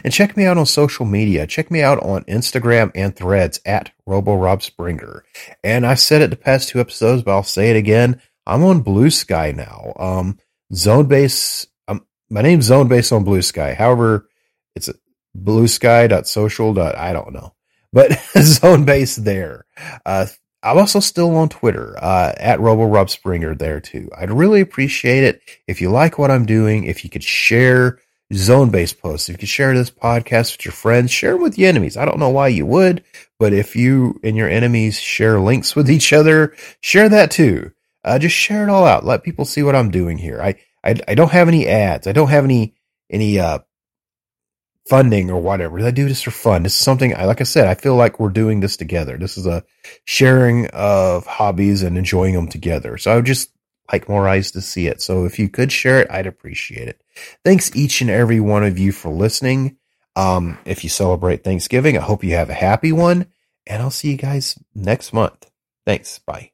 And 0.03 0.13
check 0.13 0.37
me 0.37 0.45
out 0.45 0.59
on 0.59 0.67
social 0.67 1.07
media. 1.07 1.47
Check 1.47 1.71
me 1.71 1.83
out 1.83 2.03
on 2.03 2.25
Instagram 2.25 2.91
and 2.95 3.15
threads 3.15 3.61
at 3.65 3.93
RoboRobSpringer. 4.09 5.21
And 5.63 5.87
I've 5.87 6.01
said 6.01 6.23
it 6.23 6.31
the 6.31 6.37
past 6.37 6.71
two 6.71 6.81
episodes, 6.81 7.23
but 7.23 7.33
I'll 7.33 7.43
say 7.43 7.71
it 7.71 7.77
again. 7.77 8.21
I'm 8.47 8.65
on 8.65 8.81
Blue 8.81 9.11
Sky 9.11 9.53
now. 9.53 9.93
Um, 9.97 10.39
Zone 10.73 11.07
Base, 11.07 11.67
um, 11.89 12.07
my 12.31 12.43
name's 12.43 12.67
Zone 12.67 12.89
Base 12.89 13.13
on 13.13 13.25
Blue 13.25 13.43
Sky. 13.43 13.75
However, 13.75 14.29
it's 14.75 14.91
Blue 15.35 15.65
bluesky.social. 15.65 16.79
I 16.81 17.13
don't 17.13 17.33
know, 17.33 17.55
but 17.93 18.13
Zone 18.39 18.85
Base 18.85 19.17
there. 19.17 19.67
Uh, 20.05 20.27
I'm 20.63 20.79
also 20.79 21.01
still 21.01 21.37
on 21.37 21.51
Twitter, 21.51 21.95
uh, 22.03 22.33
at 22.39 22.59
RoboRobSpringer 22.59 23.59
there 23.59 23.81
too. 23.81 24.11
I'd 24.17 24.31
really 24.31 24.63
appreciate 24.63 25.25
it 25.25 25.43
if 25.67 25.81
you 25.81 25.91
like 25.91 26.19
what 26.19 26.31
I'm 26.31 26.47
doing, 26.47 26.85
if 26.85 27.05
you 27.05 27.11
could 27.11 27.25
share 27.25 27.99
zone 28.37 28.70
based 28.70 29.01
posts. 29.01 29.28
If 29.28 29.41
you 29.43 29.47
share 29.47 29.74
this 29.74 29.91
podcast 29.91 30.57
with 30.57 30.64
your 30.64 30.72
friends, 30.72 31.11
share 31.11 31.32
them 31.32 31.43
with 31.43 31.59
your 31.59 31.68
enemies. 31.68 31.97
I 31.97 32.05
don't 32.05 32.18
know 32.18 32.30
why 32.30 32.49
you 32.49 32.66
would, 32.66 33.05
but 33.39 33.53
if 33.53 33.76
you 33.76 34.20
and 34.22 34.37
your 34.37 34.49
enemies 34.49 34.99
share 34.99 35.41
links 35.41 35.74
with 35.76 35.91
each 35.91 36.12
other, 36.12 36.55
share 36.80 37.09
that 37.09 37.30
too. 37.30 37.72
Uh, 38.05 38.18
just 38.18 38.37
share 38.37 38.64
it 38.64 38.70
all 38.70 38.85
out. 38.85 39.05
Let 39.05 39.22
people 39.22 39.45
see 39.45 39.62
what 39.62 39.76
I'm 39.76 39.91
doing 39.91 40.18
here. 40.18 40.41
I, 40.43 40.57
I, 40.85 40.95
I 41.09 41.14
don't 41.14 41.32
have 41.32 41.49
any 41.49 41.66
ads. 41.66 42.07
I 42.07 42.12
don't 42.12 42.28
have 42.28 42.45
any, 42.45 42.74
any, 43.11 43.39
uh, 43.39 43.61
funding 44.87 45.30
or 45.30 45.41
whatever. 45.41 45.80
I 45.80 45.91
do 45.91 46.09
this 46.09 46.20
for 46.20 46.30
fun. 46.30 46.62
This 46.62 46.74
is 46.74 46.80
something 46.80 47.16
I, 47.16 47.24
like 47.24 47.41
I 47.41 47.45
said, 47.45 47.68
I 47.68 47.74
feel 47.74 47.97
like 47.97 48.20
we're 48.20 48.28
doing 48.28 48.61
this 48.61 48.76
together. 48.76 49.16
This 49.16 49.39
is 49.39 49.47
a 49.47 49.64
sharing 50.05 50.66
of 50.68 51.24
hobbies 51.26 51.82
and 51.82 51.97
enjoying 51.97 52.35
them 52.35 52.49
together. 52.49 52.99
So 52.99 53.12
I 53.12 53.16
would 53.16 53.24
just 53.24 53.51
like 53.93 54.09
more 54.09 54.28
eyes 54.28 54.51
to 54.53 54.61
see 54.61 54.87
it. 54.87 55.01
So 55.01 55.24
if 55.24 55.39
you 55.39 55.49
could 55.49 55.70
share 55.70 56.01
it, 56.01 56.11
I'd 56.11 56.26
appreciate 56.26 56.89
it. 56.89 57.01
Thanks 57.45 57.74
each 57.76 58.01
and 58.01 58.11
every 58.11 58.41
one 58.41 58.64
of 58.64 58.78
you 58.78 58.93
for 58.93 59.11
listening. 59.11 59.76
Um, 60.16 60.59
if 60.64 60.85
you 60.85 60.91
celebrate 60.91 61.45
Thanksgiving, 61.45 61.99
I 61.99 62.01
hope 62.01 62.24
you 62.24 62.35
have 62.35 62.51
a 62.51 62.55
happy 62.55 62.93
one 62.93 63.26
and 63.66 63.82
I'll 63.82 63.91
see 63.91 64.11
you 64.11 64.16
guys 64.16 64.59
next 64.74 65.12
month. 65.12 65.51
Thanks. 65.87 66.18
Bye. 66.18 66.54